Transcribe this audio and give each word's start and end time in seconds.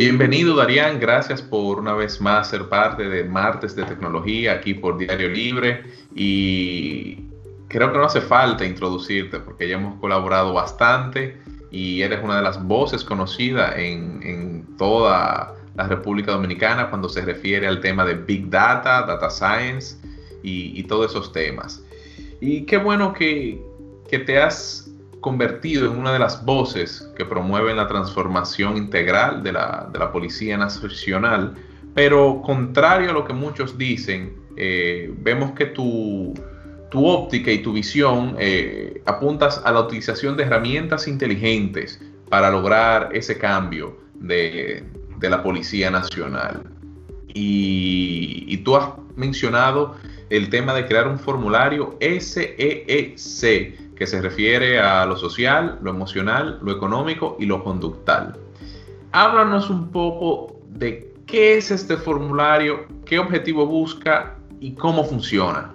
Bienvenido 0.00 0.56
Darían, 0.56 0.98
gracias 0.98 1.42
por 1.42 1.78
una 1.78 1.92
vez 1.92 2.22
más 2.22 2.48
ser 2.48 2.70
parte 2.70 3.06
de 3.06 3.22
Martes 3.22 3.76
de 3.76 3.84
Tecnología 3.84 4.52
aquí 4.52 4.72
por 4.72 4.96
Diario 4.96 5.28
Libre 5.28 5.82
y 6.14 7.16
creo 7.68 7.92
que 7.92 7.98
no 7.98 8.04
hace 8.04 8.22
falta 8.22 8.64
introducirte 8.64 9.40
porque 9.40 9.68
ya 9.68 9.74
hemos 9.74 10.00
colaborado 10.00 10.54
bastante 10.54 11.38
y 11.70 12.00
eres 12.00 12.24
una 12.24 12.36
de 12.36 12.42
las 12.42 12.66
voces 12.66 13.04
conocidas 13.04 13.74
en, 13.76 14.64
toda 14.78 15.54
la 15.74 15.86
República 15.86 16.32
Dominicana 16.32 16.88
cuando 16.88 17.10
se 17.10 17.20
refiere 17.20 17.66
al 17.66 17.82
tema 17.82 18.06
de 18.06 18.14
Big 18.14 18.48
Data, 18.48 19.02
Data 19.02 19.28
Science 19.28 19.98
y, 20.42 20.82
todos 20.84 21.10
esos 21.10 21.30
temas. 21.30 21.84
Y 22.40 22.62
qué 22.62 22.78
bueno 22.78 23.12
que, 23.12 23.62
que 24.08 24.20
te 24.20 24.40
has 24.40 24.89
convertido 25.20 25.86
en 25.86 25.98
una 25.98 26.12
de 26.12 26.18
las 26.18 26.44
voces 26.44 27.10
que 27.16 27.24
promueven 27.24 27.76
la 27.76 27.86
transformación 27.86 28.76
integral 28.76 29.42
de 29.42 29.52
la, 29.52 30.10
Policía 30.12 30.56
Nacional, 30.56 31.54
pero 31.94 32.40
contrario 32.42 33.10
a 33.10 33.12
lo 33.12 33.24
que 33.24 33.32
muchos 33.32 33.76
dicen, 33.76 34.34
eh, 34.56 35.12
vemos 35.18 35.52
que 35.52 35.66
tu, 35.66 36.34
óptica 36.92 37.52
y 37.52 37.58
tu 37.58 37.72
visión 37.72 38.36
eh, 38.38 39.02
apuntas 39.06 39.62
a 39.64 39.70
la 39.72 39.80
utilización 39.80 40.36
de 40.36 40.44
herramientas 40.44 41.06
inteligentes 41.06 42.00
para 42.28 42.50
lograr 42.50 43.10
ese 43.12 43.38
cambio 43.38 43.96
de, 44.14 44.84
la 45.20 45.42
Policía 45.42 45.90
Nacional. 45.90 46.62
Y, 47.32 48.44
y, 48.48 48.56
tú 48.58 48.74
has 48.74 48.88
mencionado 49.14 49.94
el 50.30 50.48
tema 50.48 50.74
de 50.74 50.86
crear 50.86 51.06
un 51.06 51.18
formulario 51.18 51.96
SEEC 52.00 53.16
que 54.00 54.06
se 54.06 54.22
refiere 54.22 54.78
a 54.78 55.04
lo 55.04 55.14
social, 55.14 55.78
lo 55.82 55.90
emocional, 55.90 56.58
lo 56.62 56.72
económico 56.72 57.36
y 57.38 57.44
lo 57.44 57.62
conductal. 57.62 58.34
Háblanos 59.12 59.68
un 59.68 59.90
poco 59.90 60.58
de 60.70 61.12
qué 61.26 61.58
es 61.58 61.70
este 61.70 61.98
formulario, 61.98 62.86
qué 63.04 63.18
objetivo 63.18 63.66
busca 63.66 64.38
y 64.58 64.72
cómo 64.72 65.04
funciona. 65.04 65.74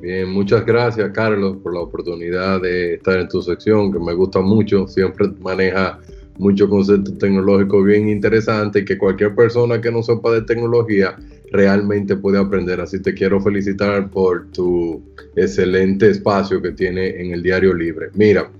Bien, 0.00 0.30
muchas 0.30 0.64
gracias 0.64 1.10
Carlos 1.12 1.58
por 1.62 1.74
la 1.74 1.80
oportunidad 1.80 2.62
de 2.62 2.94
estar 2.94 3.18
en 3.18 3.28
tu 3.28 3.42
sección, 3.42 3.92
que 3.92 3.98
me 3.98 4.14
gusta 4.14 4.40
mucho, 4.40 4.88
siempre 4.88 5.28
maneja 5.42 5.98
muchos 6.38 6.70
conceptos 6.70 7.18
tecnológicos 7.18 7.84
bien 7.84 8.08
interesantes 8.08 8.86
que 8.86 8.96
cualquier 8.96 9.34
persona 9.34 9.78
que 9.82 9.92
no 9.92 10.02
sepa 10.02 10.30
de 10.30 10.40
tecnología 10.40 11.14
realmente 11.52 12.16
puede 12.16 12.38
aprender. 12.38 12.80
Así 12.80 13.00
te 13.00 13.14
quiero 13.14 13.40
felicitar 13.40 14.10
por 14.10 14.50
tu 14.50 15.02
excelente 15.36 16.10
espacio 16.10 16.60
que 16.60 16.72
tiene 16.72 17.20
en 17.20 17.32
el 17.32 17.42
diario 17.42 17.74
libre. 17.74 18.08
Mira, 18.14 18.50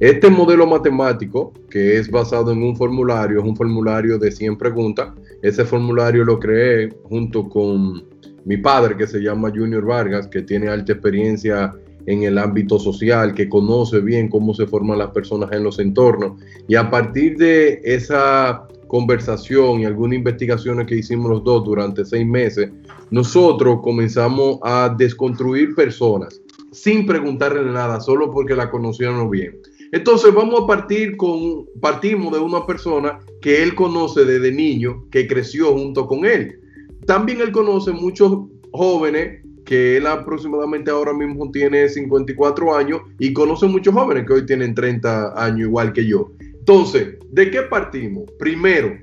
este 0.00 0.30
modelo 0.30 0.66
matemático 0.66 1.52
que 1.68 1.98
es 1.98 2.10
basado 2.10 2.52
en 2.52 2.62
un 2.62 2.76
formulario, 2.76 3.40
es 3.40 3.44
un 3.44 3.56
formulario 3.56 4.18
de 4.18 4.30
100 4.30 4.56
preguntas. 4.56 5.12
Ese 5.42 5.64
formulario 5.64 6.24
lo 6.24 6.38
creé 6.38 6.90
junto 7.04 7.48
con 7.48 8.04
mi 8.44 8.56
padre 8.56 8.96
que 8.96 9.06
se 9.06 9.20
llama 9.20 9.50
Junior 9.50 9.84
Vargas, 9.84 10.28
que 10.28 10.42
tiene 10.42 10.68
alta 10.68 10.92
experiencia 10.92 11.74
en 12.06 12.22
el 12.22 12.38
ámbito 12.38 12.78
social, 12.78 13.34
que 13.34 13.48
conoce 13.48 14.00
bien 14.00 14.28
cómo 14.28 14.54
se 14.54 14.66
forman 14.66 14.98
las 14.98 15.10
personas 15.10 15.52
en 15.52 15.62
los 15.62 15.78
entornos. 15.78 16.40
Y 16.66 16.74
a 16.74 16.88
partir 16.88 17.36
de 17.36 17.80
esa 17.84 18.66
conversación 18.88 19.80
y 19.80 19.84
algunas 19.84 20.16
investigaciones 20.16 20.86
que 20.86 20.96
hicimos 20.96 21.30
los 21.30 21.44
dos 21.44 21.64
durante 21.64 22.04
seis 22.04 22.26
meses, 22.26 22.70
nosotros 23.10 23.78
comenzamos 23.82 24.58
a 24.62 24.94
desconstruir 24.98 25.74
personas 25.74 26.40
sin 26.72 27.06
preguntarle 27.06 27.64
nada, 27.70 28.00
solo 28.00 28.30
porque 28.30 28.54
la 28.54 28.70
conocieron 28.70 29.30
bien. 29.30 29.58
Entonces 29.92 30.34
vamos 30.34 30.62
a 30.62 30.66
partir 30.66 31.16
con, 31.16 31.66
partimos 31.80 32.32
de 32.32 32.40
una 32.40 32.66
persona 32.66 33.20
que 33.40 33.62
él 33.62 33.74
conoce 33.74 34.24
desde 34.24 34.52
niño, 34.52 35.04
que 35.10 35.26
creció 35.26 35.72
junto 35.72 36.06
con 36.06 36.26
él. 36.26 36.60
También 37.06 37.40
él 37.40 37.52
conoce 37.52 37.92
muchos 37.92 38.32
jóvenes 38.70 39.42
que 39.64 39.96
él 39.96 40.06
aproximadamente 40.06 40.90
ahora 40.90 41.12
mismo 41.12 41.50
tiene 41.50 41.88
54 41.88 42.74
años 42.74 43.00
y 43.18 43.32
conoce 43.32 43.66
muchos 43.66 43.94
jóvenes 43.94 44.26
que 44.26 44.32
hoy 44.32 44.46
tienen 44.46 44.74
30 44.74 45.42
años 45.42 45.60
igual 45.60 45.92
que 45.92 46.06
yo. 46.06 46.30
Entonces, 46.68 47.16
¿de 47.30 47.50
qué 47.50 47.62
partimos? 47.62 48.30
Primero, 48.38 48.94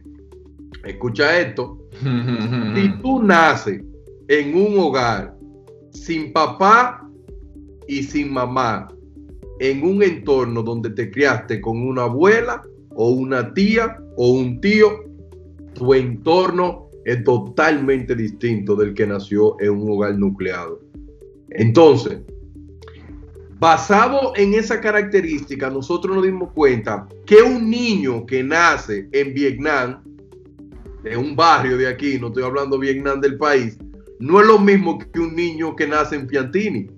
escucha 0.83 1.39
esto, 1.39 1.79
si 2.75 3.01
tú 3.01 3.23
naces 3.23 3.81
en 4.27 4.55
un 4.55 4.77
hogar 4.77 5.35
sin 5.89 6.31
papá 6.31 7.09
y 7.87 8.03
sin 8.03 8.31
mamá, 8.31 8.87
en 9.59 9.83
un 9.83 10.03
entorno 10.03 10.61
donde 10.61 10.91
te 10.91 11.09
criaste 11.09 11.59
con 11.59 11.81
una 11.81 12.03
abuela 12.03 12.61
o 12.91 13.09
una 13.09 13.51
tía 13.55 13.97
o 14.15 14.33
un 14.33 14.61
tío, 14.61 15.03
tu 15.73 15.95
entorno 15.95 16.91
es 17.03 17.23
totalmente 17.23 18.15
distinto 18.15 18.75
del 18.75 18.93
que 18.93 19.07
nació 19.07 19.59
en 19.59 19.71
un 19.71 19.89
hogar 19.89 20.15
nucleado. 20.19 20.79
Entonces, 21.49 22.19
Basado 23.57 24.33
en 24.35 24.53
esa 24.53 24.81
característica, 24.81 25.69
nosotros 25.69 26.15
nos 26.15 26.25
dimos 26.25 26.51
cuenta 26.51 27.07
que 27.25 27.41
un 27.41 27.69
niño 27.69 28.25
que 28.25 28.43
nace 28.43 29.07
en 29.13 29.33
Vietnam, 29.33 30.03
en 31.05 31.17
un 31.17 31.35
barrio 31.37 31.77
de 31.77 31.87
aquí, 31.87 32.19
no 32.19 32.27
estoy 32.27 32.43
hablando 32.43 32.77
Vietnam 32.77 33.21
del 33.21 33.37
país, 33.37 33.77
no 34.19 34.41
es 34.41 34.47
lo 34.47 34.59
mismo 34.59 34.99
que 34.99 35.19
un 35.19 35.35
niño 35.35 35.73
que 35.73 35.87
nace 35.87 36.17
en 36.17 36.27
Piantini. 36.27 36.89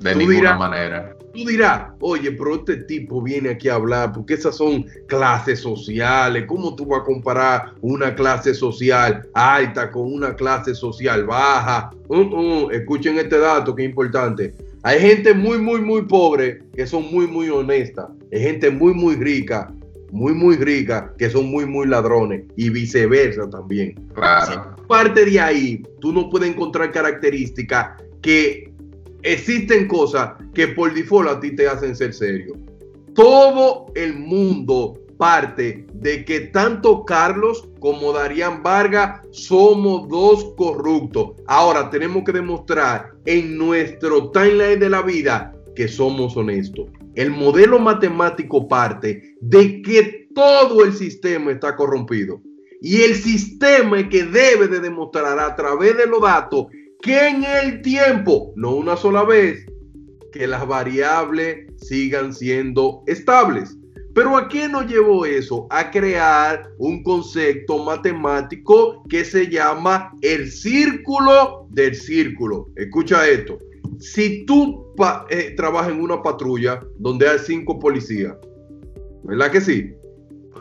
De 0.00 0.14
ninguna 0.14 0.56
manera. 0.56 1.16
Tú 1.32 1.44
dirás, 1.44 1.90
oye, 2.00 2.32
pero 2.32 2.56
este 2.56 2.78
tipo 2.78 3.22
viene 3.22 3.50
aquí 3.50 3.68
a 3.68 3.74
hablar, 3.74 4.12
porque 4.12 4.34
esas 4.34 4.56
son 4.56 4.86
clases 5.06 5.60
sociales. 5.60 6.46
¿Cómo 6.48 6.74
tú 6.74 6.86
vas 6.86 7.02
a 7.02 7.04
comparar 7.04 7.74
una 7.82 8.14
clase 8.14 8.54
social 8.54 9.28
alta 9.34 9.90
con 9.90 10.12
una 10.12 10.34
clase 10.34 10.74
social 10.74 11.26
baja? 11.26 11.90
Uh, 12.08 12.16
uh, 12.16 12.70
escuchen 12.70 13.18
este 13.18 13.38
dato 13.38 13.74
que 13.74 13.84
es 13.84 13.88
importante. 13.90 14.54
Hay 14.86 15.00
gente 15.00 15.34
muy, 15.34 15.58
muy, 15.58 15.80
muy 15.80 16.02
pobre 16.02 16.60
que 16.72 16.86
son 16.86 17.10
muy, 17.12 17.26
muy 17.26 17.48
honestas. 17.50 18.06
Hay 18.32 18.40
gente 18.40 18.70
muy, 18.70 18.94
muy 18.94 19.16
rica, 19.16 19.74
muy, 20.12 20.32
muy 20.32 20.54
rica 20.54 21.12
que 21.18 21.28
son 21.28 21.50
muy, 21.50 21.66
muy 21.66 21.88
ladrones. 21.88 22.44
Y 22.54 22.70
viceversa 22.70 23.50
también. 23.50 23.96
Claro. 24.14 24.76
parte 24.86 25.24
de 25.24 25.40
ahí, 25.40 25.82
tú 26.00 26.12
no 26.12 26.30
puedes 26.30 26.50
encontrar 26.50 26.92
características 26.92 28.00
que 28.22 28.72
existen 29.24 29.88
cosas 29.88 30.34
que 30.54 30.68
por 30.68 30.94
default 30.94 31.30
a 31.30 31.40
ti 31.40 31.56
te 31.56 31.66
hacen 31.66 31.96
ser 31.96 32.14
serio. 32.14 32.54
Todo 33.12 33.86
el 33.96 34.14
mundo 34.14 35.00
parte 35.16 35.86
de 35.94 36.24
que 36.24 36.40
tanto 36.40 37.04
Carlos 37.04 37.68
como 37.80 38.12
Darían 38.12 38.62
Vargas 38.62 39.20
somos 39.30 40.08
dos 40.08 40.54
corruptos. 40.56 41.32
Ahora 41.46 41.90
tenemos 41.90 42.24
que 42.24 42.32
demostrar 42.32 43.12
en 43.24 43.56
nuestro 43.56 44.30
timeline 44.30 44.78
de 44.78 44.90
la 44.90 45.02
vida 45.02 45.54
que 45.74 45.88
somos 45.88 46.36
honestos. 46.36 46.88
El 47.14 47.30
modelo 47.30 47.78
matemático 47.78 48.68
parte 48.68 49.36
de 49.40 49.82
que 49.82 50.28
todo 50.34 50.84
el 50.84 50.92
sistema 50.92 51.52
está 51.52 51.76
corrompido. 51.76 52.42
Y 52.80 53.02
el 53.02 53.14
sistema 53.14 54.00
es 54.00 54.08
que 54.08 54.24
debe 54.24 54.68
de 54.68 54.80
demostrar 54.80 55.38
a 55.38 55.56
través 55.56 55.96
de 55.96 56.06
los 56.06 56.20
datos 56.20 56.66
que 57.00 57.28
en 57.28 57.44
el 57.44 57.82
tiempo, 57.82 58.52
no 58.56 58.74
una 58.74 58.96
sola 58.96 59.24
vez, 59.24 59.66
que 60.32 60.46
las 60.46 60.66
variables 60.66 61.72
sigan 61.78 62.34
siendo 62.34 63.02
estables. 63.06 63.75
Pero 64.16 64.34
¿a 64.34 64.48
qué 64.48 64.66
nos 64.66 64.86
llevó 64.86 65.26
eso? 65.26 65.66
A 65.68 65.90
crear 65.90 66.70
un 66.78 67.02
concepto 67.02 67.84
matemático 67.84 69.04
que 69.10 69.26
se 69.26 69.46
llama 69.50 70.10
el 70.22 70.50
círculo 70.50 71.66
del 71.68 71.94
círculo. 71.94 72.70
Escucha 72.76 73.28
esto. 73.28 73.58
Si 73.98 74.46
tú 74.46 74.86
eh, 75.28 75.52
trabajas 75.54 75.92
en 75.92 76.00
una 76.00 76.22
patrulla 76.22 76.82
donde 76.98 77.28
hay 77.28 77.38
cinco 77.40 77.78
policías, 77.78 78.34
¿verdad 79.22 79.50
que 79.50 79.60
sí? 79.60 79.92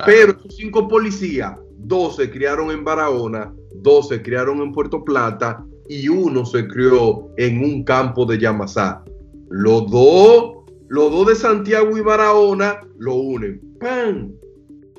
Pero 0.05 0.33
esos 0.33 0.57
cinco 0.57 0.89
policías, 0.89 1.57
dos 1.77 2.17
se 2.17 2.29
criaron 2.29 2.71
en 2.71 2.83
Barahona, 2.83 3.55
dos 3.75 4.09
se 4.09 4.21
criaron 4.21 4.59
en 4.63 4.73
Puerto 4.73 5.05
Plata 5.05 5.65
y 5.87 6.09
uno 6.09 6.45
se 6.45 6.67
crió 6.67 7.29
en 7.37 7.63
un 7.63 7.85
campo 7.85 8.25
de 8.25 8.37
Yamasá. 8.37 9.01
Los 9.49 9.89
dos 9.89 10.54
los 10.87 11.11
dos 11.11 11.27
de 11.27 11.35
Santiago 11.35 11.97
y 11.97 12.01
Barahona 12.01 12.81
lo 12.97 13.15
unen. 13.15 13.59
¡Pam! 13.79 14.33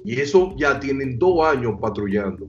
Y 0.05 0.21
eso 0.21 0.55
ya 0.57 0.81
tienen 0.81 1.19
dos 1.19 1.47
años 1.47 1.75
patrullando. 1.81 2.49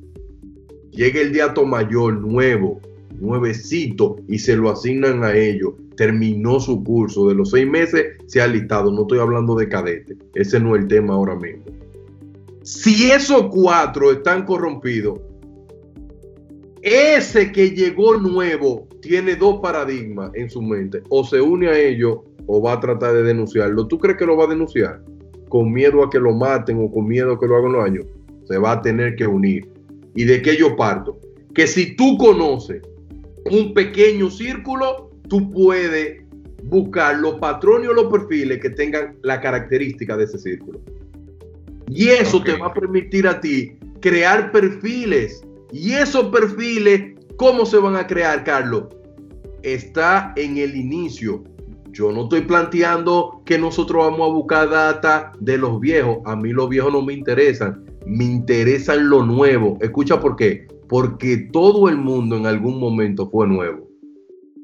Llega 0.91 1.21
el 1.21 1.31
día 1.31 1.53
mayor 1.65 2.19
nuevo, 2.19 2.79
nuevecito, 3.19 4.15
y 4.27 4.39
se 4.39 4.55
lo 4.55 4.69
asignan 4.69 5.23
a 5.23 5.35
ellos. 5.35 5.73
Terminó 5.95 6.59
su 6.59 6.83
curso. 6.83 7.27
De 7.29 7.35
los 7.35 7.51
seis 7.51 7.67
meses 7.67 8.05
se 8.25 8.41
ha 8.41 8.47
listado. 8.47 8.91
No 8.91 9.01
estoy 9.01 9.19
hablando 9.19 9.55
de 9.55 9.69
cadete. 9.69 10.17
Ese 10.33 10.59
no 10.59 10.75
es 10.75 10.83
el 10.83 10.87
tema 10.87 11.13
ahora 11.13 11.35
mismo. 11.35 11.63
Si 12.63 13.11
esos 13.11 13.47
cuatro 13.51 14.11
están 14.11 14.45
corrompidos, 14.45 15.19
ese 16.81 17.51
que 17.51 17.71
llegó 17.71 18.17
nuevo 18.17 18.87
tiene 19.01 19.35
dos 19.35 19.59
paradigmas 19.61 20.31
en 20.33 20.49
su 20.49 20.61
mente. 20.61 21.01
O 21.09 21.23
se 21.23 21.39
une 21.39 21.67
a 21.67 21.79
ellos 21.79 22.19
o 22.47 22.61
va 22.61 22.73
a 22.73 22.79
tratar 22.79 23.13
de 23.13 23.23
denunciarlo, 23.23 23.87
¿tú 23.87 23.99
crees 23.99 24.17
que 24.17 24.25
lo 24.25 24.35
va 24.35 24.45
a 24.45 24.47
denunciar? 24.47 25.03
¿Con 25.49 25.71
miedo 25.71 26.03
a 26.03 26.09
que 26.09 26.19
lo 26.19 26.33
maten 26.33 26.83
o 26.83 26.91
con 26.91 27.07
miedo 27.07 27.33
a 27.33 27.39
que 27.39 27.47
lo 27.47 27.55
hagan 27.57 27.73
los 27.73 27.85
años? 27.85 28.05
se 28.47 28.57
va 28.57 28.73
a 28.73 28.81
tener 28.81 29.15
que 29.15 29.27
unir. 29.27 29.67
¿Y 30.15 30.23
de 30.23 30.41
qué 30.41 30.55
yo 30.55 30.75
parto? 30.75 31.19
Que 31.53 31.67
si 31.67 31.95
tú 31.95 32.17
conoces 32.17 32.81
un 33.51 33.73
pequeño 33.73 34.29
círculo, 34.29 35.11
tú 35.27 35.51
puedes 35.51 36.23
buscar 36.63 37.17
los 37.17 37.35
patrones 37.35 37.89
o 37.89 37.93
los 37.93 38.11
perfiles 38.11 38.59
que 38.59 38.69
tengan 38.69 39.17
la 39.21 39.39
característica 39.39 40.17
de 40.17 40.23
ese 40.23 40.37
círculo. 40.37 40.79
Y 41.89 42.09
eso 42.09 42.41
te 42.41 42.57
va 42.57 42.67
a 42.67 42.73
permitir 42.73 43.27
a 43.27 43.39
ti 43.39 43.77
crear 44.01 44.51
perfiles. 44.51 45.41
Y 45.71 45.93
esos 45.93 46.27
perfiles, 46.27 47.15
¿cómo 47.37 47.65
se 47.65 47.77
van 47.77 47.95
a 47.95 48.07
crear, 48.07 48.43
Carlos? 48.43 48.85
Está 49.63 50.33
en 50.35 50.57
el 50.57 50.75
inicio. 50.75 51.43
Yo 51.97 52.11
no 52.11 52.25
estoy 52.25 52.41
planteando 52.41 53.41
que 53.43 53.57
nosotros 53.57 54.05
vamos 54.05 54.29
a 54.29 54.31
buscar 54.31 54.69
data 54.69 55.31
de 55.39 55.57
los 55.57 55.79
viejos. 55.79 56.19
A 56.25 56.35
mí 56.35 56.51
los 56.51 56.69
viejos 56.69 56.93
no 56.93 57.01
me 57.01 57.13
interesan. 57.13 57.85
Me 58.05 58.23
interesan 58.23 59.09
lo 59.09 59.25
nuevo. 59.25 59.79
Escucha 59.81 60.19
por 60.19 60.35
qué. 60.35 60.67
Porque 60.87 61.49
todo 61.51 61.89
el 61.89 61.97
mundo 61.97 62.37
en 62.37 62.45
algún 62.45 62.79
momento 62.79 63.27
fue 63.31 63.47
nuevo. 63.47 63.89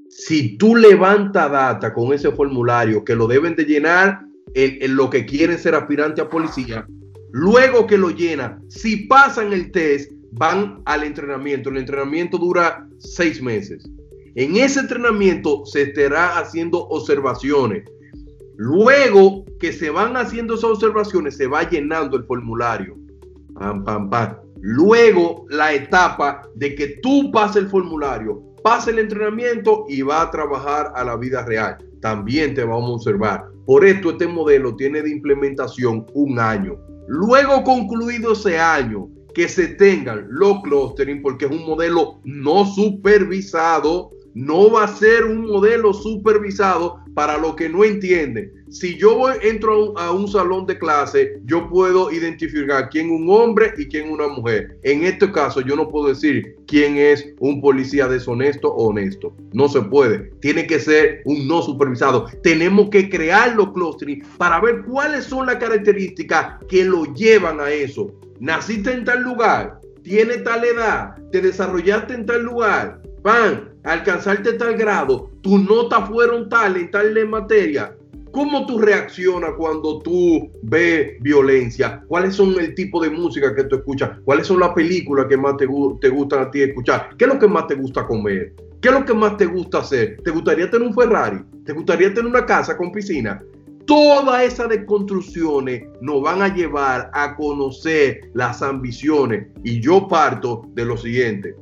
Si 0.10 0.60
tú 0.60 0.76
levantas 0.76 1.52
data 1.52 1.92
con 1.92 2.14
ese 2.14 2.32
formulario 2.32 3.04
que 3.04 3.16
lo 3.16 3.26
deben 3.26 3.56
de 3.56 3.66
llenar 3.66 4.22
en, 4.54 4.96
lo 4.96 5.10
que 5.10 5.26
quieren 5.26 5.58
ser 5.58 5.74
aspirantes 5.74 6.24
a 6.24 6.30
policía, 6.30 6.86
luego 7.32 7.88
que 7.88 7.98
lo 7.98 8.12
llenan, 8.12 8.64
si 8.70 9.08
pasan 9.08 9.54
el 9.54 9.72
test, 9.72 10.12
van 10.34 10.84
al 10.86 11.04
entrenamiento. 11.04 11.72
El 11.72 11.78
entrenamiento 11.78 12.38
dura 12.38 12.88
seis 13.00 13.42
meses. 13.42 13.90
En 14.36 14.56
ese 14.58 14.80
entrenamiento 14.80 15.64
se 15.66 15.84
estará 15.84 16.40
haciendo 16.40 16.88
observaciones. 16.88 17.84
Luego 18.58 19.46
que 19.60 19.72
se 19.72 19.92
van 19.92 20.18
haciendo 20.18 20.56
esas 20.56 20.72
observaciones, 20.72 21.38
se 21.38 21.48
va 21.48 21.70
llenando 21.70 22.18
el 22.18 22.24
formulario. 22.24 22.98
Pam, 23.54 23.84
pam, 23.84 24.10
pam. 24.10 24.38
Luego 24.62 25.46
la 25.50 25.74
etapa 25.74 26.42
de 26.56 26.74
que 26.74 27.00
tú 27.04 27.32
pases 27.32 27.64
el 27.64 27.70
formulario, 27.70 28.42
pase 28.64 28.92
el 28.92 29.00
entrenamiento 29.00 29.86
y 29.88 30.02
va 30.02 30.22
a 30.22 30.32
trabajar 30.32 30.92
a 30.96 31.04
la 31.04 31.16
vida 31.16 31.46
real. 31.46 31.78
También 32.02 32.56
te 32.56 32.64
vamos 32.64 32.90
a 32.90 32.94
observar. 32.94 33.46
Por 33.66 33.86
esto 33.86 34.12
este 34.12 34.28
modelo 34.28 34.76
tiene 34.76 35.02
de 35.02 35.12
implementación 35.12 36.06
un 36.14 36.40
año. 36.40 36.78
Luego 37.08 37.64
concluido 37.64 38.34
ese 38.34 38.58
año, 38.58 39.10
que 39.34 39.48
se 39.48 39.68
tengan 39.68 40.28
los 40.30 40.62
clustering, 40.62 41.22
porque 41.22 41.46
es 41.46 41.52
un 41.52 41.66
modelo 41.66 42.20
no 42.24 42.66
supervisado, 42.66 44.10
no 44.34 44.72
va 44.72 44.86
a 44.86 44.96
ser 44.96 45.26
un 45.26 45.42
modelo 45.42 45.94
supervisado 45.94 47.00
para 47.14 47.38
lo 47.38 47.56
que 47.56 47.70
no 47.70 47.84
entienden. 47.84 48.52
Si 48.70 48.98
yo 48.98 49.16
voy, 49.16 49.34
entro 49.44 49.96
a 50.00 50.12
un, 50.12 50.28
salón 50.28 50.66
de 50.66 50.80
clase, 50.80 51.40
yo 51.46 51.70
puedo 51.70 52.12
identificar 52.12 52.90
quién 52.90 53.08
es 53.08 53.22
un 53.22 53.30
hombre 53.30 53.74
y 53.78 53.86
quién 53.86 54.10
una 54.10 54.28
mujer. 54.28 54.80
En 54.82 55.04
este 55.04 55.32
caso, 55.32 55.62
yo 55.62 55.76
no 55.76 55.90
puedo 55.90 56.08
decir 56.08 56.56
quién 56.66 56.98
es 56.98 57.28
un 57.40 57.62
policía 57.62 58.08
deshonesto 58.08 58.70
o 58.70 58.88
honesto. 58.88 59.36
No 59.52 59.70
se 59.70 59.82
puede. 59.82 60.32
Tiene 60.40 60.66
que 60.66 60.80
ser 60.80 61.22
un 61.26 61.48
no 61.48 61.62
supervisado. 61.62 62.26
Tenemos 62.42 62.90
que 62.90 63.10
crear 63.10 63.56
los 63.56 63.74
clustering 63.74 64.24
para 64.40 64.60
ver 64.60 64.84
cuáles 64.86 65.26
son 65.26 65.46
las 65.46 65.58
características 65.58 66.64
que 66.68 66.84
lo 66.84 67.06
llevan 67.14 67.60
a 67.60 67.70
eso. 67.70 68.12
Naciste 68.40 68.92
en 68.92 69.06
tal 69.06 69.22
lugar, 69.22 69.80
tiene 70.02 70.38
tal 70.38 70.64
edad, 70.66 71.16
te 71.32 71.42
desarrollaste 71.42 72.16
en 72.16 72.26
tal 72.26 72.44
lugar, 72.44 73.02
van, 73.22 73.73
alcanzarte 73.84 74.54
tal 74.54 74.76
grado, 74.76 75.30
tus 75.42 75.62
notas 75.62 76.08
fueron 76.10 76.50
tal 76.50 76.78
en 76.78 76.92
tal 76.92 77.28
materia. 77.28 77.96
¿Cómo 78.32 78.66
tú 78.66 78.80
reaccionas 78.80 79.52
cuando 79.58 80.00
tú 80.00 80.52
ves 80.64 81.22
violencia? 81.22 82.04
¿Cuáles 82.08 82.34
son 82.34 82.60
el 82.60 82.74
tipo 82.74 83.00
de 83.00 83.12
música 83.12 83.54
que 83.54 83.66
tú 83.66 83.76
escuchas? 83.76 84.18
¿Cuáles 84.26 84.48
son 84.48 84.60
las 84.60 84.70
películas 84.70 85.28
que 85.30 85.38
más 85.38 85.56
te, 85.58 85.68
te 86.02 86.10
gustan 86.10 86.42
a 86.42 86.50
ti 86.50 86.64
escuchar? 86.64 87.10
¿Qué 87.16 87.26
es 87.26 87.34
lo 87.34 87.38
que 87.38 87.48
más 87.48 87.68
te 87.68 87.76
gusta 87.76 88.08
comer? 88.08 88.56
¿Qué 88.82 88.90
es 88.90 88.94
lo 88.96 89.06
que 89.06 89.14
más 89.14 89.38
te 89.38 89.46
gusta 89.46 89.80
hacer? 89.80 90.18
¿Te 90.24 90.32
gustaría 90.32 90.70
tener 90.70 90.88
un 90.88 90.96
Ferrari? 90.96 91.44
¿Te 91.64 91.74
gustaría 91.74 92.12
tener 92.12 92.26
una 92.26 92.44
casa 92.44 92.76
con 92.76 92.92
piscina? 92.92 93.40
Todas 93.86 94.44
esas 94.44 94.70
desconstrucciones 94.70 95.84
nos 96.02 96.24
van 96.24 96.42
a 96.42 96.54
llevar 96.54 97.12
a 97.14 97.36
conocer 97.36 98.32
las 98.34 98.64
ambiciones. 98.64 99.48
Y 99.64 99.80
yo 99.80 100.08
parto 100.08 100.64
de 100.74 100.86
lo 100.86 100.98
siguiente 100.98 101.56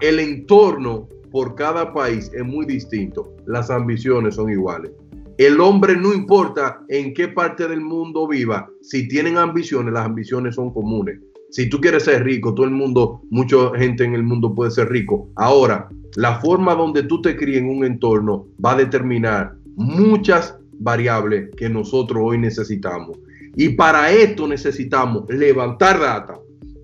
el 0.00 0.18
entorno 0.18 1.08
por 1.30 1.54
cada 1.54 1.92
país 1.92 2.30
es 2.34 2.44
muy 2.44 2.66
distinto. 2.66 3.32
Las 3.46 3.70
ambiciones 3.70 4.34
son 4.34 4.50
iguales. 4.50 4.90
El 5.38 5.60
hombre 5.60 5.96
no 5.96 6.12
importa 6.12 6.82
en 6.88 7.14
qué 7.14 7.28
parte 7.28 7.66
del 7.68 7.80
mundo 7.80 8.26
viva, 8.28 8.68
si 8.82 9.08
tienen 9.08 9.38
ambiciones, 9.38 9.94
las 9.94 10.06
ambiciones 10.06 10.56
son 10.56 10.72
comunes. 10.72 11.18
Si 11.50 11.68
tú 11.68 11.80
quieres 11.80 12.04
ser 12.04 12.24
rico, 12.24 12.54
todo 12.54 12.66
el 12.66 12.72
mundo, 12.72 13.22
mucha 13.30 13.56
gente 13.76 14.04
en 14.04 14.14
el 14.14 14.22
mundo 14.22 14.54
puede 14.54 14.70
ser 14.70 14.90
rico. 14.90 15.28
Ahora, 15.36 15.88
la 16.16 16.40
forma 16.40 16.74
donde 16.74 17.04
tú 17.04 17.22
te 17.22 17.36
críes 17.36 17.60
en 17.60 17.70
un 17.70 17.84
entorno 17.84 18.46
va 18.64 18.72
a 18.72 18.76
determinar 18.76 19.54
muchas 19.76 20.56
variables 20.80 21.50
que 21.56 21.68
nosotros 21.68 22.22
hoy 22.22 22.38
necesitamos. 22.38 23.18
Y 23.56 23.70
para 23.70 24.10
esto 24.10 24.48
necesitamos 24.48 25.24
levantar 25.28 26.00
data, 26.00 26.38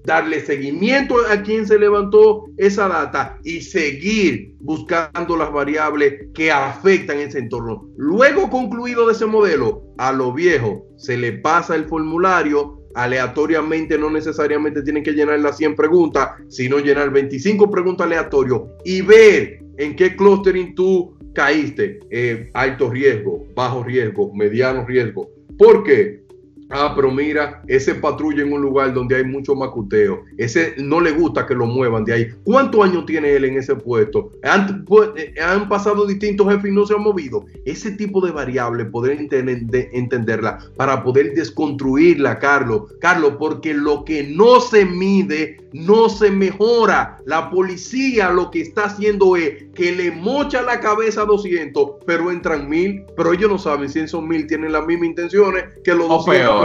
darle 0.08 0.40
seguimiento 0.40 1.16
a 1.31 1.43
quien 1.43 1.66
se 1.66 1.78
levantó 1.78 2.46
esa 2.56 2.88
data 2.88 3.38
y 3.44 3.60
seguir 3.60 4.55
buscando 4.58 5.37
las 5.37 5.52
variables 5.52 6.28
que 6.32 6.50
afectan 6.50 7.19
ese 7.19 7.40
entorno. 7.40 7.87
Luego 7.99 8.49
concluido 8.49 9.06
de 9.06 9.12
ese 9.12 9.26
modelo, 9.26 9.82
a 9.99 10.12
lo 10.12 10.32
viejo 10.32 10.87
se 10.96 11.19
le 11.19 11.32
pasa 11.32 11.76
el 11.76 11.84
formulario 11.84 12.81
aleatoriamente, 12.94 13.99
no 13.99 14.08
necesariamente 14.10 14.81
tienen 14.81 15.05
que 15.05 15.12
llenar 15.12 15.40
las 15.40 15.58
100 15.58 15.76
preguntas, 15.76 16.31
sino 16.49 16.78
llenar 16.78 17.11
25 17.11 17.70
preguntas 17.70 18.06
aleatorias 18.06 18.62
y 18.87 19.02
ver 19.02 19.61
en 19.76 19.94
qué 19.94 20.16
clustering 20.16 20.75
tú 20.75 21.19
caíste. 21.34 22.00
Eh, 22.08 22.49
alto 22.54 22.88
riesgo, 22.88 23.44
bajo 23.54 23.84
riesgo, 23.84 24.32
mediano 24.34 24.87
riesgo. 24.87 25.28
¿Por 25.58 25.84
qué? 25.84 26.22
Ah, 26.70 26.93
pero 26.94 27.11
mira, 27.11 27.62
ese 27.67 27.94
patrulla 27.94 28.43
en 28.43 28.53
un 28.53 28.61
lugar 28.61 28.93
donde 28.93 29.17
hay 29.17 29.25
mucho 29.25 29.55
macuteo. 29.55 30.25
Ese 30.37 30.75
no 30.79 31.00
le 31.00 31.12
gusta 31.12 31.47
que 31.47 31.55
lo 31.55 31.67
muevan 31.67 32.05
de 32.05 32.12
ahí. 32.12 32.29
¿Cuántos 32.44 32.85
años 32.85 33.06
tiene 33.06 33.35
él 33.35 33.44
en 33.44 33.56
ese 33.56 33.75
puesto? 33.75 34.32
Han, 34.43 34.85
pues, 34.85 35.11
eh, 35.17 35.35
han 35.41 35.69
pasado 35.69 36.06
distintos 36.06 36.47
jefes 36.49 36.70
y 36.70 36.75
no 36.75 36.87
se 36.87 36.94
han 36.94 37.03
movido. 37.03 37.47
Ese 37.65 37.93
tipo 37.93 38.25
de 38.25 38.32
variable, 38.32 38.85
poder 38.85 39.19
entenderla 39.19 40.59
para 40.76 41.02
poder 41.02 41.33
desconstruirla, 41.35 42.38
Carlos. 42.38 42.92
Carlos, 43.00 43.35
porque 43.38 43.73
lo 43.73 44.04
que 44.04 44.25
no 44.25 44.61
se 44.61 44.85
mide 44.85 45.57
no 45.73 46.09
se 46.09 46.31
mejora. 46.31 47.19
La 47.25 47.50
policía 47.50 48.31
lo 48.31 48.50
que 48.50 48.61
está 48.62 48.85
haciendo 48.85 49.37
es 49.37 49.64
que 49.75 49.92
le 49.92 50.11
mocha 50.11 50.62
la 50.62 50.81
cabeza 50.81 51.23
a 51.23 51.26
200, 51.26 52.04
pero 52.07 52.31
entran 52.31 52.69
mil, 52.69 53.04
pero 53.16 53.33
ellos 53.33 53.50
no 53.50 53.59
saben 53.59 53.88
si 53.88 54.00
esos 54.00 54.23
mil 54.23 54.47
tienen 54.47 54.73
las 54.73 54.87
mismas 54.87 55.09
intenciones 55.09 55.64
que 55.85 55.95
los 55.95 56.09
200. 56.09 56.58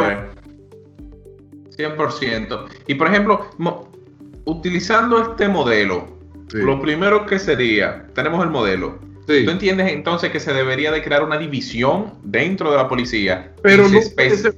100%. 1.77 2.65
Y 2.87 2.95
por 2.95 3.07
ejemplo, 3.07 3.49
utilizando 4.45 5.21
este 5.21 5.47
modelo, 5.47 6.17
lo 6.53 6.79
primero 6.81 7.25
que 7.25 7.39
sería, 7.39 8.07
tenemos 8.13 8.43
el 8.43 8.51
modelo, 8.51 8.99
¿Tú 9.25 9.31
entiendes 9.33 9.91
entonces 9.91 10.31
que 10.31 10.39
se 10.39 10.53
debería 10.53 10.91
de 10.91 11.01
crear 11.01 11.23
una 11.23 11.37
división 11.37 12.13
dentro 12.23 12.71
de 12.71 12.77
la 12.77 12.89
policía? 12.89 13.53
Pero, 13.61 13.87
no, 13.87 13.99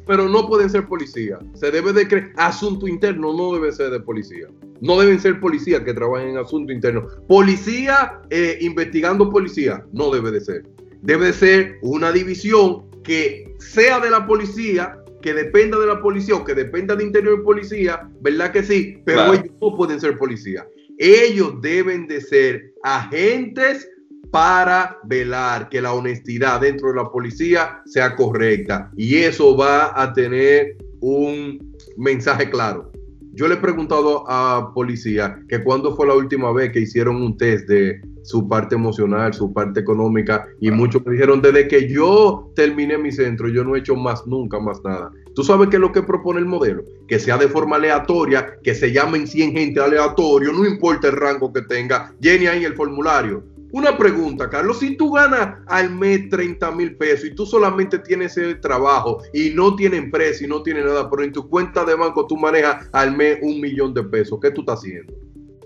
pero 0.07 0.27
no 0.27 0.47
pueden 0.47 0.69
ser 0.69 0.87
policía. 0.87 1.37
Se 1.53 1.69
debe 1.69 1.93
de 1.93 2.07
crear 2.07 2.31
asunto 2.37 2.87
interno, 2.87 3.33
no 3.33 3.53
debe 3.53 3.71
ser 3.71 3.91
de 3.91 3.99
policía. 3.99 4.47
No 4.81 4.99
deben 4.99 5.19
ser 5.19 5.39
policías 5.39 5.81
que 5.81 5.93
trabajen 5.93 6.29
en 6.29 6.37
asunto 6.37 6.73
interno. 6.73 7.07
Policía 7.27 8.19
eh, 8.29 8.57
investigando 8.61 9.29
policía, 9.29 9.85
no 9.93 10.09
debe 10.09 10.31
de 10.31 10.41
ser. 10.41 10.65
Debe 11.01 11.27
de 11.27 11.33
ser 11.33 11.77
una 11.83 12.11
división 12.11 12.89
que 13.03 13.53
sea 13.59 13.99
de 13.99 14.09
la 14.09 14.25
policía, 14.25 14.97
que 15.25 15.33
dependa 15.33 15.79
de 15.79 15.87
la 15.87 15.99
policía 15.99 16.35
o 16.35 16.45
que 16.45 16.53
dependa 16.53 16.95
de 16.95 17.03
interior 17.03 17.43
policía, 17.43 18.07
¿verdad 18.21 18.51
que 18.51 18.61
sí? 18.61 19.01
Pero 19.05 19.33
ellos 19.33 19.55
no 19.59 19.75
pueden 19.75 19.99
ser 19.99 20.19
policía. 20.19 20.67
Ellos 20.99 21.59
deben 21.63 22.05
de 22.05 22.21
ser 22.21 22.71
agentes 22.83 23.89
para 24.29 24.99
velar 25.05 25.69
que 25.69 25.81
la 25.81 25.93
honestidad 25.93 26.61
dentro 26.61 26.89
de 26.89 26.97
la 26.97 27.09
policía 27.09 27.81
sea 27.87 28.15
correcta. 28.15 28.91
Y 28.95 29.15
eso 29.15 29.57
va 29.57 29.99
a 29.99 30.13
tener 30.13 30.77
un 30.99 31.75
mensaje 31.97 32.47
claro. 32.51 32.91
Yo 33.33 33.47
le 33.47 33.55
he 33.55 33.57
preguntado 33.57 34.29
a 34.29 34.71
policía 34.75 35.39
que 35.49 35.63
cuándo 35.63 35.95
fue 35.95 36.05
la 36.05 36.13
última 36.13 36.53
vez 36.53 36.71
que 36.71 36.81
hicieron 36.81 37.15
un 37.15 37.35
test 37.35 37.67
de 37.67 37.99
su 38.25 38.47
parte 38.47 38.75
emocional, 38.75 39.33
su 39.33 39.53
parte 39.53 39.79
económica, 39.79 40.47
y 40.59 40.71
muchos 40.71 41.05
me 41.05 41.13
dijeron, 41.13 41.41
desde 41.41 41.67
que 41.67 41.87
yo 41.87 42.51
terminé 42.55 42.97
mi 42.97 43.11
centro, 43.11 43.47
yo 43.49 43.63
no 43.63 43.75
he 43.75 43.79
hecho 43.79 43.95
más, 43.95 44.25
nunca 44.27 44.59
más 44.59 44.83
nada. 44.83 45.11
¿Tú 45.33 45.43
sabes 45.43 45.69
qué 45.69 45.77
es 45.77 45.81
lo 45.81 45.91
que 45.91 46.03
propone 46.03 46.39
el 46.39 46.45
modelo? 46.45 46.83
Que 47.07 47.19
sea 47.19 47.37
de 47.37 47.47
forma 47.47 47.75
aleatoria, 47.75 48.59
que 48.63 48.73
se 48.73 48.91
llamen 48.91 49.27
100 49.27 49.51
gente 49.53 49.79
aleatorio, 49.79 50.51
no 50.51 50.65
importa 50.65 51.07
el 51.07 51.15
rango 51.15 51.53
que 51.53 51.61
tenga, 51.61 52.13
llene 52.19 52.49
ahí 52.49 52.65
el 52.65 52.75
formulario 52.75 53.43
una 53.75 53.97
pregunta, 53.97 54.49
Carlos, 54.49 54.79
si 54.79 54.95
tú 54.95 55.11
ganas 55.11 55.57
al 55.67 55.89
mes 55.89 56.29
30 56.29 56.71
mil 56.71 56.95
pesos 56.95 57.25
y 57.25 57.35
tú 57.35 57.45
solamente 57.45 57.99
tienes 57.99 58.37
ese 58.37 58.55
trabajo 58.55 59.21
y 59.33 59.49
no 59.49 59.75
tienes 59.75 59.99
empresa 59.99 60.45
y 60.45 60.47
no 60.47 60.63
tienes 60.63 60.85
nada, 60.85 61.09
pero 61.09 61.23
en 61.23 61.33
tu 61.33 61.49
cuenta 61.49 61.83
de 61.83 61.93
banco 61.93 62.25
tú 62.25 62.37
manejas 62.37 62.87
al 62.93 63.17
mes 63.17 63.37
un 63.41 63.59
millón 63.59 63.93
de 63.93 64.03
pesos, 64.03 64.39
¿qué 64.41 64.51
tú 64.51 64.61
estás 64.61 64.79
haciendo? 64.79 65.13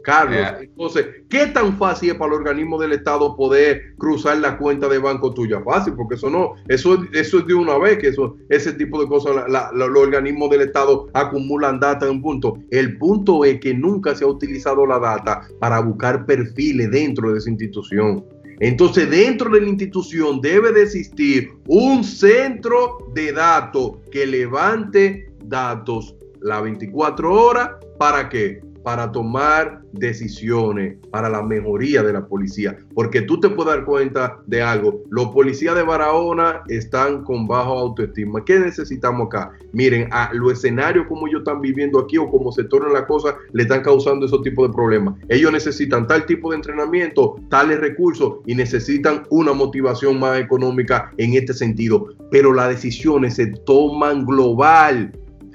Carlos, 0.03 0.61
entonces, 0.61 1.07
¿qué 1.29 1.47
tan 1.47 1.77
fácil 1.77 2.11
es 2.11 2.15
para 2.15 2.33
el 2.33 2.39
organismo 2.39 2.79
del 2.79 2.93
Estado 2.93 3.35
poder 3.35 3.95
cruzar 3.97 4.37
la 4.37 4.57
cuenta 4.57 4.87
de 4.87 4.97
banco 4.97 5.33
tuya? 5.33 5.61
Fácil, 5.61 5.93
porque 5.93 6.15
eso 6.15 6.29
no, 6.29 6.53
eso, 6.67 7.03
eso 7.13 7.39
es 7.39 7.47
de 7.47 7.53
una 7.53 7.77
vez 7.77 7.97
que 7.97 8.07
eso, 8.07 8.37
ese 8.49 8.73
tipo 8.73 9.01
de 9.01 9.07
cosas, 9.07 9.45
los 9.73 9.97
organismos 9.97 10.49
del 10.49 10.61
Estado 10.61 11.07
acumulan 11.13 11.79
data 11.79 12.05
en 12.05 12.13
un 12.13 12.21
punto. 12.21 12.57
El 12.71 12.97
punto 12.97 13.45
es 13.45 13.59
que 13.59 13.73
nunca 13.73 14.15
se 14.15 14.23
ha 14.23 14.27
utilizado 14.27 14.85
la 14.85 14.99
data 14.99 15.47
para 15.59 15.79
buscar 15.79 16.25
perfiles 16.25 16.89
dentro 16.91 17.31
de 17.31 17.39
esa 17.39 17.49
institución. 17.49 18.25
Entonces, 18.59 19.09
dentro 19.09 19.49
de 19.49 19.61
la 19.61 19.67
institución 19.69 20.41
debe 20.41 20.73
de 20.73 20.83
existir 20.83 21.49
un 21.67 22.03
centro 22.03 22.97
de 23.13 23.31
datos 23.31 23.97
que 24.11 24.25
levante 24.25 25.31
datos 25.45 26.15
las 26.41 26.61
24 26.63 27.33
horas. 27.33 27.69
¿Para 27.97 28.29
qué? 28.29 28.61
Para 28.89 29.11
tomar 29.11 29.83
decisiones 29.91 30.97
para 31.11 31.29
la 31.29 31.43
mejoría 31.43 32.01
de 32.01 32.11
la 32.11 32.25
policía. 32.25 32.75
Porque 32.95 33.21
tú 33.21 33.39
te 33.39 33.47
puedes 33.47 33.71
dar 33.71 33.85
cuenta 33.85 34.39
de 34.47 34.63
algo. 34.63 35.03
Los 35.11 35.27
policías 35.27 35.75
de 35.75 35.83
Barahona 35.83 36.63
están 36.69 37.23
con 37.23 37.47
bajo 37.47 37.77
autoestima. 37.77 38.43
¿Qué 38.43 38.59
necesitamos 38.59 39.27
acá? 39.27 39.51
Miren, 39.73 40.09
a 40.11 40.31
los 40.33 40.53
escenarios 40.53 41.05
como 41.05 41.27
ellos 41.27 41.41
están 41.41 41.61
viviendo 41.61 41.99
aquí 41.99 42.17
o 42.17 42.31
como 42.31 42.51
se 42.51 42.63
tornan 42.63 42.93
las 42.93 43.03
cosas, 43.03 43.35
le 43.53 43.61
están 43.61 43.83
causando 43.83 44.25
esos 44.25 44.41
tipos 44.41 44.67
de 44.67 44.73
problemas. 44.73 45.13
Ellos 45.27 45.51
necesitan 45.51 46.07
tal 46.07 46.25
tipo 46.25 46.49
de 46.49 46.55
entrenamiento, 46.55 47.35
tales 47.51 47.79
recursos 47.79 48.37
y 48.47 48.55
necesitan 48.55 49.21
una 49.29 49.53
motivación 49.53 50.19
más 50.19 50.39
económica 50.39 51.13
en 51.17 51.35
este 51.35 51.53
sentido. 51.53 52.07
Pero 52.31 52.53
las 52.53 52.69
decisiones 52.69 53.35
se 53.35 53.51
toman 53.51 54.25
global 54.25 55.11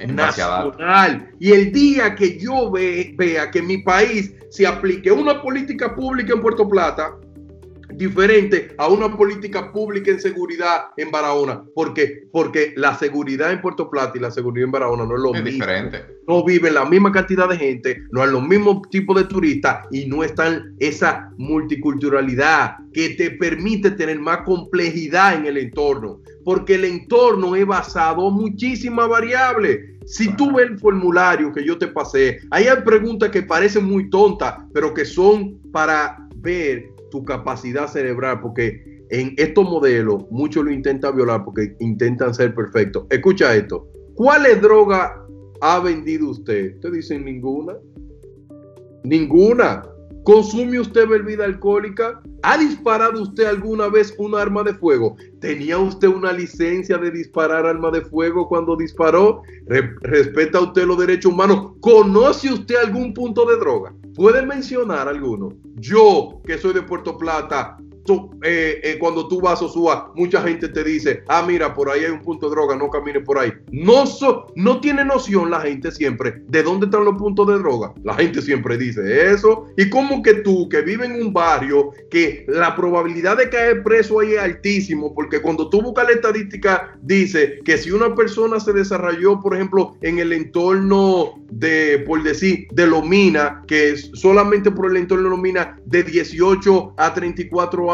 nacional. 0.08 1.30
Y 1.38 1.52
el 1.52 1.72
día 1.72 2.14
que 2.14 2.38
yo 2.38 2.70
vea 2.70 3.50
que 3.50 3.62
mi 3.62 3.78
país 3.78 4.32
se 4.50 4.66
aplique 4.66 5.10
una 5.10 5.42
política 5.42 5.94
pública 5.94 6.34
en 6.34 6.40
Puerto 6.40 6.68
Plata, 6.68 7.16
diferente 7.96 8.74
a 8.78 8.88
una 8.88 9.16
política 9.16 9.72
pública 9.72 10.10
en 10.10 10.20
seguridad 10.20 10.86
en 10.96 11.10
Barahona. 11.10 11.64
porque 11.74 12.24
Porque 12.32 12.72
la 12.76 12.96
seguridad 12.96 13.52
en 13.52 13.60
Puerto 13.60 13.90
Plata 13.90 14.12
y 14.16 14.20
la 14.20 14.30
seguridad 14.30 14.66
en 14.66 14.72
Barahona 14.72 15.04
no 15.04 15.16
es 15.16 15.22
lo 15.22 15.32
mismo. 15.32 15.50
Diferente. 15.50 16.04
No 16.26 16.44
viven 16.44 16.74
la 16.74 16.84
misma 16.84 17.12
cantidad 17.12 17.48
de 17.48 17.56
gente, 17.56 18.02
no 18.10 18.22
hay 18.22 18.30
los 18.30 18.42
mismos 18.42 18.82
tipos 18.90 19.16
de 19.16 19.24
turistas 19.24 19.86
y 19.90 20.06
no 20.06 20.24
están 20.24 20.74
esa 20.78 21.30
multiculturalidad 21.36 22.76
que 22.92 23.10
te 23.10 23.32
permite 23.32 23.90
tener 23.90 24.18
más 24.18 24.38
complejidad 24.42 25.34
en 25.34 25.46
el 25.46 25.58
entorno. 25.58 26.20
Porque 26.44 26.74
el 26.74 26.84
entorno 26.84 27.56
es 27.56 27.66
basado 27.66 28.28
en 28.28 28.34
muchísimas 28.34 29.08
variables. 29.08 29.80
Si 30.06 30.34
tú 30.36 30.54
ves 30.54 30.70
el 30.70 30.78
formulario 30.78 31.52
que 31.52 31.64
yo 31.64 31.78
te 31.78 31.86
pasé, 31.86 32.40
ahí 32.50 32.66
hay 32.66 32.82
preguntas 32.82 33.30
que 33.30 33.42
parecen 33.42 33.84
muy 33.84 34.10
tontas, 34.10 34.54
pero 34.72 34.92
que 34.92 35.04
son 35.04 35.58
para 35.72 36.28
ver 36.36 36.92
tu 37.10 37.24
capacidad 37.24 37.88
cerebral, 37.88 38.40
porque 38.40 38.94
en 39.10 39.34
estos 39.36 39.64
modelos 39.64 40.24
muchos 40.30 40.64
lo 40.64 40.72
intentan 40.72 41.16
violar 41.16 41.44
porque 41.44 41.76
intentan 41.80 42.34
ser 42.34 42.54
perfectos. 42.54 43.06
Escucha 43.10 43.54
esto. 43.54 43.88
¿Cuáles 44.14 44.60
droga 44.60 45.24
ha 45.60 45.80
vendido 45.80 46.30
usted? 46.30 46.74
Usted 46.74 46.92
dice 46.92 47.18
ninguna. 47.18 47.74
Ninguna. 49.04 49.84
¿Consume 50.24 50.80
usted 50.80 51.06
bebida 51.06 51.44
alcohólica? 51.44 52.22
¿Ha 52.42 52.56
disparado 52.56 53.22
usted 53.22 53.44
alguna 53.44 53.88
vez 53.88 54.14
un 54.16 54.34
arma 54.34 54.62
de 54.62 54.72
fuego? 54.72 55.16
¿Tenía 55.38 55.76
usted 55.76 56.08
una 56.08 56.32
licencia 56.32 56.96
de 56.96 57.10
disparar 57.10 57.66
arma 57.66 57.90
de 57.90 58.00
fuego 58.00 58.48
cuando 58.48 58.74
disparó? 58.74 59.42
¿Respeta 59.66 60.60
usted 60.60 60.86
los 60.86 60.96
derechos 60.96 61.30
humanos? 61.30 61.72
¿Conoce 61.80 62.50
usted 62.50 62.76
algún 62.76 63.12
punto 63.12 63.44
de 63.44 63.58
droga? 63.58 63.94
¿Puede 64.14 64.46
mencionar 64.46 65.08
alguno? 65.08 65.50
Yo, 65.74 66.40
que 66.46 66.56
soy 66.56 66.72
de 66.72 66.82
Puerto 66.82 67.18
Plata, 67.18 67.76
eh, 68.42 68.80
eh, 68.82 68.98
cuando 68.98 69.28
tú 69.28 69.40
vas 69.40 69.62
a 69.62 69.64
Osúa, 69.64 70.12
mucha 70.14 70.42
gente 70.42 70.68
te 70.68 70.84
dice, 70.84 71.22
ah, 71.28 71.44
mira, 71.46 71.74
por 71.74 71.88
ahí 71.88 72.04
hay 72.04 72.10
un 72.10 72.20
punto 72.20 72.48
de 72.48 72.54
droga, 72.54 72.76
no 72.76 72.90
camines 72.90 73.24
por 73.24 73.38
ahí. 73.38 73.52
No, 73.70 74.04
no 74.56 74.80
tiene 74.80 75.04
noción 75.04 75.50
la 75.50 75.60
gente 75.60 75.90
siempre 75.90 76.42
de 76.48 76.62
dónde 76.62 76.86
están 76.86 77.04
los 77.04 77.16
puntos 77.16 77.46
de 77.48 77.58
droga. 77.58 77.92
La 78.02 78.14
gente 78.14 78.42
siempre 78.42 78.76
dice 78.76 79.32
eso. 79.32 79.66
Y 79.76 79.88
como 79.88 80.22
que 80.22 80.34
tú, 80.34 80.68
que 80.68 80.82
vives 80.82 81.10
en 81.10 81.22
un 81.22 81.32
barrio, 81.32 81.90
que 82.10 82.44
la 82.48 82.76
probabilidad 82.76 83.38
de 83.38 83.48
caer 83.48 83.82
preso 83.82 84.20
ahí 84.20 84.34
es 84.34 84.40
altísimo, 84.40 85.14
porque 85.14 85.40
cuando 85.40 85.70
tú 85.70 85.82
buscas 85.82 86.06
la 86.06 86.12
estadística, 86.12 86.96
dice 87.02 87.60
que 87.64 87.78
si 87.78 87.90
una 87.90 88.14
persona 88.14 88.60
se 88.60 88.72
desarrolló, 88.72 89.40
por 89.40 89.54
ejemplo, 89.54 89.96
en 90.02 90.18
el 90.18 90.32
entorno 90.32 91.42
de, 91.50 92.04
por 92.06 92.22
decir, 92.22 92.66
de 92.72 92.86
Lomina, 92.86 93.62
que 93.66 93.90
es 93.90 94.10
solamente 94.14 94.70
por 94.70 94.90
el 94.90 94.96
entorno 94.96 95.24
de 95.24 95.30
Lomina, 95.30 95.78
de 95.86 96.02
18 96.02 96.94
a 96.96 97.14
34 97.14 97.92
años 97.92 97.93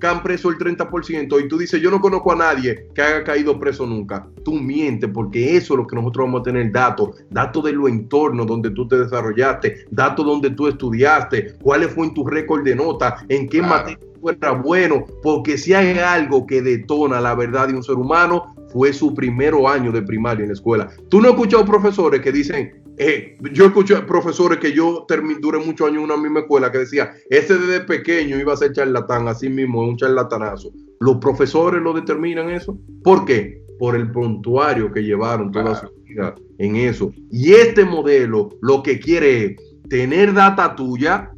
que 0.00 0.06
han 0.06 0.22
preso 0.22 0.50
el 0.50 0.58
30%, 0.58 1.44
y 1.44 1.48
tú 1.48 1.58
dices, 1.58 1.80
yo 1.80 1.90
no 1.90 2.00
conozco 2.00 2.32
a 2.32 2.36
nadie 2.36 2.88
que 2.94 3.02
haya 3.02 3.24
caído 3.24 3.58
preso 3.58 3.86
nunca, 3.86 4.26
tú 4.44 4.54
mientes, 4.54 5.10
porque 5.12 5.56
eso 5.56 5.74
es 5.74 5.78
lo 5.78 5.86
que 5.86 5.96
nosotros 5.96 6.26
vamos 6.26 6.40
a 6.40 6.44
tener 6.44 6.72
datos, 6.72 7.10
datos 7.30 7.64
de 7.64 7.72
lo 7.72 7.88
entorno 7.88 8.44
donde 8.44 8.70
tú 8.70 8.86
te 8.88 8.96
desarrollaste, 8.96 9.86
datos 9.90 10.24
donde 10.24 10.50
tú 10.50 10.68
estudiaste, 10.68 11.54
cuáles 11.62 11.92
fue 11.92 12.06
en 12.06 12.14
tu 12.14 12.26
récord 12.26 12.64
de 12.64 12.74
nota, 12.74 13.24
en 13.28 13.48
qué 13.48 13.62
materia 13.62 13.98
fuera 14.20 14.52
bueno, 14.52 15.04
porque 15.22 15.58
si 15.58 15.74
hay 15.74 15.98
algo 15.98 16.46
que 16.46 16.62
detona 16.62 17.20
la 17.20 17.34
verdad 17.34 17.68
de 17.68 17.74
un 17.74 17.82
ser 17.82 17.96
humano, 17.96 18.54
fue 18.72 18.92
su 18.92 19.14
primer 19.14 19.54
año 19.68 19.92
de 19.92 20.02
primaria 20.02 20.42
en 20.42 20.48
la 20.48 20.54
escuela. 20.54 20.88
Tú 21.08 21.20
no 21.20 21.28
has 21.28 21.34
escuchado 21.34 21.64
profesores 21.64 22.20
que 22.20 22.32
dicen, 22.32 22.83
eh, 22.96 23.36
yo 23.52 23.66
escuché 23.66 23.96
profesores 24.02 24.58
que 24.58 24.72
yo 24.72 25.06
duré 25.40 25.58
muchos 25.58 25.88
años 25.88 25.98
en 25.98 26.04
una 26.04 26.16
misma 26.16 26.40
escuela 26.40 26.70
que 26.70 26.78
decía, 26.78 27.12
ese 27.28 27.58
desde 27.58 27.80
pequeño 27.80 28.38
iba 28.38 28.52
a 28.52 28.56
ser 28.56 28.72
charlatán, 28.72 29.26
así 29.28 29.48
mismo, 29.48 29.82
un 29.82 29.96
charlatanazo. 29.96 30.72
Los 31.00 31.16
profesores 31.16 31.82
lo 31.82 31.92
determinan 31.92 32.50
eso. 32.50 32.78
¿Por 33.02 33.24
qué? 33.24 33.60
Por 33.78 33.96
el 33.96 34.10
prontuario 34.12 34.92
que 34.92 35.02
llevaron 35.02 35.50
toda 35.50 35.74
su 35.74 35.88
vida 36.04 36.34
en 36.58 36.76
eso. 36.76 37.12
Y 37.30 37.52
este 37.52 37.84
modelo 37.84 38.50
lo 38.62 38.82
que 38.82 39.00
quiere 39.00 39.44
es 39.44 39.56
tener 39.88 40.32
data 40.32 40.74
tuya, 40.76 41.32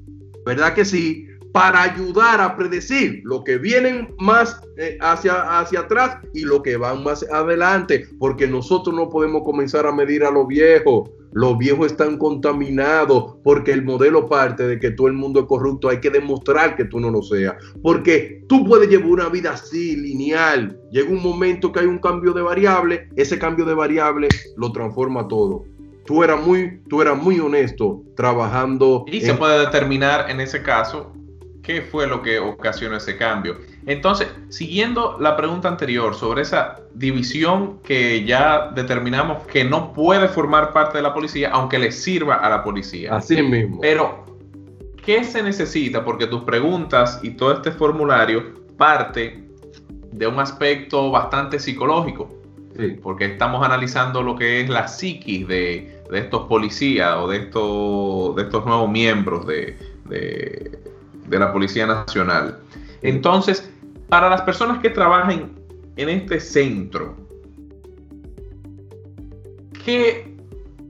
¿verdad 0.45 0.75
que 0.75 0.85
sí? 0.85 1.27
Para 1.57 1.83
ayudar 1.83 2.41
a 2.41 2.55
predecir 2.55 3.23
lo 3.25 3.43
que 3.43 3.57
vienen 3.57 4.15
más 4.19 4.61
eh, 4.77 4.99
hacia, 5.01 5.59
hacia 5.59 5.81
atrás 5.81 6.19
y 6.35 6.43
lo 6.43 6.63
que 6.63 6.77
van 6.77 7.03
más 7.03 7.25
adelante, 7.33 8.07
porque 8.19 8.47
nosotros 8.47 8.95
no 8.95 9.09
podemos 9.09 9.43
comenzar 9.43 9.87
a 9.87 9.93
medir 9.93 10.23
a 10.25 10.31
los 10.31 10.47
viejos 10.47 11.09
los 11.37 11.59
viejos 11.59 11.89
están 11.93 12.17
contaminados 12.17 13.35
porque 13.45 13.71
el 13.73 13.85
modelo 13.85 14.27
parte 14.27 14.67
de 14.67 14.81
que 14.81 14.93
todo 14.93 15.09
el 15.09 15.13
mundo 15.13 15.41
es 15.41 15.47
corrupto. 15.47 15.91
Hay 15.91 16.01
que 16.01 16.09
demostrar 16.09 16.77
que 16.77 16.87
tú 16.87 16.99
no 16.99 17.11
lo 17.11 17.21
seas. 17.21 17.57
Porque 17.83 18.43
tú 18.49 18.65
puedes 18.65 18.89
llevar 18.89 19.09
una 19.09 19.29
vida 19.29 19.51
así, 19.51 19.97
lineal. 19.97 20.81
Llega 20.91 21.11
un 21.11 21.23
momento 21.23 21.73
que 21.73 21.81
hay 21.81 21.87
un 21.87 21.99
cambio 21.99 22.33
de 22.33 22.41
variable. 22.41 23.11
Ese 23.17 23.39
cambio 23.39 23.67
de 23.67 23.75
variable 23.75 24.29
lo 24.57 24.73
transforma 24.73 25.29
todo. 25.29 25.65
Tú 26.07 26.25
eras 26.25 26.41
muy, 26.41 26.81
tú 26.89 27.03
eras 27.03 27.23
muy 27.23 27.39
honesto 27.39 28.03
trabajando. 28.17 29.05
Y 29.07 29.21
se 29.21 29.35
puede 29.35 29.59
determinar 29.59 30.31
en 30.31 30.41
ese 30.41 30.63
caso 30.63 31.13
qué 31.67 31.83
fue 31.83 32.07
lo 32.07 32.23
que 32.23 32.39
ocasionó 32.39 32.97
ese 32.97 33.17
cambio. 33.17 33.57
Entonces, 33.87 34.29
siguiendo 34.51 35.17
la 35.19 35.37
pregunta 35.37 35.67
anterior 35.67 36.15
sobre 36.15 36.43
esa 36.43 36.77
división 36.95 37.81
que 37.83 38.25
ya 38.25 38.71
determinamos 38.73 39.45
que 39.49 39.65
no 39.65 39.93
puede 39.93 40.29
formar 40.29 40.73
parte 40.73 40.99
de 40.99 41.03
la 41.03 41.13
policía, 41.13 41.51
aunque 41.51 41.81
le 41.81 41.91
sirva 41.91 42.37
a 42.37 42.49
la 42.49 42.63
policía. 42.63 43.17
Así 43.17 43.43
mismo. 43.43 43.81
Pero, 43.81 44.25
¿qué 45.05 45.25
se 45.25 45.43
necesita? 45.43 46.05
Porque 46.05 46.29
tus 46.29 46.45
preguntas 46.45 47.19
y 47.25 47.31
todo 47.31 47.55
este 47.55 47.73
formulario 47.73 48.45
parte 48.77 49.43
de 50.13 50.27
un 50.29 50.39
aspecto 50.39 51.11
bastante 51.11 51.59
psicológico. 51.59 52.33
Porque 53.03 53.25
estamos 53.25 53.65
analizando 53.65 54.23
lo 54.23 54.37
que 54.37 54.61
es 54.61 54.69
la 54.69 54.87
psiquis 54.87 55.49
de, 55.49 55.99
estos 56.13 56.47
policías 56.47 57.17
o 57.17 57.27
de 57.27 57.39
estos, 57.39 58.37
de 58.37 58.43
estos 58.43 58.67
nuevos 58.67 58.91
miembros 58.91 59.47
de, 59.47 59.79
de 60.05 60.86
la 61.31 61.53
Policía 61.53 61.87
Nacional. 61.87 62.59
Entonces, 63.03 63.71
para 64.09 64.29
las 64.29 64.43
personas 64.43 64.79
que 64.79 64.91
trabajan 64.91 65.53
en 65.97 66.09
este 66.09 66.41
centro, 66.41 67.17
¿qué 69.85 70.35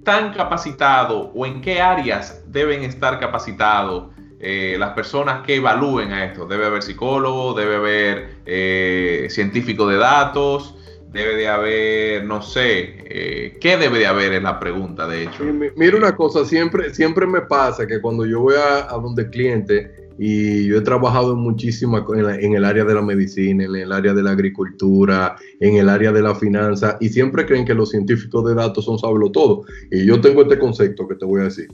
tan 0.04 0.32
capacitado 0.32 1.32
o 1.34 1.46
en 1.46 1.60
qué 1.60 1.80
áreas 1.80 2.42
deben 2.46 2.82
estar 2.82 3.18
capacitados 3.18 4.12
eh, 4.38 4.76
las 4.78 4.90
personas 4.90 5.44
que 5.44 5.56
evalúen 5.56 6.12
a 6.12 6.24
esto? 6.24 6.46
Debe 6.46 6.66
haber 6.66 6.82
psicólogo, 6.82 7.54
debe 7.54 7.76
haber 7.76 8.36
eh, 8.46 9.26
científico 9.30 9.86
de 9.86 9.96
datos, 9.96 10.74
debe 11.10 11.36
de 11.36 11.48
haber, 11.48 12.24
no 12.24 12.42
sé, 12.42 13.04
eh, 13.04 13.58
¿qué 13.60 13.76
debe 13.76 13.98
de 13.98 14.06
haber? 14.06 14.34
Es 14.34 14.42
la 14.42 14.60
pregunta, 14.60 15.06
de 15.06 15.24
hecho. 15.24 15.44
Mira 15.76 15.96
una 15.96 16.14
cosa, 16.14 16.44
siempre, 16.44 16.92
siempre 16.92 17.26
me 17.26 17.40
pasa 17.40 17.86
que 17.86 18.00
cuando 18.00 18.26
yo 18.26 18.40
voy 18.40 18.54
a, 18.56 18.92
a 18.92 18.98
donde 18.98 19.28
cliente, 19.30 20.05
y 20.18 20.66
yo 20.66 20.78
he 20.78 20.80
trabajado 20.80 21.32
en 21.32 21.40
muchísimas 21.40 22.04
en, 22.14 22.54
el 22.54 22.64
área 22.64 22.84
de 22.84 22.94
la 22.94 23.02
medicina, 23.02 23.64
en 23.64 23.76
el 23.76 23.92
área 23.92 24.14
de 24.14 24.22
la 24.22 24.30
agricultura, 24.30 25.36
en 25.60 25.76
el 25.76 25.88
área 25.88 26.12
de 26.12 26.22
la 26.22 26.34
finanza, 26.34 26.96
y 27.00 27.08
siempre 27.10 27.44
creen 27.44 27.66
que 27.66 27.74
los 27.74 27.90
científicos 27.90 28.44
de 28.46 28.54
datos 28.54 28.84
son 28.86 28.98
sablo 28.98 29.30
todo. 29.30 29.64
Y 29.90 30.06
yo 30.06 30.20
tengo 30.20 30.42
este 30.42 30.58
concepto 30.58 31.06
que 31.06 31.16
te 31.16 31.24
voy 31.24 31.42
a 31.42 31.44
decir. 31.44 31.68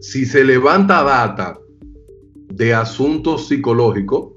Si 0.00 0.24
se 0.24 0.44
levanta 0.44 1.02
data 1.02 1.58
de 2.48 2.72
asuntos 2.72 3.48
psicológicos 3.48 4.32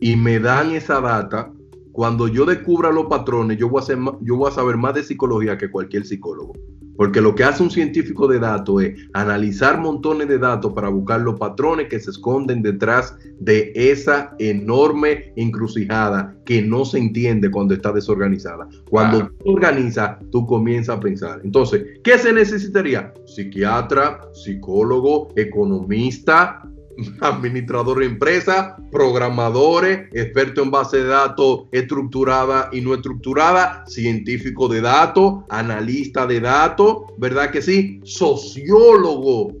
y 0.00 0.16
me 0.16 0.40
dan 0.40 0.72
esa 0.72 1.00
data, 1.00 1.52
cuando 1.92 2.26
yo 2.26 2.44
descubra 2.44 2.90
los 2.90 3.06
patrones, 3.06 3.58
yo 3.58 3.68
voy 3.68 3.82
a, 3.82 4.18
yo 4.22 4.36
voy 4.36 4.50
a 4.50 4.54
saber 4.54 4.76
más 4.76 4.94
de 4.94 5.04
psicología 5.04 5.56
que 5.56 5.70
cualquier 5.70 6.04
psicólogo. 6.04 6.54
Porque 6.96 7.20
lo 7.20 7.34
que 7.34 7.44
hace 7.44 7.62
un 7.62 7.70
científico 7.70 8.28
de 8.28 8.38
datos 8.38 8.82
es 8.82 9.00
analizar 9.12 9.80
montones 9.80 10.28
de 10.28 10.38
datos 10.38 10.72
para 10.72 10.88
buscar 10.88 11.20
los 11.20 11.38
patrones 11.38 11.88
que 11.88 12.00
se 12.00 12.10
esconden 12.10 12.62
detrás 12.62 13.16
de 13.40 13.72
esa 13.74 14.34
enorme 14.38 15.32
encrucijada 15.36 16.34
que 16.44 16.62
no 16.62 16.84
se 16.84 16.98
entiende 16.98 17.50
cuando 17.50 17.74
está 17.74 17.92
desorganizada. 17.92 18.68
Cuando 18.90 19.28
tú 19.44 19.52
organizas, 19.52 20.18
tú 20.30 20.46
comienzas 20.46 20.96
a 20.96 21.00
pensar. 21.00 21.40
Entonces, 21.44 21.84
¿qué 22.04 22.18
se 22.18 22.32
necesitaría? 22.32 23.12
Psiquiatra, 23.26 24.20
psicólogo, 24.32 25.28
economista, 25.36 26.62
administrador 27.20 28.00
de 28.00 28.06
empresa, 28.06 28.76
programadores, 28.90 30.08
experto 30.12 30.62
en 30.62 30.70
base 30.70 30.98
de 30.98 31.04
datos 31.04 31.64
estructurada 31.72 32.68
y 32.72 32.80
no 32.80 32.94
estructurada, 32.94 33.84
científico 33.86 34.68
de 34.68 34.80
datos, 34.80 35.44
analista 35.48 36.26
de 36.26 36.40
datos, 36.40 37.04
¿verdad 37.18 37.50
que 37.50 37.62
sí? 37.62 38.00
Sociólogo. 38.04 39.52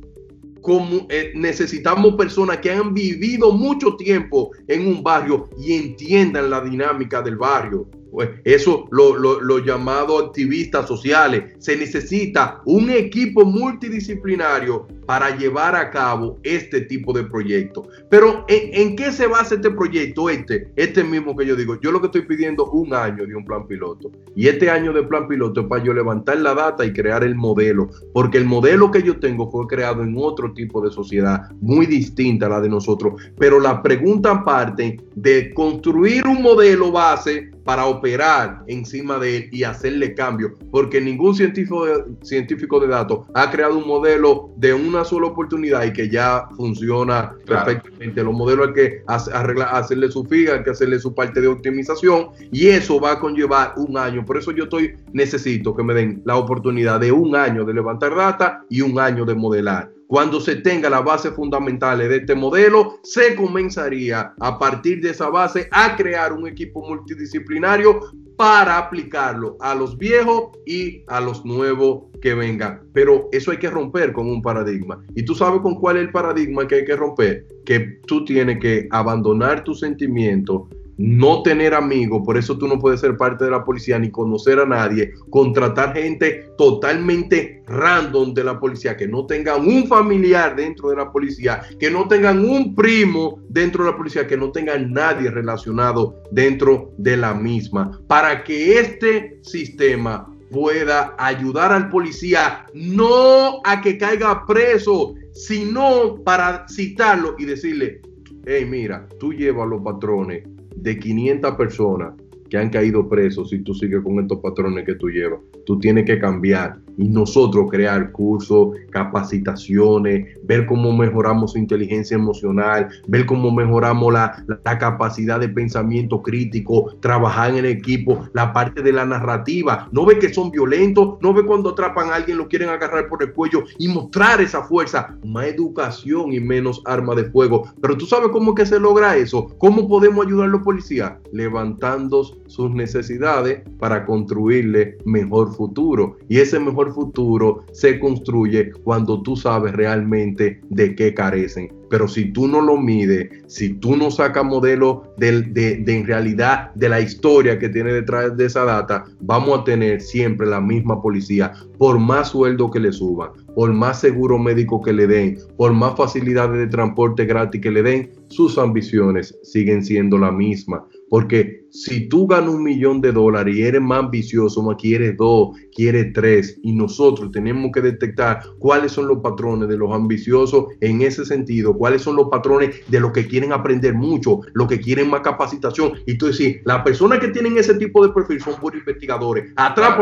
Como, 0.60 1.08
eh, 1.08 1.32
necesitamos 1.34 2.14
personas 2.14 2.58
que 2.58 2.70
han 2.70 2.94
vivido 2.94 3.50
mucho 3.50 3.96
tiempo 3.96 4.52
en 4.68 4.86
un 4.86 5.02
barrio 5.02 5.50
y 5.58 5.72
entiendan 5.72 6.50
la 6.50 6.60
dinámica 6.60 7.20
del 7.20 7.36
barrio. 7.36 7.88
Pues, 8.12 8.28
eso, 8.44 8.88
lo, 8.90 9.16
lo, 9.16 9.58
llamado 9.60 10.18
activistas 10.18 10.86
sociales. 10.86 11.54
Se 11.58 11.76
necesita 11.76 12.60
un 12.66 12.90
equipo 12.90 13.46
multidisciplinario 13.46 14.86
para 15.06 15.34
llevar 15.34 15.74
a 15.74 15.90
cabo 15.90 16.38
este 16.42 16.82
tipo 16.82 17.14
de 17.14 17.24
proyectos. 17.24 17.88
Pero 18.10 18.44
¿en, 18.48 18.96
qué 18.96 19.12
se 19.12 19.26
basa 19.26 19.54
este 19.54 19.70
proyecto? 19.70 20.28
Este, 20.28 20.70
este 20.76 21.02
mismo 21.02 21.34
que 21.34 21.46
yo 21.46 21.56
digo. 21.56 21.80
Yo 21.80 21.90
lo 21.90 22.00
que 22.00 22.08
estoy 22.08 22.22
pidiendo 22.22 22.66
un 22.66 22.92
año 22.92 23.26
de 23.26 23.34
un 23.34 23.46
plan 23.46 23.66
piloto. 23.66 24.10
Y 24.36 24.46
este 24.46 24.68
año 24.68 24.92
de 24.92 25.04
plan 25.04 25.26
piloto 25.26 25.62
es 25.62 25.66
para 25.66 25.82
yo 25.82 25.94
levantar 25.94 26.38
la 26.38 26.54
data 26.54 26.84
y 26.84 26.92
crear 26.92 27.24
el 27.24 27.34
modelo. 27.34 27.88
Porque 28.12 28.36
el 28.36 28.44
modelo 28.44 28.90
que 28.90 29.02
yo 29.02 29.18
tengo 29.18 29.50
fue 29.50 29.66
creado 29.66 30.02
en 30.02 30.14
otro 30.18 30.52
tipo 30.52 30.82
de 30.82 30.90
sociedad, 30.90 31.50
muy 31.62 31.86
distinta 31.86 32.44
a 32.44 32.50
la 32.50 32.60
de 32.60 32.68
nosotros. 32.68 33.14
Pero 33.38 33.58
la 33.58 33.82
pregunta 33.82 34.44
parte 34.44 35.00
de 35.14 35.54
construir 35.54 36.26
un 36.26 36.42
modelo 36.42 36.92
base 36.92 37.51
para 37.64 37.86
operar 37.86 38.62
encima 38.66 39.18
de 39.18 39.36
él 39.36 39.48
y 39.52 39.64
hacerle 39.64 40.14
cambio, 40.14 40.54
porque 40.70 41.00
ningún 41.00 41.34
científico 41.34 41.86
de, 41.86 42.04
científico 42.22 42.80
de 42.80 42.88
datos 42.88 43.26
ha 43.34 43.50
creado 43.50 43.78
un 43.78 43.86
modelo 43.86 44.50
de 44.56 44.74
una 44.74 45.04
sola 45.04 45.28
oportunidad 45.28 45.84
y 45.84 45.92
que 45.92 46.08
ya 46.08 46.48
funciona 46.56 47.34
perfectamente. 47.46 48.22
Los 48.22 48.34
modelos 48.34 48.68
hay 48.68 48.74
que 48.74 49.02
hacerle 49.06 50.10
su 50.10 50.24
figa, 50.24 50.54
hay 50.54 50.62
que 50.62 50.70
hacerle 50.70 50.98
su 50.98 51.14
parte 51.14 51.40
de 51.40 51.48
optimización 51.48 52.28
y 52.50 52.68
eso 52.68 53.00
va 53.00 53.12
a 53.12 53.20
conllevar 53.20 53.74
un 53.76 53.96
año. 53.96 54.24
Por 54.24 54.36
eso 54.36 54.52
yo 54.52 54.64
estoy 54.64 54.96
necesito 55.12 55.74
que 55.74 55.82
me 55.82 55.94
den 55.94 56.22
la 56.24 56.36
oportunidad 56.36 57.00
de 57.00 57.12
un 57.12 57.36
año 57.36 57.64
de 57.64 57.74
levantar 57.74 58.14
data 58.14 58.64
y 58.68 58.80
un 58.80 58.98
año 58.98 59.24
de 59.24 59.34
modelar. 59.34 59.90
Cuando 60.12 60.42
se 60.42 60.56
tenga 60.56 60.90
las 60.90 61.02
bases 61.02 61.32
fundamentales 61.34 62.06
de 62.10 62.16
este 62.16 62.34
modelo, 62.34 62.98
se 63.02 63.34
comenzaría 63.34 64.34
a 64.38 64.58
partir 64.58 65.00
de 65.00 65.08
esa 65.08 65.30
base 65.30 65.70
a 65.70 65.96
crear 65.96 66.34
un 66.34 66.46
equipo 66.46 66.86
multidisciplinario 66.86 67.98
para 68.36 68.76
aplicarlo 68.76 69.56
a 69.58 69.74
los 69.74 69.96
viejos 69.96 70.50
y 70.66 71.02
a 71.06 71.18
los 71.18 71.46
nuevos 71.46 72.10
que 72.20 72.34
vengan. 72.34 72.82
Pero 72.92 73.30
eso 73.32 73.52
hay 73.52 73.56
que 73.56 73.70
romper 73.70 74.12
con 74.12 74.28
un 74.28 74.42
paradigma. 74.42 75.02
Y 75.14 75.24
tú 75.24 75.34
sabes 75.34 75.62
con 75.62 75.76
cuál 75.76 75.96
es 75.96 76.02
el 76.02 76.12
paradigma 76.12 76.68
que 76.68 76.74
hay 76.74 76.84
que 76.84 76.96
romper, 76.96 77.46
que 77.64 77.80
tú 78.06 78.26
tienes 78.26 78.58
que 78.58 78.88
abandonar 78.90 79.64
tus 79.64 79.80
sentimientos 79.80 80.64
no 80.98 81.42
tener 81.42 81.74
amigos, 81.74 82.22
por 82.24 82.36
eso 82.36 82.58
tú 82.58 82.68
no 82.68 82.78
puedes 82.78 83.00
ser 83.00 83.16
parte 83.16 83.44
de 83.44 83.50
la 83.50 83.64
policía 83.64 83.98
ni 83.98 84.10
conocer 84.10 84.58
a 84.58 84.66
nadie, 84.66 85.12
contratar 85.30 85.94
gente 85.94 86.50
totalmente 86.56 87.62
random 87.66 88.34
de 88.34 88.44
la 88.44 88.60
policía, 88.60 88.96
que 88.96 89.08
no 89.08 89.26
tengan 89.26 89.66
un 89.66 89.86
familiar 89.86 90.54
dentro 90.54 90.90
de 90.90 90.96
la 90.96 91.10
policía, 91.10 91.62
que 91.80 91.90
no 91.90 92.06
tengan 92.08 92.44
un 92.44 92.74
primo 92.74 93.40
dentro 93.48 93.84
de 93.84 93.90
la 93.90 93.96
policía, 93.96 94.26
que 94.26 94.36
no 94.36 94.52
tengan 94.52 94.92
nadie 94.92 95.30
relacionado 95.30 96.22
dentro 96.30 96.92
de 96.98 97.16
la 97.16 97.34
misma, 97.34 97.98
para 98.06 98.44
que 98.44 98.78
este 98.78 99.40
sistema 99.42 100.28
pueda 100.50 101.14
ayudar 101.18 101.72
al 101.72 101.88
policía 101.88 102.66
no 102.74 103.62
a 103.64 103.80
que 103.80 103.96
caiga 103.96 104.44
preso, 104.46 105.14
sino 105.32 106.22
para 106.22 106.66
citarlo 106.68 107.34
y 107.38 107.46
decirle, 107.46 108.02
hey, 108.44 108.66
mira, 108.68 109.08
tú 109.18 109.32
llevas 109.32 109.66
los 109.68 109.80
patrones 109.82 110.51
de 110.76 110.98
500 110.98 111.54
personas 111.56 112.14
que 112.48 112.58
han 112.58 112.68
caído 112.68 113.08
presos 113.08 113.48
si 113.48 113.60
tú 113.60 113.72
sigues 113.72 114.02
con 114.02 114.20
estos 114.20 114.38
patrones 114.40 114.84
que 114.84 114.94
tú 114.96 115.08
llevas. 115.08 115.40
Tú 115.64 115.78
tienes 115.78 116.04
que 116.04 116.18
cambiar 116.18 116.81
y 116.98 117.08
nosotros 117.08 117.66
crear 117.70 118.12
cursos, 118.12 118.70
capacitaciones, 118.90 120.38
ver 120.44 120.66
cómo 120.66 120.92
mejoramos 120.92 121.52
su 121.52 121.58
inteligencia 121.58 122.14
emocional, 122.14 122.88
ver 123.06 123.26
cómo 123.26 123.50
mejoramos 123.50 124.12
la, 124.12 124.44
la, 124.64 124.78
capacidad 124.78 125.38
de 125.38 125.48
pensamiento 125.48 126.22
crítico, 126.22 126.96
trabajar 127.00 127.54
en 127.54 127.64
equipo, 127.64 128.28
la 128.32 128.52
parte 128.52 128.82
de 128.82 128.92
la 128.92 129.06
narrativa. 129.06 129.88
No 129.92 130.04
ve 130.04 130.18
que 130.18 130.32
son 130.32 130.50
violentos, 130.50 131.18
no 131.20 131.32
ve 131.32 131.44
cuando 131.44 131.70
atrapan 131.70 132.10
a 132.10 132.16
alguien, 132.16 132.38
lo 132.38 132.48
quieren 132.48 132.68
agarrar 132.68 133.08
por 133.08 133.22
el 133.22 133.32
cuello 133.32 133.64
y 133.78 133.88
mostrar 133.88 134.40
esa 134.40 134.62
fuerza. 134.62 135.16
Más 135.24 135.46
educación 135.46 136.32
y 136.32 136.40
menos 136.40 136.82
arma 136.84 137.14
de 137.14 137.24
fuego. 137.24 137.72
Pero 137.80 137.96
tú 137.96 138.06
sabes 138.06 138.28
cómo 138.28 138.54
que 138.54 138.66
se 138.66 138.80
logra 138.80 139.16
eso. 139.16 139.54
¿Cómo 139.58 139.88
podemos 139.88 140.26
ayudar 140.26 140.48
a 140.48 140.50
los 140.50 140.62
policías? 140.62 141.14
Levantando 141.32 142.24
sus 142.46 142.70
necesidades 142.70 143.62
para 143.78 144.04
construirle 144.04 144.98
mejor 145.04 145.54
futuro. 145.54 146.16
Y 146.28 146.38
ese 146.38 146.58
mejor 146.58 146.81
futuro 146.90 147.64
se 147.72 148.00
construye 148.00 148.72
cuando 148.82 149.22
tú 149.22 149.36
sabes 149.36 149.72
realmente 149.72 150.60
de 150.70 150.94
qué 150.94 151.14
carecen. 151.14 151.72
Pero 151.92 152.08
si 152.08 152.32
tú 152.32 152.48
no 152.48 152.62
lo 152.62 152.78
mides, 152.78 153.28
si 153.48 153.74
tú 153.74 153.96
no 153.96 154.10
sacas 154.10 154.44
modelo 154.44 155.12
de, 155.18 155.42
de, 155.42 155.84
en 155.86 156.06
realidad 156.06 156.72
de 156.74 156.88
la 156.88 157.00
historia 157.00 157.58
que 157.58 157.68
tiene 157.68 157.92
detrás 157.92 158.34
de 158.34 158.46
esa 158.46 158.64
data, 158.64 159.04
vamos 159.20 159.60
a 159.60 159.64
tener 159.64 160.00
siempre 160.00 160.46
la 160.46 160.60
misma 160.60 161.02
policía, 161.02 161.52
por 161.76 161.98
más 161.98 162.30
sueldo 162.30 162.70
que 162.70 162.80
le 162.80 162.92
suban, 162.92 163.32
por 163.54 163.70
más 163.74 164.00
seguro 164.00 164.38
médico 164.38 164.80
que 164.80 164.94
le 164.94 165.06
den, 165.06 165.38
por 165.58 165.74
más 165.74 165.94
facilidades 165.94 166.58
de 166.58 166.66
transporte 166.66 167.26
gratis 167.26 167.60
que 167.60 167.70
le 167.70 167.82
den, 167.82 168.10
sus 168.28 168.56
ambiciones 168.56 169.38
siguen 169.42 169.84
siendo 169.84 170.16
la 170.16 170.32
misma. 170.32 170.86
Porque 171.10 171.61
si 171.72 172.06
tú 172.08 172.26
ganas 172.26 172.50
un 172.50 172.62
millón 172.62 173.00
de 173.00 173.12
dólares 173.12 173.56
y 173.56 173.62
eres 173.62 173.80
más 173.80 174.00
ambicioso, 174.00 174.62
más 174.62 174.76
quieres 174.76 175.16
dos, 175.16 175.56
quieres 175.74 176.12
tres, 176.12 176.58
y 176.62 176.72
nosotros 176.72 177.32
tenemos 177.32 177.72
que 177.72 177.80
detectar 177.80 178.42
cuáles 178.58 178.92
son 178.92 179.08
los 179.08 179.18
patrones 179.18 179.68
de 179.70 179.78
los 179.78 179.90
ambiciosos 179.92 180.66
en 180.80 181.00
ese 181.00 181.24
sentido, 181.24 181.74
cuáles 181.74 182.02
son 182.02 182.16
los 182.16 182.28
patrones 182.28 182.76
de 182.88 183.00
los 183.00 183.12
que 183.12 183.26
quieren 183.26 183.52
aprender 183.52 183.94
mucho, 183.94 184.40
los 184.52 184.68
que 184.68 184.80
quieren 184.80 185.08
más 185.08 185.22
capacitación. 185.22 185.94
Y 186.06 186.18
tú 186.18 186.26
decís, 186.26 186.58
las 186.64 186.82
personas 186.82 187.20
que 187.20 187.28
tienen 187.28 187.56
ese 187.56 187.74
tipo 187.74 188.06
de 188.06 188.12
perfil 188.12 188.40
son 188.42 188.60
buenos 188.60 188.80
investigadores, 188.80 189.50
atrás 189.56 189.98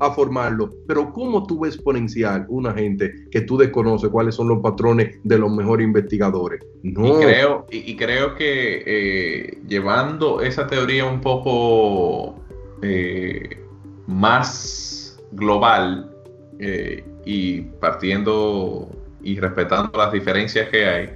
a 0.00 0.10
formarlo. 0.10 0.70
Pero 0.88 1.12
¿cómo 1.12 1.46
tú 1.46 1.60
ves 1.60 1.74
exponencial 1.74 2.44
una 2.48 2.72
gente 2.72 3.12
que 3.30 3.42
tú 3.42 3.56
desconoces 3.56 4.10
cuáles 4.10 4.34
son 4.34 4.48
los 4.48 4.60
patrones 4.60 5.16
de 5.22 5.38
los 5.38 5.52
mejores 5.52 5.84
investigadores? 5.84 6.60
No. 6.82 7.20
Y 7.20 7.24
creo, 7.24 7.66
y, 7.70 7.96
creo 7.96 8.34
que 8.34 8.82
eh, 8.84 9.58
llevando 9.66 10.42
esa 10.42 10.66
teoría 10.66 11.03
un 11.04 11.20
poco 11.20 12.36
eh, 12.82 13.58
más 14.06 15.18
global 15.32 16.10
eh, 16.58 17.04
y 17.24 17.62
partiendo 17.62 18.88
y 19.22 19.38
respetando 19.40 19.96
las 19.96 20.12
diferencias 20.12 20.68
que 20.68 20.86
hay, 20.86 21.10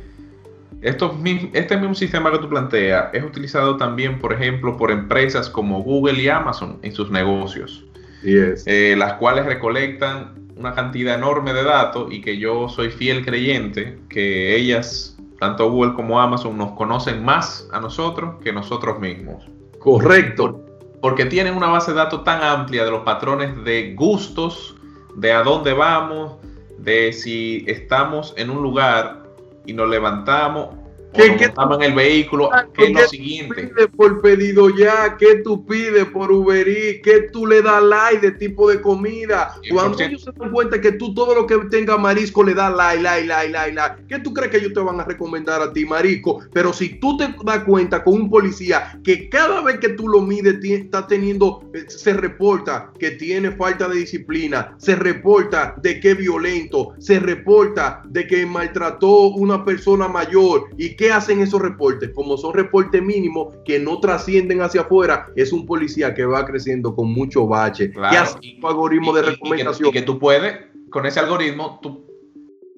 este 0.80 1.76
mismo 1.76 1.94
sistema 1.94 2.30
que 2.30 2.38
tú 2.38 2.48
planteas 2.48 3.08
es 3.12 3.24
utilizado 3.24 3.76
también, 3.76 4.18
por 4.18 4.32
ejemplo, 4.32 4.76
por 4.76 4.90
empresas 4.90 5.50
como 5.50 5.82
Google 5.82 6.22
y 6.22 6.28
Amazon 6.28 6.78
en 6.82 6.92
sus 6.92 7.10
negocios, 7.10 7.84
eh, 8.22 8.94
las 8.96 9.14
cuales 9.14 9.44
recolectan 9.44 10.48
una 10.56 10.74
cantidad 10.74 11.14
enorme 11.16 11.52
de 11.52 11.64
datos 11.64 12.12
y 12.12 12.20
que 12.20 12.38
yo 12.38 12.68
soy 12.68 12.90
fiel 12.90 13.24
creyente 13.24 13.98
que 14.08 14.56
ellas 14.56 15.16
tanto 15.38 15.70
Google 15.70 15.94
como 15.94 16.20
Amazon 16.20 16.56
nos 16.56 16.72
conocen 16.72 17.24
más 17.24 17.68
a 17.72 17.80
nosotros 17.80 18.36
que 18.42 18.52
nosotros 18.52 18.98
mismos. 18.98 19.48
Correcto. 19.78 20.64
porque 21.00 21.26
tienen 21.26 21.56
una 21.56 21.68
base 21.68 21.92
de 21.92 21.98
datos 21.98 22.24
tan 22.24 22.42
amplia 22.42 22.84
de 22.84 22.90
los 22.90 23.02
patrones 23.02 23.62
de 23.62 23.94
gustos, 23.94 24.74
de 25.14 25.32
a 25.32 25.44
dónde 25.44 25.72
vamos, 25.72 26.32
de 26.76 27.12
si 27.12 27.64
estamos 27.68 28.34
en 28.36 28.50
un 28.50 28.62
lugar 28.62 29.22
y 29.64 29.72
nos 29.74 29.88
levantamos 29.88 30.70
que 31.12 31.24
en 31.24 31.82
el 31.82 31.94
vehículo, 31.94 32.50
ah, 32.52 32.66
es 32.76 32.92
lo 32.92 33.08
siguiente. 33.08 33.62
Tú 33.62 33.74
pides 33.74 33.88
por 33.96 34.22
pedido 34.22 34.70
ya, 34.70 35.16
que 35.16 35.36
tú 35.36 35.64
pides 35.66 36.04
por 36.06 36.30
Uber 36.30 36.68
Eats, 36.68 37.00
que 37.02 37.22
tú 37.32 37.46
le 37.46 37.62
das 37.62 37.82
like 37.82 38.20
de 38.20 38.32
tipo 38.32 38.68
de 38.70 38.80
comida. 38.80 39.54
Cuando 39.70 39.98
ellos 40.00 40.22
se 40.22 40.32
dan 40.32 40.50
cuenta 40.50 40.80
que 40.80 40.92
tú 40.92 41.14
todo 41.14 41.34
lo 41.34 41.46
que 41.46 41.56
tenga 41.70 41.96
marisco 41.96 42.42
le 42.42 42.54
das 42.54 42.74
like, 42.74 43.02
like, 43.02 43.26
like, 43.26 43.52
like, 43.52 43.74
like, 43.74 43.96
¿qué 44.08 44.18
tú 44.18 44.32
crees 44.32 44.50
que 44.50 44.58
ellos 44.58 44.72
te 44.72 44.80
van 44.80 45.00
a 45.00 45.04
recomendar 45.04 45.62
a 45.62 45.72
ti, 45.72 45.84
marisco? 45.84 46.40
Pero 46.52 46.72
si 46.72 47.00
tú 47.00 47.16
te 47.16 47.34
das 47.44 47.64
cuenta 47.64 48.04
con 48.04 48.14
un 48.14 48.30
policía 48.30 48.98
que 49.02 49.28
cada 49.28 49.62
vez 49.62 49.78
que 49.78 49.90
tú 49.90 50.08
lo 50.08 50.20
mides 50.20 50.58
está 50.62 51.06
teniendo, 51.06 51.62
eh, 51.74 51.84
se 51.88 52.12
reporta 52.12 52.92
que 52.98 53.12
tiene 53.12 53.52
falta 53.52 53.88
de 53.88 53.96
disciplina, 53.96 54.74
se 54.78 54.94
reporta 54.94 55.74
de 55.78 56.00
que 56.00 56.12
es 56.12 56.18
violento, 56.18 56.94
se 56.98 57.18
reporta 57.18 58.02
de 58.06 58.26
que 58.26 58.44
maltrató 58.46 59.28
una 59.28 59.64
persona 59.64 60.08
mayor 60.08 60.68
y 60.76 60.94
¿Qué 60.98 61.12
hacen 61.12 61.40
esos 61.40 61.62
reportes? 61.62 62.10
Como 62.12 62.36
son 62.36 62.54
reportes 62.54 63.00
mínimos 63.00 63.54
que 63.64 63.78
no 63.78 64.00
trascienden 64.00 64.60
hacia 64.62 64.80
afuera, 64.80 65.28
es 65.36 65.52
un 65.52 65.64
policía 65.64 66.12
que 66.12 66.24
va 66.24 66.44
creciendo 66.44 66.92
con 66.96 67.12
mucho 67.12 67.46
bache. 67.46 67.92
Claro, 67.92 68.30
y, 68.42 68.58
algoritmo 68.66 69.12
de 69.12 69.22
recomendación. 69.22 69.90
Y 69.90 69.92
que, 69.92 70.02
tú 70.02 70.18
puedes, 70.18 70.56
con 70.90 71.06
ese 71.06 71.20
algoritmo, 71.20 71.78
tú, 71.80 72.04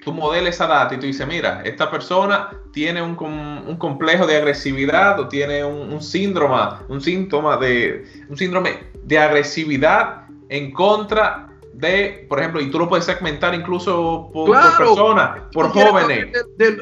tú 0.05 0.13
modeles 0.13 0.57
esa 0.57 0.67
data 0.67 0.95
y 0.95 0.99
tú 0.99 1.07
dices, 1.07 1.27
mira, 1.27 1.63
esta 1.65 1.91
persona 1.91 2.51
tiene 2.75 3.01
un, 3.01 3.17
un 3.19 3.77
complejo 3.79 4.27
de 4.27 4.37
agresividad 4.37 5.19
o 5.19 5.27
tiene 5.27 5.65
un, 5.65 5.91
un, 5.91 6.03
síndrome, 6.03 6.57
un 6.91 7.01
síntoma 7.01 7.57
de, 7.57 8.05
un 8.29 8.37
síndrome 8.37 8.81
de 9.03 9.19
agresividad 9.19 10.27
en 10.51 10.73
contra 10.73 11.50
de, 11.73 12.27
por 12.29 12.39
ejemplo, 12.41 12.61
y 12.61 12.71
tú 12.71 12.79
lo 12.79 12.89
puedes 12.89 13.05
segmentar 13.05 13.55
incluso 13.55 14.29
por, 14.33 14.51
personas, 14.51 15.43
por 15.53 15.71
jóvenes, 15.71 16.29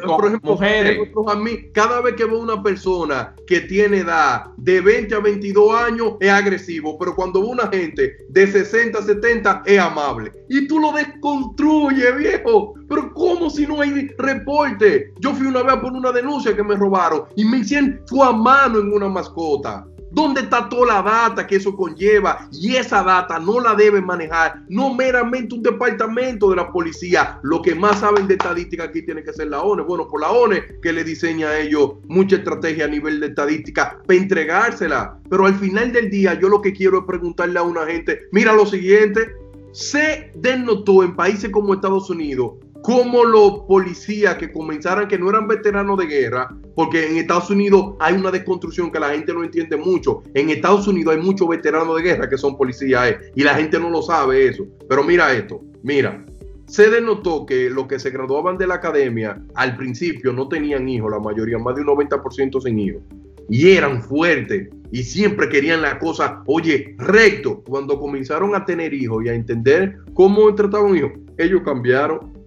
por 0.06 0.26
ejemplo, 0.26 0.54
mujeres. 0.54 0.98
A 1.28 1.34
mí, 1.36 1.70
cada 1.72 2.00
vez 2.00 2.14
que 2.14 2.24
veo 2.24 2.38
una 2.38 2.62
persona 2.62 3.34
que 3.46 3.60
tiene 3.60 3.98
edad 3.98 4.46
de 4.56 4.80
20 4.80 5.14
a 5.14 5.20
22 5.20 5.74
años 5.74 6.12
es 6.20 6.30
agresivo, 6.30 6.98
pero 6.98 7.14
cuando 7.14 7.40
veo 7.40 7.50
una 7.50 7.68
gente 7.68 8.16
de 8.28 8.46
60 8.46 8.98
a 8.98 9.02
70 9.02 9.62
es 9.66 9.78
amable. 9.78 10.32
Y 10.48 10.66
tú 10.66 10.78
lo 10.78 10.92
desconstruyes, 10.92 12.16
viejo. 12.16 12.74
Pero 12.88 13.12
¿cómo 13.12 13.50
si 13.50 13.66
no 13.66 13.80
hay 13.80 14.08
reporte? 14.16 15.12
Yo 15.18 15.34
fui 15.34 15.46
una 15.46 15.62
vez 15.62 15.76
por 15.76 15.92
una 15.92 16.10
denuncia 16.10 16.56
que 16.56 16.62
me 16.62 16.74
robaron 16.74 17.24
y 17.36 17.44
me 17.44 17.58
hicieron 17.58 18.00
su 18.06 18.22
a 18.22 18.32
mano 18.32 18.78
en 18.80 18.92
una 18.92 19.08
mascota. 19.08 19.86
¿Dónde 20.10 20.42
está 20.42 20.68
toda 20.68 20.94
la 20.94 21.02
data 21.02 21.46
que 21.46 21.56
eso 21.56 21.76
conlleva? 21.76 22.48
Y 22.52 22.76
esa 22.76 23.02
data 23.02 23.38
no 23.38 23.60
la 23.60 23.74
debe 23.74 24.00
manejar, 24.00 24.62
no 24.68 24.94
meramente 24.94 25.54
un 25.54 25.62
departamento 25.62 26.50
de 26.50 26.56
la 26.56 26.72
policía. 26.72 27.38
Lo 27.42 27.60
que 27.60 27.74
más 27.74 28.00
saben 28.00 28.26
de 28.26 28.34
estadística 28.34 28.84
aquí 28.84 29.02
tiene 29.02 29.22
que 29.22 29.32
ser 29.32 29.48
la 29.48 29.62
ONE. 29.62 29.82
Bueno, 29.82 30.08
por 30.08 30.20
la 30.20 30.30
ONE 30.30 30.78
que 30.82 30.92
le 30.92 31.04
diseña 31.04 31.48
a 31.48 31.58
ellos 31.58 31.94
mucha 32.06 32.36
estrategia 32.36 32.86
a 32.86 32.88
nivel 32.88 33.20
de 33.20 33.26
estadística 33.28 34.00
para 34.06 34.18
entregársela. 34.18 35.18
Pero 35.28 35.46
al 35.46 35.54
final 35.54 35.92
del 35.92 36.10
día, 36.10 36.38
yo 36.40 36.48
lo 36.48 36.62
que 36.62 36.72
quiero 36.72 37.00
es 37.00 37.04
preguntarle 37.04 37.58
a 37.58 37.62
una 37.62 37.84
gente: 37.84 38.22
mira 38.32 38.52
lo 38.52 38.66
siguiente, 38.66 39.32
se 39.72 40.32
denotó 40.34 41.02
en 41.02 41.14
países 41.14 41.50
como 41.50 41.74
Estados 41.74 42.08
Unidos 42.10 42.52
como 42.82 43.24
los 43.24 43.60
policías 43.66 44.36
que 44.36 44.52
comenzaran, 44.52 45.08
que 45.08 45.18
no 45.18 45.30
eran 45.30 45.48
veteranos 45.48 45.98
de 45.98 46.06
guerra, 46.06 46.48
porque 46.74 47.06
en 47.06 47.16
Estados 47.16 47.50
Unidos 47.50 47.94
hay 48.00 48.14
una 48.14 48.30
desconstrucción 48.30 48.90
que 48.90 49.00
la 49.00 49.10
gente 49.10 49.34
no 49.34 49.42
entiende 49.42 49.76
mucho. 49.76 50.22
En 50.34 50.50
Estados 50.50 50.86
Unidos 50.86 51.16
hay 51.16 51.22
muchos 51.22 51.48
veteranos 51.48 51.96
de 51.96 52.02
guerra 52.02 52.28
que 52.28 52.38
son 52.38 52.56
policías 52.56 53.10
eh, 53.10 53.18
y 53.34 53.42
la 53.42 53.54
gente 53.54 53.78
no 53.78 53.90
lo 53.90 54.02
sabe 54.02 54.48
eso. 54.48 54.64
Pero 54.88 55.02
mira 55.02 55.32
esto, 55.32 55.60
mira, 55.82 56.24
se 56.66 56.88
denotó 56.90 57.46
que 57.46 57.70
los 57.70 57.86
que 57.86 57.98
se 57.98 58.10
graduaban 58.10 58.58
de 58.58 58.66
la 58.66 58.74
academia 58.74 59.42
al 59.54 59.76
principio 59.76 60.32
no 60.32 60.48
tenían 60.48 60.88
hijos, 60.88 61.10
la 61.10 61.18
mayoría, 61.18 61.58
más 61.58 61.74
de 61.74 61.80
un 61.80 61.88
90% 61.88 62.62
sin 62.62 62.78
hijos. 62.78 63.02
Y 63.48 63.70
eran 63.70 64.02
fuertes 64.02 64.68
y 64.92 65.02
siempre 65.02 65.48
querían 65.48 65.82
la 65.82 65.98
cosa, 65.98 66.42
oye, 66.46 66.94
recto. 66.98 67.62
Cuando 67.64 67.98
comenzaron 67.98 68.54
a 68.54 68.64
tener 68.64 68.92
hijos 68.92 69.24
y 69.24 69.30
a 69.30 69.34
entender 69.34 69.96
cómo 70.12 70.54
trataban 70.54 70.96
hijos, 70.96 71.12
ellos 71.38 71.62
cambiaron 71.64 72.37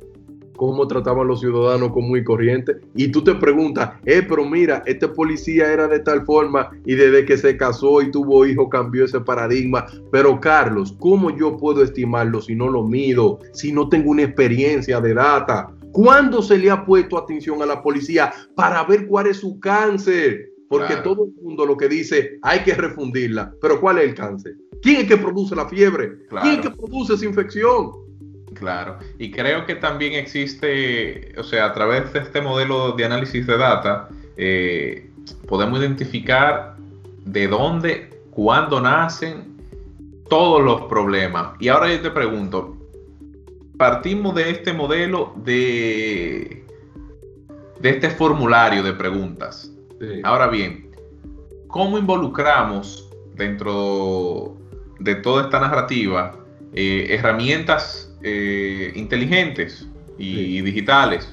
cómo 0.62 0.88
trataban 0.88 1.28
los 1.28 1.40
ciudadanos 1.40 1.92
como 1.92 2.10
muy 2.10 2.24
corriente. 2.24 2.76
Y 2.94 3.08
tú 3.08 3.24
te 3.24 3.34
preguntas, 3.34 3.94
eh, 4.06 4.22
pero 4.22 4.48
mira, 4.48 4.84
este 4.86 5.08
policía 5.08 5.74
era 5.74 5.88
de 5.88 6.02
tal 6.02 6.24
forma 6.24 6.70
y 6.86 6.94
desde 6.94 7.26
que 7.26 7.36
se 7.36 7.58
casó 7.58 8.00
y 8.04 8.12
tuvo 8.12 8.46
hijo 8.46 8.70
cambió 8.70 9.06
ese 9.06 9.20
paradigma. 9.22 9.88
Pero 10.12 10.40
Carlos, 10.40 10.96
¿cómo 11.00 11.36
yo 11.36 11.58
puedo 11.58 11.82
estimarlo 11.82 12.44
si 12.44 12.54
no 12.54 12.70
lo 12.70 12.84
mido, 12.84 13.40
si 13.54 13.72
no 13.72 13.90
tengo 13.90 14.12
una 14.12 14.22
experiencia 14.22 15.02
de 15.02 15.16
data? 15.16 15.74
¿Cuándo 15.94 16.44
se 16.44 16.60
le 16.60 16.70
ha 16.70 16.86
puesto 16.86 17.18
atención 17.18 17.60
a 17.64 17.66
la 17.66 17.82
policía 17.82 18.32
para 18.56 18.84
ver 18.84 19.08
cuál 19.08 19.26
es 19.26 19.38
su 19.38 19.60
cáncer? 19.60 20.52
Porque 20.70 20.98
todo 20.98 21.26
el 21.26 21.44
mundo 21.44 21.66
lo 21.66 21.76
que 21.76 21.90
dice, 21.90 22.38
hay 22.44 22.60
que 22.60 22.76
refundirla. 22.76 23.52
Pero 23.60 23.82
¿cuál 23.82 23.98
es 23.98 24.10
el 24.10 24.14
cáncer? 24.14 24.58
¿Quién 24.84 24.98
es 24.98 25.08
que 25.08 25.18
produce 25.18 25.56
la 25.56 25.68
fiebre? 25.68 26.20
¿Quién 26.30 26.60
es 26.60 26.62
que 26.62 26.70
produce 26.70 27.16
esa 27.16 27.26
infección? 27.26 28.11
Claro, 28.62 29.00
y 29.18 29.32
creo 29.32 29.66
que 29.66 29.74
también 29.74 30.14
existe, 30.14 31.34
o 31.36 31.42
sea, 31.42 31.66
a 31.66 31.74
través 31.74 32.14
de 32.14 32.20
este 32.20 32.42
modelo 32.42 32.92
de 32.92 33.06
análisis 33.06 33.48
de 33.48 33.58
data, 33.58 34.08
eh, 34.38 35.10
podemos 35.48 35.80
identificar 35.80 36.76
de 37.26 37.48
dónde, 37.48 38.22
cuándo 38.30 38.80
nacen 38.80 39.58
todos 40.30 40.62
los 40.62 40.82
problemas. 40.82 41.54
Y 41.60 41.70
ahora 41.70 41.92
yo 41.92 42.02
te 42.02 42.12
pregunto, 42.12 42.78
partimos 43.78 44.36
de 44.36 44.52
este 44.52 44.74
modelo 44.74 45.34
de, 45.38 46.64
de 47.80 47.90
este 47.90 48.12
formulario 48.12 48.84
de 48.84 48.94
preguntas. 48.94 49.72
Ahora 50.24 50.46
bien, 50.46 50.92
¿cómo 51.66 51.98
involucramos 51.98 53.10
dentro 53.34 54.56
de 55.00 55.16
toda 55.16 55.46
esta 55.46 55.60
narrativa 55.60 56.36
eh, 56.74 57.08
herramientas 57.10 58.11
eh, 58.24 58.92
inteligentes 58.96 59.88
y 60.18 60.62
digitales 60.62 61.28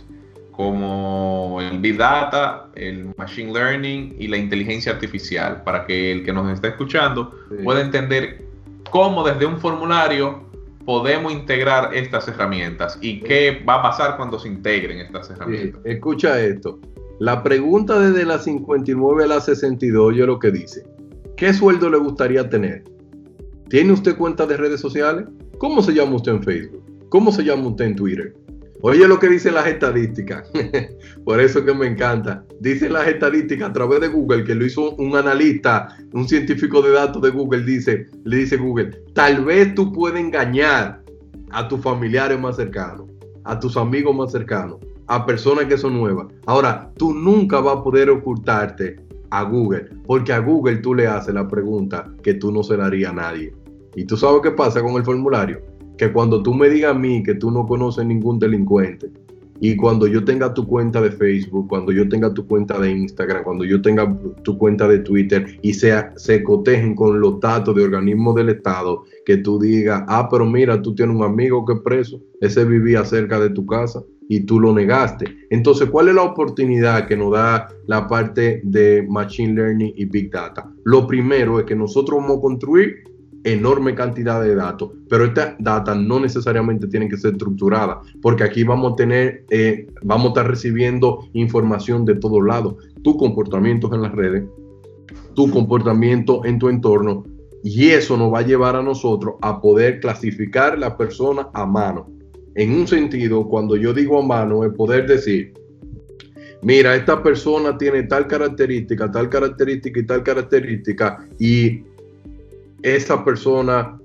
como 0.58 1.60
el 1.60 1.78
Big 1.78 1.96
Data, 1.96 2.68
el 2.74 3.14
Machine 3.16 3.52
Learning 3.52 4.16
y 4.18 4.26
la 4.26 4.38
inteligencia 4.38 4.90
artificial, 4.90 5.62
para 5.62 5.86
que 5.86 6.10
el 6.10 6.24
que 6.24 6.32
nos 6.32 6.52
está 6.52 6.66
escuchando 6.66 7.32
pueda 7.62 7.80
entender 7.80 8.44
cómo 8.90 9.22
desde 9.22 9.46
un 9.46 9.60
formulario 9.60 10.42
podemos 10.84 11.32
integrar 11.32 11.94
estas 11.94 12.26
herramientas 12.26 12.98
y 13.00 13.20
qué 13.20 13.62
va 13.68 13.74
a 13.74 13.82
pasar 13.82 14.16
cuando 14.16 14.36
se 14.36 14.48
integren 14.48 14.98
estas 14.98 15.30
herramientas. 15.30 15.80
Escucha 15.84 16.40
esto. 16.40 16.80
La 17.20 17.44
pregunta 17.44 18.00
desde 18.00 18.24
la 18.24 18.40
59 18.40 19.22
a 19.22 19.26
la 19.28 19.40
62 19.40 20.16
yo 20.16 20.26
lo 20.26 20.40
que 20.40 20.50
dice. 20.50 20.84
¿Qué 21.36 21.54
sueldo 21.54 21.88
le 21.88 21.98
gustaría 21.98 22.48
tener? 22.48 22.82
¿Tiene 23.68 23.92
usted 23.92 24.16
cuenta 24.16 24.44
de 24.44 24.56
redes 24.56 24.80
sociales? 24.80 25.26
¿Cómo 25.58 25.82
se 25.82 25.92
llama 25.92 26.14
usted 26.14 26.32
en 26.32 26.42
Facebook? 26.44 26.84
¿Cómo 27.08 27.32
se 27.32 27.42
llama 27.42 27.66
usted 27.66 27.86
en 27.86 27.96
Twitter? 27.96 28.32
Oye 28.80 29.08
lo 29.08 29.18
que 29.18 29.28
dicen 29.28 29.54
las 29.54 29.66
estadísticas. 29.66 30.48
Por 31.24 31.40
eso 31.40 31.64
que 31.64 31.74
me 31.74 31.88
encanta. 31.88 32.44
Dicen 32.60 32.92
las 32.92 33.08
estadísticas 33.08 33.70
a 33.70 33.72
través 33.72 34.00
de 34.00 34.06
Google, 34.06 34.44
que 34.44 34.54
lo 34.54 34.64
hizo 34.64 34.94
un 34.94 35.16
analista, 35.16 35.96
un 36.12 36.28
científico 36.28 36.80
de 36.80 36.92
datos 36.92 37.20
de 37.22 37.30
Google, 37.30 37.64
dice, 37.64 38.06
le 38.22 38.36
dice 38.36 38.56
Google, 38.56 39.02
tal 39.14 39.44
vez 39.44 39.74
tú 39.74 39.92
puedes 39.92 40.20
engañar 40.20 41.02
a 41.50 41.66
tus 41.66 41.80
familiares 41.80 42.38
más 42.38 42.54
cercanos, 42.54 43.06
a 43.42 43.58
tus 43.58 43.76
amigos 43.76 44.14
más 44.14 44.30
cercanos, 44.30 44.76
a 45.08 45.26
personas 45.26 45.64
que 45.64 45.76
son 45.76 45.94
nuevas. 45.94 46.28
Ahora, 46.46 46.92
tú 46.96 47.12
nunca 47.12 47.58
vas 47.58 47.78
a 47.78 47.82
poder 47.82 48.10
ocultarte 48.10 49.00
a 49.30 49.42
Google, 49.42 49.88
porque 50.06 50.32
a 50.32 50.38
Google 50.38 50.76
tú 50.76 50.94
le 50.94 51.06
haces 51.06 51.34
la 51.34 51.48
pregunta 51.48 52.10
que 52.22 52.34
tú 52.34 52.52
no 52.52 52.62
se 52.62 52.76
la 52.76 52.86
haría 52.86 53.10
a 53.10 53.14
nadie. 53.14 53.54
¿Y 53.98 54.04
tú 54.04 54.16
sabes 54.16 54.42
qué 54.44 54.52
pasa 54.52 54.80
con 54.80 54.94
el 54.94 55.02
formulario? 55.02 55.60
Que 55.96 56.12
cuando 56.12 56.40
tú 56.40 56.54
me 56.54 56.68
digas 56.68 56.94
a 56.94 56.98
mí 56.98 57.20
que 57.24 57.34
tú 57.34 57.50
no 57.50 57.66
conoces 57.66 58.06
ningún 58.06 58.38
delincuente, 58.38 59.10
y 59.60 59.74
cuando 59.74 60.06
yo 60.06 60.24
tenga 60.24 60.54
tu 60.54 60.64
cuenta 60.68 61.02
de 61.02 61.10
Facebook, 61.10 61.66
cuando 61.68 61.90
yo 61.90 62.08
tenga 62.08 62.32
tu 62.32 62.46
cuenta 62.46 62.78
de 62.78 62.92
Instagram, 62.92 63.42
cuando 63.42 63.64
yo 63.64 63.82
tenga 63.82 64.16
tu 64.44 64.56
cuenta 64.56 64.86
de 64.86 65.00
Twitter 65.00 65.58
y 65.62 65.74
se, 65.74 65.90
cotejen 66.44 66.94
con 66.94 67.20
los 67.20 67.40
datos 67.40 67.74
de 67.74 67.82
organismos 67.82 68.36
del 68.36 68.50
Estado, 68.50 69.02
que 69.26 69.38
tú 69.38 69.58
digas, 69.58 70.04
ah, 70.06 70.28
pero 70.30 70.46
mira, 70.46 70.80
tú 70.80 70.94
tienes 70.94 71.16
un 71.16 71.24
amigo 71.24 71.64
que 71.64 71.72
es 71.72 71.80
preso, 71.80 72.20
ese 72.40 72.64
vivía 72.64 73.04
cerca 73.04 73.40
de 73.40 73.50
tu 73.50 73.66
casa 73.66 74.00
y 74.28 74.38
tú 74.40 74.60
lo 74.60 74.72
negaste. 74.72 75.24
Entonces, 75.50 75.90
¿cuál 75.90 76.06
es 76.06 76.14
la 76.14 76.22
oportunidad 76.22 77.08
que 77.08 77.16
nos 77.16 77.32
da 77.32 77.66
la 77.88 78.06
parte 78.06 78.60
de 78.62 79.04
Machine 79.08 79.54
Learning 79.54 79.92
y 79.96 80.04
Big 80.04 80.30
Data? 80.30 80.70
Lo 80.84 81.08
primero 81.08 81.58
es 81.58 81.64
que 81.64 81.74
nosotros 81.74 82.20
vamos 82.20 82.38
a 82.38 82.42
construir 82.42 83.07
enorme 83.44 83.94
cantidad 83.94 84.42
de 84.42 84.54
datos, 84.54 84.90
pero 85.08 85.24
esta 85.24 85.56
data 85.58 85.94
no 85.94 86.20
necesariamente 86.20 86.86
tiene 86.88 87.08
que 87.08 87.16
ser 87.16 87.32
estructurada, 87.32 88.00
porque 88.20 88.44
aquí 88.44 88.64
vamos 88.64 88.92
a 88.92 88.96
tener, 88.96 89.44
eh, 89.50 89.86
vamos 90.02 90.26
a 90.26 90.28
estar 90.28 90.48
recibiendo 90.48 91.28
información 91.32 92.04
de 92.04 92.16
todos 92.16 92.44
lados, 92.44 92.76
tu 93.02 93.16
comportamiento 93.16 93.92
en 93.94 94.02
las 94.02 94.12
redes, 94.12 94.44
tu 95.34 95.50
comportamiento 95.50 96.44
en 96.44 96.58
tu 96.58 96.68
entorno, 96.68 97.24
y 97.62 97.90
eso 97.90 98.16
nos 98.16 98.32
va 98.32 98.40
a 98.40 98.46
llevar 98.46 98.76
a 98.76 98.82
nosotros 98.82 99.34
a 99.40 99.60
poder 99.60 100.00
clasificar 100.00 100.78
la 100.78 100.96
persona 100.96 101.48
a 101.52 101.66
mano. 101.66 102.08
En 102.54 102.72
un 102.72 102.86
sentido, 102.86 103.46
cuando 103.48 103.76
yo 103.76 103.92
digo 103.92 104.18
a 104.18 104.26
mano, 104.26 104.64
es 104.64 104.72
poder 104.74 105.06
decir, 105.06 105.52
mira, 106.62 106.94
esta 106.96 107.22
persona 107.22 107.76
tiene 107.78 108.04
tal 108.04 108.26
característica, 108.26 109.10
tal 109.10 109.28
característica 109.28 110.00
y 110.00 110.06
tal 110.06 110.22
característica, 110.22 111.24
y 111.38 111.82
esa 112.82 113.24
persona 113.24 113.98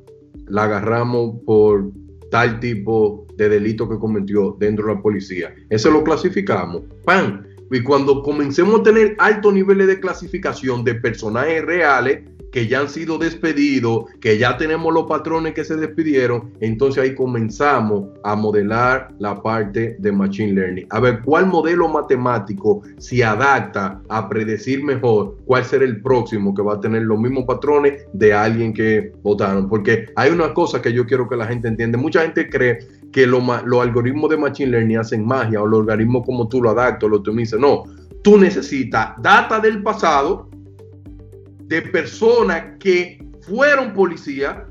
la 0.47 0.63
agarramos 0.63 1.35
por 1.45 1.91
tal 2.31 2.59
tipo 2.59 3.27
de 3.37 3.49
delito 3.49 3.87
que 3.87 3.99
cometió 3.99 4.55
dentro 4.59 4.87
de 4.87 4.95
la 4.95 5.01
policía. 5.01 5.53
Eso 5.69 5.91
lo 5.91 6.03
clasificamos. 6.03 6.81
¡Pam! 7.05 7.43
Y 7.71 7.81
cuando 7.81 8.21
comencemos 8.21 8.81
a 8.81 8.83
tener 8.83 9.15
altos 9.19 9.53
niveles 9.53 9.87
de 9.87 9.99
clasificación 9.99 10.83
de 10.83 10.95
personajes 10.95 11.63
reales, 11.65 12.19
que 12.53 12.67
ya 12.67 12.81
han 12.81 12.87
sido 12.87 13.17
despedidos, 13.17 14.05
que 14.21 14.37
ya 14.37 14.57
tenemos 14.57 14.93
los 14.93 15.07
patrones 15.07 15.55
que 15.55 15.63
se 15.63 15.75
despidieron, 15.75 16.53
entonces 16.59 17.03
ahí 17.03 17.15
comenzamos 17.15 18.09
a 18.23 18.35
modelar 18.35 19.09
la 19.17 19.41
parte 19.41 19.95
de 19.97 20.11
Machine 20.11 20.53
Learning. 20.53 20.85
A 20.91 20.99
ver 20.99 21.21
cuál 21.23 21.47
modelo 21.47 21.89
matemático 21.89 22.83
se 22.99 23.23
adapta 23.23 23.99
a 24.07 24.29
predecir 24.29 24.83
mejor 24.83 25.35
cuál 25.45 25.65
será 25.65 25.83
el 25.83 25.99
próximo 26.01 26.53
que 26.53 26.61
va 26.61 26.75
a 26.75 26.79
tener 26.79 27.01
los 27.01 27.19
mismos 27.19 27.45
patrones 27.45 28.05
de 28.13 28.33
alguien 28.33 28.71
que 28.71 29.11
votaron. 29.23 29.67
Porque 29.67 30.05
hay 30.15 30.31
una 30.31 30.53
cosa 30.53 30.79
que 30.79 30.93
yo 30.93 31.07
quiero 31.07 31.27
que 31.27 31.35
la 31.35 31.47
gente 31.47 31.67
entienda. 31.67 31.97
Mucha 31.97 32.21
gente 32.21 32.47
cree 32.47 32.77
que 33.13 33.27
los 33.27 33.47
algoritmos 33.47 34.29
de 34.31 34.37
Machine 34.37 34.71
Learning 34.71 34.97
hacen 34.97 35.25
magia 35.25 35.61
o 35.61 35.67
los 35.67 35.81
algoritmos 35.81 36.25
como 36.25 36.49
tú 36.49 36.61
lo 36.61 36.71
adaptas, 36.71 37.09
lo 37.09 37.17
optimizas. 37.17 37.59
No, 37.59 37.83
tú 38.23 38.37
necesitas 38.37 39.13
data 39.21 39.59
del 39.59 39.83
pasado 39.83 40.49
de 41.59 41.81
personas 41.83 42.77
que 42.79 43.23
fueron 43.41 43.93
policía, 43.93 44.67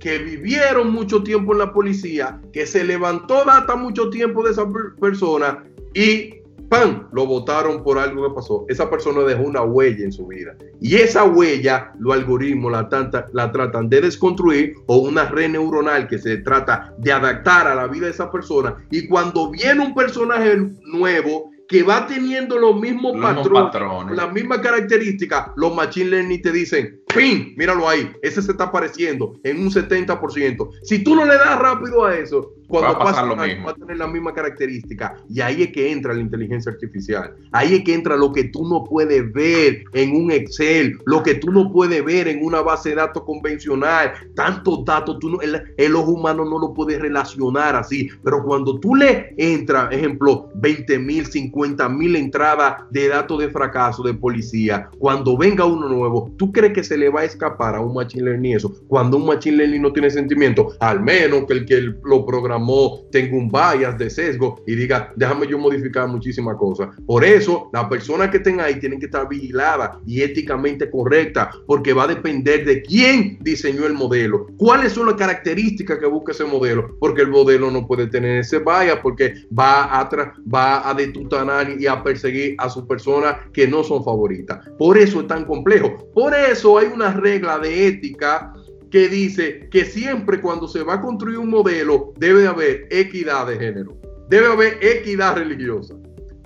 que 0.00 0.18
vivieron 0.18 0.92
mucho 0.92 1.22
tiempo 1.22 1.52
en 1.52 1.60
la 1.60 1.72
policía, 1.72 2.40
que 2.52 2.66
se 2.66 2.84
levantó 2.84 3.44
data 3.44 3.76
mucho 3.76 4.10
tiempo 4.10 4.44
de 4.44 4.50
esa 4.50 4.66
persona 5.00 5.64
y 5.94 6.34
¡pam! 6.68 7.08
lo 7.12 7.26
votaron 7.26 7.82
por 7.82 7.98
algo 7.98 8.28
que 8.28 8.34
pasó. 8.34 8.64
Esa 8.68 8.90
persona 8.90 9.20
dejó 9.22 9.42
una 9.42 9.62
huella 9.62 10.04
en 10.04 10.12
su 10.12 10.26
vida. 10.26 10.56
Y 10.80 10.96
esa 10.96 11.24
huella, 11.24 11.92
los 11.98 12.14
algoritmos 12.14 12.72
la, 12.72 12.88
la 13.32 13.52
tratan 13.52 13.88
de 13.88 14.00
desconstruir 14.00 14.74
o 14.86 14.98
una 14.98 15.26
red 15.26 15.50
neuronal 15.50 16.08
que 16.08 16.18
se 16.18 16.38
trata 16.38 16.94
de 16.98 17.12
adaptar 17.12 17.66
a 17.66 17.74
la 17.74 17.86
vida 17.86 18.06
de 18.06 18.12
esa 18.12 18.30
persona. 18.30 18.76
Y 18.90 19.06
cuando 19.06 19.50
viene 19.50 19.84
un 19.84 19.94
personaje 19.94 20.56
nuevo, 20.84 21.54
que 21.68 21.82
va 21.82 22.06
teniendo 22.06 22.58
los 22.58 22.78
mismos, 22.78 23.14
patrones, 23.20 24.16
las 24.16 24.32
mismas 24.32 24.58
características, 24.58 25.48
los 25.56 25.74
machine 25.74 26.10
learning 26.10 26.42
te 26.42 26.52
dicen, 26.52 27.00
¡pin! 27.14 27.54
Míralo 27.56 27.88
ahí, 27.88 28.12
ese 28.22 28.42
se 28.42 28.52
está 28.52 28.64
apareciendo 28.64 29.38
en 29.44 29.60
un 29.60 29.70
70%. 29.70 30.70
Si 30.82 31.02
tú 31.02 31.16
no 31.16 31.24
le 31.24 31.34
das 31.34 31.58
rápido 31.58 32.04
a 32.04 32.16
eso, 32.16 32.52
cuando 32.80 32.98
va 32.98 33.04
a, 33.04 33.12
pasar 33.12 33.26
lo 33.26 33.36
mismo. 33.36 33.66
va 33.66 33.70
a 33.70 33.74
tener 33.74 33.96
la 33.96 34.06
misma 34.08 34.34
característica. 34.34 35.16
Y 35.28 35.40
ahí 35.40 35.62
es 35.62 35.72
que 35.72 35.92
entra 35.92 36.12
la 36.12 36.20
inteligencia 36.20 36.72
artificial. 36.72 37.34
Ahí 37.52 37.74
es 37.74 37.84
que 37.84 37.94
entra 37.94 38.16
lo 38.16 38.32
que 38.32 38.44
tú 38.44 38.66
no 38.68 38.84
puedes 38.84 39.32
ver 39.32 39.84
en 39.92 40.16
un 40.16 40.30
Excel, 40.30 40.98
lo 41.06 41.22
que 41.22 41.34
tú 41.36 41.52
no 41.52 41.70
puedes 41.72 42.04
ver 42.04 42.28
en 42.28 42.44
una 42.44 42.62
base 42.62 42.90
de 42.90 42.96
datos 42.96 43.22
convencional. 43.24 44.12
Tantos 44.34 44.84
datos, 44.84 45.18
tú 45.20 45.30
no, 45.30 45.40
el, 45.40 45.62
el 45.76 45.96
ojo 45.96 46.12
humano 46.12 46.44
no 46.44 46.58
lo 46.58 46.74
puede 46.74 46.98
relacionar 46.98 47.76
así. 47.76 48.08
Pero 48.22 48.42
cuando 48.42 48.80
tú 48.80 48.96
le 48.96 49.34
entras, 49.36 49.92
ejemplo, 49.92 50.48
20 50.54 50.98
mil, 50.98 51.26
50 51.26 51.88
mil 51.88 52.16
entradas 52.16 52.82
de 52.90 53.08
datos 53.08 53.38
de 53.38 53.50
fracaso 53.50 54.02
de 54.02 54.14
policía, 54.14 54.88
cuando 54.98 55.36
venga 55.36 55.64
uno 55.64 55.88
nuevo, 55.88 56.32
¿tú 56.36 56.50
crees 56.50 56.72
que 56.72 56.82
se 56.82 56.98
le 56.98 57.08
va 57.08 57.20
a 57.20 57.24
escapar 57.24 57.76
a 57.76 57.80
un 57.80 57.94
machine 57.94 58.24
learning 58.24 58.56
eso? 58.56 58.74
Cuando 58.88 59.16
un 59.16 59.26
machine 59.26 59.58
learning 59.58 59.82
no 59.82 59.92
tiene 59.92 60.10
sentimiento, 60.10 60.72
al 60.80 61.00
menos 61.00 61.44
que 61.46 61.52
el 61.52 61.66
que 61.66 61.94
lo 62.02 62.26
programó 62.26 62.63
tengo 63.10 63.36
un 63.36 63.50
bias 63.50 63.96
de 63.98 64.10
sesgo 64.10 64.62
y 64.66 64.74
diga, 64.74 65.12
déjame 65.16 65.46
yo 65.46 65.58
modificar 65.58 66.08
muchísimas 66.08 66.56
cosas. 66.56 66.88
Por 67.06 67.24
eso, 67.24 67.70
las 67.72 67.84
personas 67.86 68.30
que 68.30 68.38
estén 68.38 68.60
ahí 68.60 68.78
tienen 68.78 68.98
que 68.98 69.06
estar 69.06 69.28
vigiladas 69.28 69.98
y 70.06 70.22
éticamente 70.22 70.90
correctas, 70.90 71.54
porque 71.66 71.92
va 71.92 72.04
a 72.04 72.08
depender 72.08 72.64
de 72.64 72.82
quién 72.82 73.38
diseñó 73.40 73.86
el 73.86 73.94
modelo, 73.94 74.46
cuáles 74.56 74.92
son 74.92 75.06
las 75.06 75.16
características 75.16 75.98
que 75.98 76.06
busca 76.06 76.32
ese 76.32 76.44
modelo, 76.44 76.96
porque 77.00 77.22
el 77.22 77.28
modelo 77.28 77.70
no 77.70 77.86
puede 77.86 78.06
tener 78.06 78.38
ese 78.38 78.58
bias, 78.58 78.98
porque 79.02 79.34
va 79.56 79.84
a, 79.84 80.08
va 80.52 80.88
a 80.88 80.94
detutanar 80.94 81.70
y 81.78 81.86
a 81.86 82.02
perseguir 82.02 82.54
a 82.58 82.68
sus 82.68 82.84
personas 82.84 83.36
que 83.52 83.66
no 83.66 83.82
son 83.82 84.04
favoritas. 84.04 84.66
Por 84.78 84.98
eso 84.98 85.20
es 85.20 85.26
tan 85.26 85.44
complejo. 85.44 86.10
Por 86.14 86.34
eso 86.34 86.78
hay 86.78 86.86
una 86.86 87.12
regla 87.12 87.58
de 87.58 87.88
ética 87.88 88.52
que 88.94 89.08
dice 89.08 89.68
que 89.72 89.84
siempre 89.86 90.40
cuando 90.40 90.68
se 90.68 90.84
va 90.84 90.94
a 90.94 91.00
construir 91.00 91.38
un 91.38 91.50
modelo 91.50 92.12
debe 92.16 92.46
haber 92.46 92.86
equidad 92.92 93.48
de 93.48 93.58
género, 93.58 93.96
debe 94.28 94.46
haber 94.46 94.78
equidad 94.80 95.34
religiosa, 95.34 95.96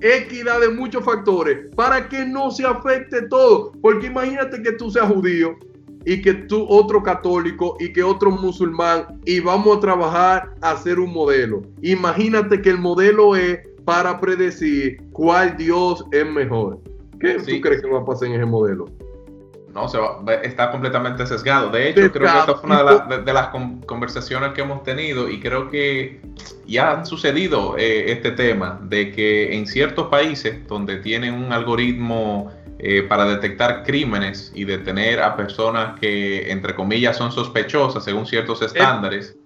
equidad 0.00 0.58
de 0.60 0.70
muchos 0.70 1.04
factores 1.04 1.66
para 1.76 2.08
que 2.08 2.24
no 2.24 2.50
se 2.50 2.64
afecte 2.64 3.20
todo. 3.28 3.72
Porque 3.82 4.06
imagínate 4.06 4.62
que 4.62 4.72
tú 4.72 4.90
seas 4.90 5.12
judío 5.12 5.58
y 6.06 6.22
que 6.22 6.32
tú 6.32 6.64
otro 6.70 7.02
católico 7.02 7.76
y 7.80 7.92
que 7.92 8.02
otro 8.02 8.30
musulmán 8.30 9.20
y 9.26 9.40
vamos 9.40 9.76
a 9.76 9.80
trabajar 9.80 10.54
a 10.62 10.70
hacer 10.70 10.98
un 10.98 11.12
modelo. 11.12 11.60
Imagínate 11.82 12.62
que 12.62 12.70
el 12.70 12.78
modelo 12.78 13.36
es 13.36 13.58
para 13.84 14.18
predecir 14.18 14.96
cuál 15.12 15.54
Dios 15.58 16.02
es 16.12 16.24
mejor. 16.24 16.80
¿Qué 17.20 17.34
tú 17.34 17.60
crees 17.60 17.82
que 17.82 17.90
va 17.90 17.98
a 17.98 18.06
pasar 18.06 18.28
en 18.28 18.36
ese 18.36 18.46
modelo? 18.46 18.86
No, 19.72 19.88
se 19.88 19.98
está 20.42 20.70
completamente 20.70 21.26
sesgado. 21.26 21.70
De 21.70 21.90
hecho, 21.90 22.10
creo 22.10 22.32
que 22.32 22.38
esta 22.38 22.54
fue 22.56 22.70
una 22.70 23.18
de, 23.18 23.32
las 23.32 23.48
conversaciones 23.86 24.52
que 24.52 24.62
hemos 24.62 24.82
tenido 24.82 25.28
y 25.28 25.40
creo 25.40 25.70
que 25.70 26.20
ya 26.66 26.92
ha 26.92 27.04
sucedido 27.04 27.76
eh, 27.76 28.10
este 28.12 28.30
tema 28.32 28.80
de 28.82 29.12
que 29.12 29.54
en 29.54 29.66
ciertos 29.66 30.08
países 30.08 30.66
donde 30.66 30.96
tienen 30.96 31.34
un 31.34 31.52
algoritmo 31.52 32.50
eh, 32.78 33.02
para 33.02 33.24
detectar 33.24 33.82
crímenes 33.84 34.52
y 34.54 34.64
detener 34.64 35.20
a 35.20 35.36
personas 35.36 35.98
que, 35.98 36.50
entre 36.50 36.74
comillas, 36.74 37.16
son 37.16 37.32
sospechosas 37.32 38.04
según 38.04 38.24
ciertos 38.24 38.62
estándares, 38.62 39.36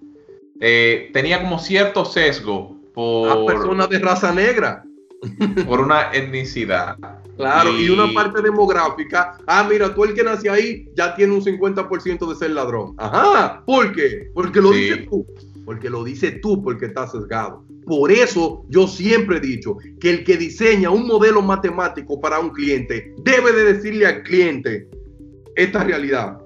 eh, 0.60 1.10
tenía 1.12 1.40
como 1.40 1.58
cierto 1.58 2.04
sesgo 2.04 2.76
por... 2.94 3.30
A 3.30 3.46
personas 3.46 3.88
de 3.88 3.98
raza 3.98 4.32
negra. 4.32 4.84
Por 5.66 5.80
una 5.80 6.12
etnicidad. 6.12 6.96
Claro, 7.36 7.78
y... 7.78 7.88
una 7.88 8.12
parte 8.12 8.42
demográfica. 8.42 9.38
Ah, 9.46 9.66
mira, 9.68 9.94
tú 9.94 10.04
el 10.04 10.14
que 10.14 10.22
nació 10.22 10.52
ahí 10.52 10.88
ya 10.94 11.14
tiene 11.14 11.34
un 11.34 11.42
50% 11.42 12.28
de 12.28 12.34
ser 12.34 12.50
ladrón. 12.50 12.94
Ajá, 12.98 13.62
¿por 13.64 13.92
qué? 13.92 14.30
Porque 14.34 14.60
lo 14.60 14.70
dices 14.72 15.06
tú. 15.08 15.26
Porque 15.64 15.88
lo 15.88 16.02
dices 16.02 16.40
tú, 16.40 16.62
porque 16.62 16.86
estás 16.86 17.12
sesgado. 17.12 17.64
Por 17.86 18.10
eso 18.10 18.64
yo 18.68 18.86
siempre 18.86 19.38
he 19.38 19.40
dicho 19.40 19.76
que 20.00 20.10
el 20.10 20.24
que 20.24 20.36
diseña 20.36 20.90
un 20.90 21.06
modelo 21.06 21.42
matemático 21.42 22.20
para 22.20 22.38
un 22.40 22.50
cliente 22.50 23.12
debe 23.18 23.52
de 23.52 23.74
decirle 23.74 24.06
al 24.06 24.22
cliente 24.22 24.88
esta 25.56 25.84
realidad 25.84 26.38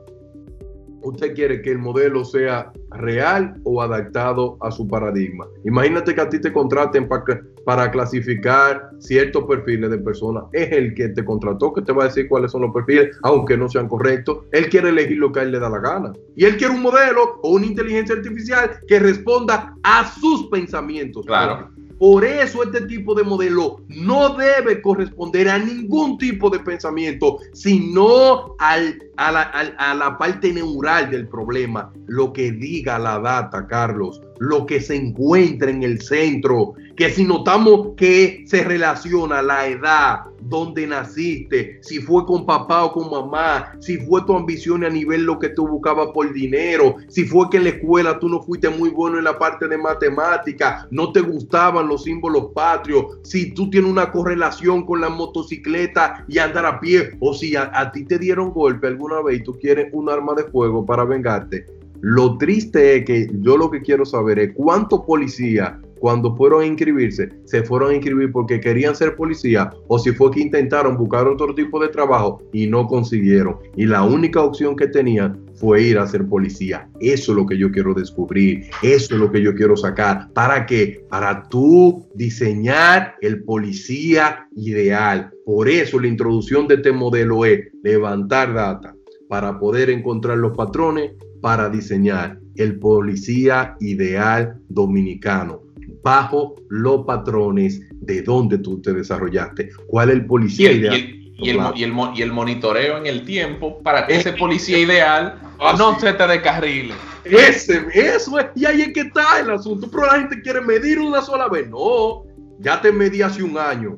usted 1.08 1.34
quiere 1.34 1.62
que 1.62 1.70
el 1.70 1.78
modelo 1.78 2.24
sea 2.24 2.72
real 2.96 3.54
o 3.64 3.82
adaptado 3.82 4.56
a 4.60 4.70
su 4.70 4.86
paradigma. 4.88 5.46
Imagínate 5.64 6.14
que 6.14 6.20
a 6.20 6.28
ti 6.28 6.40
te 6.40 6.52
contraten 6.52 7.08
para, 7.08 7.90
clasificar 7.90 8.90
ciertos 8.98 9.44
perfiles 9.44 9.90
de 9.90 9.98
personas. 9.98 10.44
Es 10.52 10.70
el 10.72 10.94
que 10.94 11.08
te 11.08 11.24
contrató 11.24 11.72
que 11.72 11.82
te 11.82 11.92
va 11.92 12.04
a 12.04 12.06
decir 12.06 12.28
cuáles 12.28 12.52
son 12.52 12.62
los 12.62 12.72
perfiles, 12.72 13.16
aunque 13.22 13.56
no 13.56 13.68
sean 13.68 13.88
correctos. 13.88 14.44
Él 14.52 14.68
quiere 14.68 14.90
elegir 14.90 15.18
lo 15.18 15.32
que 15.32 15.40
a 15.40 15.42
él 15.42 15.52
le 15.52 15.58
da 15.58 15.68
la 15.68 15.80
gana. 15.80 16.12
Y 16.36 16.44
él 16.44 16.56
quiere 16.56 16.74
un 16.74 16.82
modelo 16.82 17.40
o 17.42 17.50
una 17.50 17.66
inteligencia 17.66 18.14
artificial 18.14 18.78
que 18.86 18.98
responda 18.98 19.74
a 19.82 20.10
sus 20.12 20.48
pensamientos. 20.48 21.26
Claro. 21.26 21.75
Por 21.98 22.24
eso 22.24 22.62
este 22.62 22.82
tipo 22.82 23.14
de 23.14 23.22
modelo 23.22 23.80
no 23.88 24.36
debe 24.36 24.82
corresponder 24.82 25.48
a 25.48 25.58
ningún 25.58 26.18
tipo 26.18 26.50
de 26.50 26.58
pensamiento, 26.58 27.38
sino 27.54 28.54
al, 28.58 29.02
a, 29.16 29.32
la, 29.32 29.42
a, 29.42 29.94
la, 29.94 30.18
parte 30.18 30.52
neural 30.52 31.10
del 31.10 31.26
problema, 31.26 31.92
lo 32.06 32.32
que 32.32 32.52
diga 32.52 32.98
la 32.98 33.18
data, 33.18 33.66
Carlos, 33.66 34.20
lo 34.38 34.66
que 34.66 34.80
se 34.80 34.96
encuentra 34.96 35.70
en 35.70 35.82
el 35.82 36.02
centro, 36.02 36.74
que 36.96 37.10
si 37.10 37.24
notamos 37.24 37.94
que 37.96 38.44
se 38.46 38.62
relaciona 38.62 39.40
la 39.40 39.66
edad, 39.66 40.20
donde 40.48 40.86
naciste, 40.86 41.78
si 41.82 42.00
fue 42.00 42.24
con 42.26 42.46
papá 42.46 42.84
o 42.84 42.92
con 42.92 43.10
mamá, 43.10 43.72
si 43.80 43.98
fue 43.98 44.22
tu 44.24 44.36
ambición 44.36 44.84
a 44.84 44.90
nivel 44.90 45.24
lo 45.24 45.38
que 45.38 45.50
tú 45.50 45.66
buscabas 45.66 46.08
por 46.14 46.32
dinero, 46.32 46.96
si 47.08 47.24
fue 47.24 47.48
que 47.50 47.58
en 47.58 47.64
la 47.64 47.70
escuela 47.70 48.18
tú 48.18 48.28
no 48.28 48.42
fuiste 48.42 48.68
muy 48.68 48.90
bueno 48.90 49.18
en 49.18 49.24
la 49.24 49.38
parte 49.38 49.68
de 49.68 49.78
matemática, 49.78 50.86
no 50.90 51.12
te 51.12 51.20
gustaban 51.20 51.88
los 51.88 52.04
símbolos 52.04 52.52
patrios, 52.54 53.18
si 53.22 53.52
tú 53.52 53.70
tienes 53.70 53.90
una 53.90 54.10
correlación 54.10 54.84
con 54.84 55.00
la 55.00 55.08
motocicleta 55.08 56.24
y 56.28 56.38
andar 56.38 56.66
a 56.66 56.80
pie, 56.80 57.16
o 57.20 57.34
si 57.34 57.56
a, 57.56 57.70
a 57.74 57.92
ti 57.92 58.04
te 58.04 58.18
dieron 58.18 58.52
golpe 58.52 58.86
alguna 58.86 59.22
vez 59.22 59.40
y 59.40 59.42
tú 59.42 59.58
quieres 59.58 59.88
un 59.92 60.08
arma 60.08 60.34
de 60.34 60.44
fuego 60.44 60.84
para 60.84 61.04
vengarte. 61.04 61.66
Lo 62.00 62.36
triste 62.38 62.96
es 62.96 63.04
que 63.04 63.30
yo 63.40 63.56
lo 63.56 63.70
que 63.70 63.80
quiero 63.80 64.04
saber 64.04 64.38
es 64.38 64.52
cuántos 64.54 65.00
policías 65.00 65.72
cuando 65.98 66.34
fueron 66.36 66.62
a 66.62 66.66
inscribirse, 66.66 67.30
se 67.44 67.62
fueron 67.62 67.90
a 67.90 67.94
inscribir 67.94 68.30
porque 68.32 68.60
querían 68.60 68.94
ser 68.94 69.16
policía 69.16 69.70
o 69.88 69.98
si 69.98 70.12
fue 70.12 70.30
que 70.30 70.40
intentaron 70.40 70.96
buscar 70.96 71.26
otro 71.26 71.54
tipo 71.54 71.80
de 71.80 71.88
trabajo 71.88 72.42
y 72.52 72.66
no 72.66 72.86
consiguieron. 72.86 73.56
Y 73.76 73.86
la 73.86 74.02
única 74.02 74.42
opción 74.42 74.76
que 74.76 74.88
tenían 74.88 75.44
fue 75.54 75.82
ir 75.82 75.98
a 75.98 76.06
ser 76.06 76.26
policía. 76.26 76.88
Eso 77.00 77.32
es 77.32 77.36
lo 77.36 77.46
que 77.46 77.56
yo 77.56 77.70
quiero 77.70 77.94
descubrir, 77.94 78.66
eso 78.82 79.14
es 79.14 79.20
lo 79.20 79.30
que 79.30 79.42
yo 79.42 79.54
quiero 79.54 79.76
sacar. 79.76 80.30
¿Para 80.32 80.66
qué? 80.66 81.04
Para 81.08 81.48
tú 81.48 82.06
diseñar 82.14 83.14
el 83.20 83.42
policía 83.42 84.46
ideal. 84.54 85.30
Por 85.44 85.68
eso 85.68 85.98
la 85.98 86.08
introducción 86.08 86.68
de 86.68 86.74
este 86.76 86.92
modelo 86.92 87.44
es 87.44 87.68
levantar 87.82 88.52
data 88.52 88.94
para 89.28 89.58
poder 89.58 89.90
encontrar 89.90 90.38
los 90.38 90.56
patrones, 90.56 91.12
para 91.40 91.68
diseñar 91.68 92.38
el 92.56 92.78
policía 92.78 93.76
ideal 93.80 94.60
dominicano 94.68 95.65
bajo 96.02 96.56
los 96.68 97.04
patrones 97.04 97.80
de 97.92 98.22
donde 98.22 98.58
tú 98.58 98.80
te 98.80 98.92
desarrollaste. 98.92 99.70
¿Cuál 99.86 100.10
es 100.10 100.16
el 100.16 100.26
policía 100.26 100.72
ideal? 100.72 101.16
y 101.38 101.50
el, 101.50 101.58
y, 101.74 102.22
el, 102.22 102.32
monitoreo 102.32 102.96
en 102.96 103.06
el 103.06 103.24
tiempo 103.24 103.82
para 103.82 104.06
que 104.06 104.16
ese 104.16 104.32
policía 104.32 104.78
ideal 104.78 105.38
no 105.78 105.98
se 105.98 106.12
te 106.14 106.26
descarrile. 106.26 106.94
Ese, 107.24 107.86
eso 107.92 108.38
es, 108.38 108.46
y 108.54 108.64
ahí 108.64 108.82
es 108.82 108.92
que 108.92 109.00
está 109.00 109.40
el 109.40 109.50
asunto. 109.50 109.88
Pero 109.90 110.06
la 110.06 110.20
gente 110.20 110.40
quiere 110.40 110.60
medir 110.60 110.98
una 110.98 111.20
sola 111.20 111.48
vez. 111.48 111.68
No, 111.68 112.24
ya 112.60 112.80
te 112.80 112.90
medí 112.90 113.20
hace 113.20 113.42
un 113.42 113.58
año. 113.58 113.96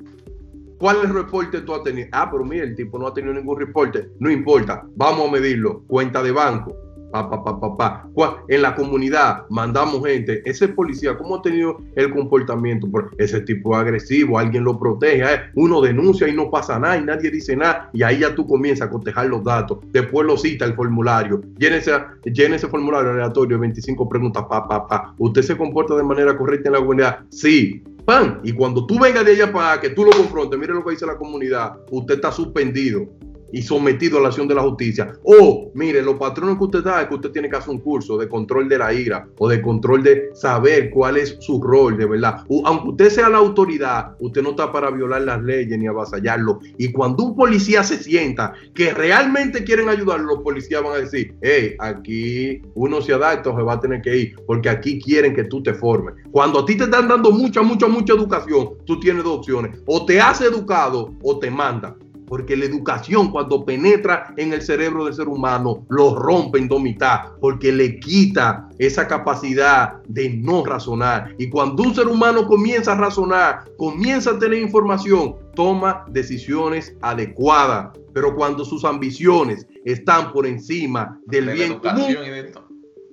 ¿Cuál 0.78 0.98
es 0.98 1.04
el 1.04 1.14
reporte 1.14 1.60
tú 1.60 1.74
has 1.74 1.82
tenido? 1.82 2.08
Ah, 2.12 2.28
pero 2.30 2.44
mira, 2.44 2.64
el 2.64 2.74
tipo 2.74 2.98
no 2.98 3.06
ha 3.06 3.14
tenido 3.14 3.34
ningún 3.34 3.58
reporte. 3.58 4.08
No 4.18 4.30
importa, 4.30 4.84
vamos 4.96 5.28
a 5.28 5.32
medirlo. 5.32 5.82
Cuenta 5.86 6.22
de 6.22 6.32
banco 6.32 6.74
Pa, 7.10 7.30
pa, 7.30 7.76
pa, 7.76 8.10
en 8.48 8.62
la 8.62 8.74
comunidad 8.74 9.46
mandamos 9.48 10.04
gente. 10.04 10.42
Ese 10.44 10.68
policía, 10.68 11.16
¿cómo 11.16 11.36
ha 11.36 11.42
tenido 11.42 11.80
el 11.94 12.10
comportamiento? 12.10 12.90
Por 12.90 13.14
ese 13.18 13.40
tipo 13.40 13.74
agresivo, 13.74 14.38
alguien 14.38 14.64
lo 14.64 14.78
protege, 14.78 15.22
eh, 15.22 15.40
uno 15.54 15.80
denuncia 15.80 16.28
y 16.28 16.34
no 16.34 16.50
pasa 16.50 16.78
nada 16.78 16.98
y 16.98 17.04
nadie 17.04 17.30
dice 17.30 17.56
nada. 17.56 17.90
Y 17.92 18.02
ahí 18.02 18.20
ya 18.20 18.34
tú 18.34 18.46
comienzas 18.46 18.88
a 18.88 18.90
cotejar 18.90 19.26
los 19.26 19.42
datos. 19.42 19.78
Después 19.90 20.26
lo 20.26 20.36
cita 20.36 20.64
el 20.64 20.74
formulario. 20.74 21.40
Llene 21.58 21.78
ese, 21.78 22.68
formulario 22.68 23.10
aleatorio, 23.10 23.58
25 23.58 24.08
preguntas, 24.08 24.44
pa, 24.48 24.68
pa, 24.68 24.86
pa. 24.86 25.14
¿Usted 25.18 25.42
se 25.42 25.56
comporta 25.56 25.96
de 25.96 26.02
manera 26.02 26.36
correcta 26.36 26.68
en 26.68 26.74
la 26.74 26.80
comunidad? 26.80 27.20
Sí. 27.30 27.82
Pan. 28.04 28.40
Y 28.42 28.52
cuando 28.52 28.86
tú 28.86 28.98
vengas 28.98 29.24
de 29.24 29.32
allá 29.32 29.52
para 29.52 29.80
que 29.80 29.90
tú 29.90 30.04
lo 30.04 30.10
confrontes, 30.10 30.58
mire 30.58 30.72
lo 30.72 30.84
que 30.84 30.92
dice 30.92 31.06
la 31.06 31.16
comunidad, 31.16 31.78
usted 31.90 32.14
está 32.14 32.32
suspendido 32.32 33.06
y 33.52 33.62
sometido 33.62 34.18
a 34.18 34.22
la 34.22 34.28
acción 34.28 34.48
de 34.48 34.54
la 34.54 34.62
justicia. 34.62 35.12
O, 35.22 35.70
mire, 35.74 36.02
los 36.02 36.16
patrones 36.16 36.58
que 36.58 36.64
usted 36.64 36.82
da 36.82 37.02
es 37.02 37.08
que 37.08 37.14
usted 37.14 37.30
tiene 37.30 37.48
que 37.48 37.56
hacer 37.56 37.70
un 37.70 37.80
curso 37.80 38.16
de 38.18 38.28
control 38.28 38.68
de 38.68 38.78
la 38.78 38.92
ira 38.92 39.28
o 39.38 39.48
de 39.48 39.62
control 39.62 40.02
de 40.02 40.30
saber 40.34 40.90
cuál 40.90 41.16
es 41.16 41.36
su 41.40 41.62
rol, 41.62 41.96
de 41.96 42.06
verdad. 42.06 42.44
aunque 42.64 42.88
usted 42.90 43.10
sea 43.10 43.28
la 43.28 43.38
autoridad, 43.38 44.16
usted 44.20 44.42
no 44.42 44.50
está 44.50 44.72
para 44.72 44.90
violar 44.90 45.22
las 45.22 45.42
leyes 45.42 45.78
ni 45.78 45.86
avasallarlo. 45.86 46.60
Y 46.76 46.92
cuando 46.92 47.24
un 47.24 47.36
policía 47.36 47.82
se 47.82 47.98
sienta 47.98 48.52
que 48.74 48.92
realmente 48.92 49.64
quieren 49.64 49.88
ayudarlo, 49.88 50.34
los 50.34 50.42
policías 50.42 50.82
van 50.82 50.92
a 50.92 51.00
decir, 51.00 51.34
hey, 51.42 51.74
aquí 51.78 52.62
uno 52.74 53.00
se 53.00 53.12
adapta 53.12 53.50
o 53.50 53.56
se 53.56 53.62
va 53.62 53.74
a 53.74 53.80
tener 53.80 54.02
que 54.02 54.16
ir, 54.16 54.36
porque 54.46 54.68
aquí 54.68 55.00
quieren 55.00 55.34
que 55.34 55.44
tú 55.44 55.62
te 55.62 55.74
formes. 55.74 56.14
Cuando 56.30 56.60
a 56.60 56.64
ti 56.64 56.76
te 56.76 56.84
están 56.84 57.08
dando 57.08 57.30
mucha, 57.30 57.62
mucha, 57.62 57.88
mucha 57.88 58.12
educación, 58.12 58.70
tú 58.84 59.00
tienes 59.00 59.24
dos 59.24 59.38
opciones. 59.38 59.78
O 59.86 60.04
te 60.04 60.20
has 60.20 60.40
educado 60.40 61.14
o 61.22 61.38
te 61.38 61.50
manda 61.50 61.96
porque 62.28 62.56
la 62.56 62.66
educación 62.66 63.30
cuando 63.30 63.64
penetra 63.64 64.34
en 64.36 64.52
el 64.52 64.62
cerebro 64.62 65.04
del 65.04 65.14
ser 65.14 65.28
humano 65.28 65.86
lo 65.88 66.14
rompe 66.14 66.58
en 66.58 66.68
dos 66.68 66.80
mitad, 66.80 67.32
porque 67.40 67.72
le 67.72 67.98
quita 67.98 68.68
esa 68.78 69.08
capacidad 69.08 70.02
de 70.08 70.30
no 70.30 70.64
razonar. 70.64 71.34
Y 71.38 71.48
cuando 71.48 71.82
un 71.82 71.94
ser 71.94 72.06
humano 72.06 72.46
comienza 72.46 72.92
a 72.92 72.96
razonar, 72.96 73.64
comienza 73.76 74.32
a 74.32 74.38
tener 74.38 74.60
información, 74.60 75.36
toma 75.54 76.04
decisiones 76.10 76.94
adecuadas. 77.00 77.96
Pero 78.12 78.34
cuando 78.34 78.64
sus 78.64 78.84
ambiciones 78.84 79.66
están 79.84 80.32
por 80.32 80.46
encima 80.46 81.20
del 81.26 81.50
bien 81.50 81.78
común, 81.78 82.16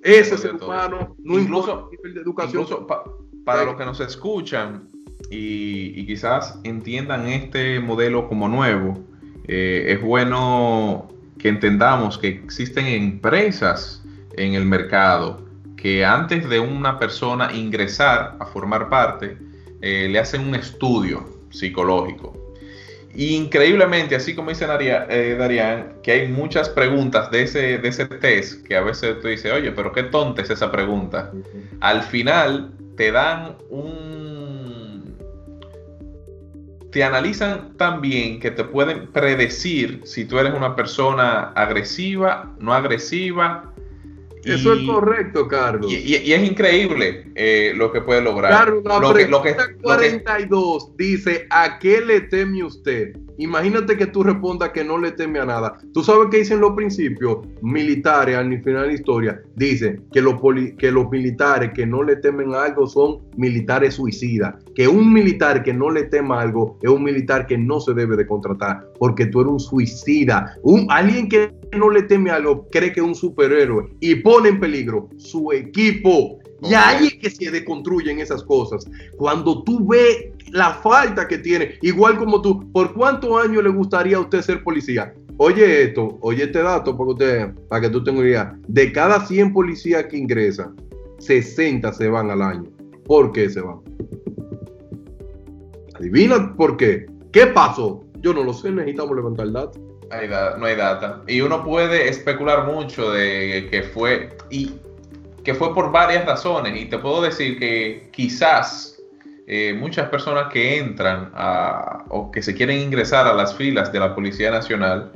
ese 0.02 0.38
ser 0.38 0.54
humano 0.54 1.16
no 1.18 1.38
incluso, 1.38 1.90
de 2.02 2.20
educación. 2.20 2.66
para 3.44 3.64
los 3.64 3.76
que 3.76 3.84
nos 3.84 4.00
escuchan, 4.00 4.88
y, 5.30 6.06
quizás 6.06 6.58
entiendan 6.64 7.26
este 7.26 7.80
modelo 7.80 8.28
como 8.28 8.48
nuevo, 8.48 8.98
eh, 9.48 9.86
es 9.88 10.00
bueno 10.00 11.08
que 11.38 11.48
entendamos 11.48 12.18
que 12.18 12.28
existen 12.28 12.86
empresas 12.86 14.02
en 14.36 14.54
el 14.54 14.64
mercado 14.64 15.46
que 15.76 16.04
antes 16.04 16.48
de 16.48 16.58
una 16.58 16.98
persona 16.98 17.52
ingresar 17.52 18.36
a 18.40 18.46
formar 18.46 18.88
parte, 18.88 19.36
eh, 19.82 20.08
le 20.10 20.18
hacen 20.18 20.40
un 20.40 20.54
estudio 20.54 21.24
psicológico. 21.50 22.36
Increíblemente, 23.14 24.14
así 24.14 24.34
como 24.34 24.50
dice 24.50 24.66
eh, 24.68 25.36
Darían, 25.38 25.94
que 26.02 26.12
hay 26.12 26.28
muchas 26.28 26.68
preguntas 26.68 27.30
de 27.30 27.42
ese, 27.42 27.78
de 27.78 27.88
ese 27.88 28.04
test 28.04 28.66
que 28.66 28.76
a 28.76 28.82
veces 28.82 29.20
tú 29.20 29.28
dices, 29.28 29.52
oye, 29.52 29.70
pero 29.72 29.92
qué 29.92 30.02
tonta 30.02 30.42
es 30.42 30.50
esa 30.50 30.70
pregunta. 30.70 31.32
Al 31.80 32.02
final 32.02 32.72
te 32.96 33.12
dan 33.12 33.56
un 33.70 34.35
te 36.96 37.04
analizan 37.04 37.76
también 37.76 38.40
que 38.40 38.50
te 38.50 38.64
pueden 38.64 39.08
predecir 39.08 40.00
si 40.04 40.24
tú 40.24 40.38
eres 40.38 40.54
una 40.54 40.74
persona 40.74 41.52
agresiva, 41.54 42.56
no 42.58 42.72
agresiva. 42.72 43.70
Eso 44.42 44.72
es 44.72 44.86
correcto, 44.86 45.46
Carlos. 45.46 45.92
Y, 45.92 46.32
es 46.32 46.50
increíble 46.50 47.30
eh, 47.34 47.74
lo 47.76 47.92
que 47.92 48.00
puede 48.00 48.22
lograr. 48.22 48.50
Carlos, 48.50 48.82
la 48.82 48.98
lo 48.98 49.12
que, 49.12 49.28
lo 49.28 49.42
que, 49.42 49.54
42 49.82 50.96
dice, 50.96 51.46
¿a 51.50 51.78
qué 51.78 52.00
le 52.00 52.22
teme 52.22 52.64
usted? 52.64 53.14
Imagínate 53.36 53.98
que 53.98 54.06
tú 54.06 54.22
respondas 54.22 54.70
que 54.70 54.82
no 54.82 54.96
le 54.96 55.12
teme 55.12 55.38
a 55.38 55.44
nada. 55.44 55.76
Tú 55.92 56.02
sabes 56.02 56.28
que 56.30 56.38
dicen 56.38 56.60
los 56.60 56.72
principios 56.72 57.46
militares 57.60 58.36
al 58.36 58.48
final 58.62 58.82
de 58.82 58.88
la 58.88 58.94
historia. 58.94 59.42
Dicen 59.54 60.02
que 60.14 60.22
los, 60.22 60.36
que 60.78 60.90
los 60.90 61.10
militares 61.10 61.72
que 61.74 61.84
no 61.84 62.02
le 62.02 62.16
temen 62.16 62.54
a 62.54 62.62
algo 62.64 62.86
son 62.86 63.18
militares 63.36 63.96
suicidas. 63.96 64.54
Que 64.76 64.86
un 64.86 65.10
militar 65.10 65.62
que 65.62 65.72
no 65.72 65.90
le 65.90 66.04
tema 66.04 66.40
algo 66.40 66.78
es 66.82 66.90
un 66.90 67.02
militar 67.02 67.46
que 67.46 67.56
no 67.56 67.80
se 67.80 67.94
debe 67.94 68.14
de 68.14 68.26
contratar 68.26 68.92
porque 68.98 69.24
tú 69.26 69.40
eres 69.40 69.52
un 69.54 69.60
suicida. 69.60 70.54
Un, 70.62 70.86
alguien 70.90 71.30
que 71.30 71.50
no 71.76 71.88
le 71.88 72.02
teme 72.02 72.30
algo 72.30 72.68
cree 72.70 72.92
que 72.92 73.00
es 73.00 73.06
un 73.06 73.14
superhéroe 73.14 73.86
y 74.00 74.16
pone 74.16 74.50
en 74.50 74.60
peligro 74.60 75.08
su 75.16 75.50
equipo. 75.50 76.38
Y 76.62 76.74
ahí 76.74 77.06
es 77.06 77.14
que 77.14 77.30
se 77.30 77.50
deconstruyen 77.50 78.20
esas 78.20 78.42
cosas. 78.42 78.86
Cuando 79.16 79.62
tú 79.62 79.86
ves 79.86 80.26
la 80.50 80.74
falta 80.74 81.26
que 81.26 81.38
tiene, 81.38 81.78
igual 81.80 82.18
como 82.18 82.42
tú, 82.42 82.70
¿por 82.72 82.92
cuántos 82.92 83.42
años 83.42 83.64
le 83.64 83.70
gustaría 83.70 84.18
a 84.18 84.20
usted 84.20 84.42
ser 84.42 84.62
policía? 84.62 85.14
Oye 85.38 85.84
esto, 85.84 86.18
oye 86.20 86.44
este 86.44 86.62
dato 86.62 86.96
para, 86.96 87.10
usted, 87.10 87.54
para 87.68 87.82
que 87.82 87.90
tú 87.90 88.04
tengas 88.04 88.24
idea. 88.24 88.58
De 88.68 88.92
cada 88.92 89.26
100 89.26 89.52
policías 89.52 90.04
que 90.04 90.18
ingresan, 90.18 90.76
60 91.18 91.92
se 91.92 92.08
van 92.08 92.30
al 92.30 92.42
año. 92.42 92.70
¿Por 93.06 93.32
qué 93.32 93.48
se 93.48 93.60
van? 93.60 93.80
Adivina 95.98 96.54
por 96.56 96.76
qué. 96.76 97.06
¿Qué 97.32 97.46
pasó? 97.48 98.04
Yo 98.20 98.32
no 98.32 98.42
lo 98.44 98.52
sé, 98.52 98.70
necesitamos 98.70 99.16
levantar 99.16 99.52
datos. 99.52 99.80
no 100.58 100.66
hay 100.66 100.76
data. 100.76 101.22
Y 101.26 101.40
uno 101.40 101.64
puede 101.64 102.08
especular 102.08 102.66
mucho 102.66 103.10
de 103.10 103.68
que 103.70 103.82
fue. 103.82 104.36
Y 104.50 104.72
que 105.46 105.54
fue 105.54 105.72
por 105.72 105.92
varias 105.92 106.26
razones 106.26 106.74
y 106.76 106.86
te 106.86 106.98
puedo 106.98 107.22
decir 107.22 107.56
que 107.60 108.10
quizás 108.12 109.00
eh, 109.46 109.72
muchas 109.78 110.08
personas 110.08 110.52
que 110.52 110.76
entran 110.76 111.30
o 112.08 112.32
que 112.32 112.42
se 112.42 112.52
quieren 112.52 112.80
ingresar 112.80 113.28
a 113.28 113.32
las 113.32 113.54
filas 113.54 113.92
de 113.92 114.00
la 114.00 114.12
Policía 114.12 114.50
Nacional 114.50 115.12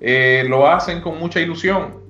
eh, 0.00 0.42
lo 0.48 0.66
hacen 0.66 1.02
con 1.02 1.18
mucha 1.18 1.38
ilusión. 1.38 2.02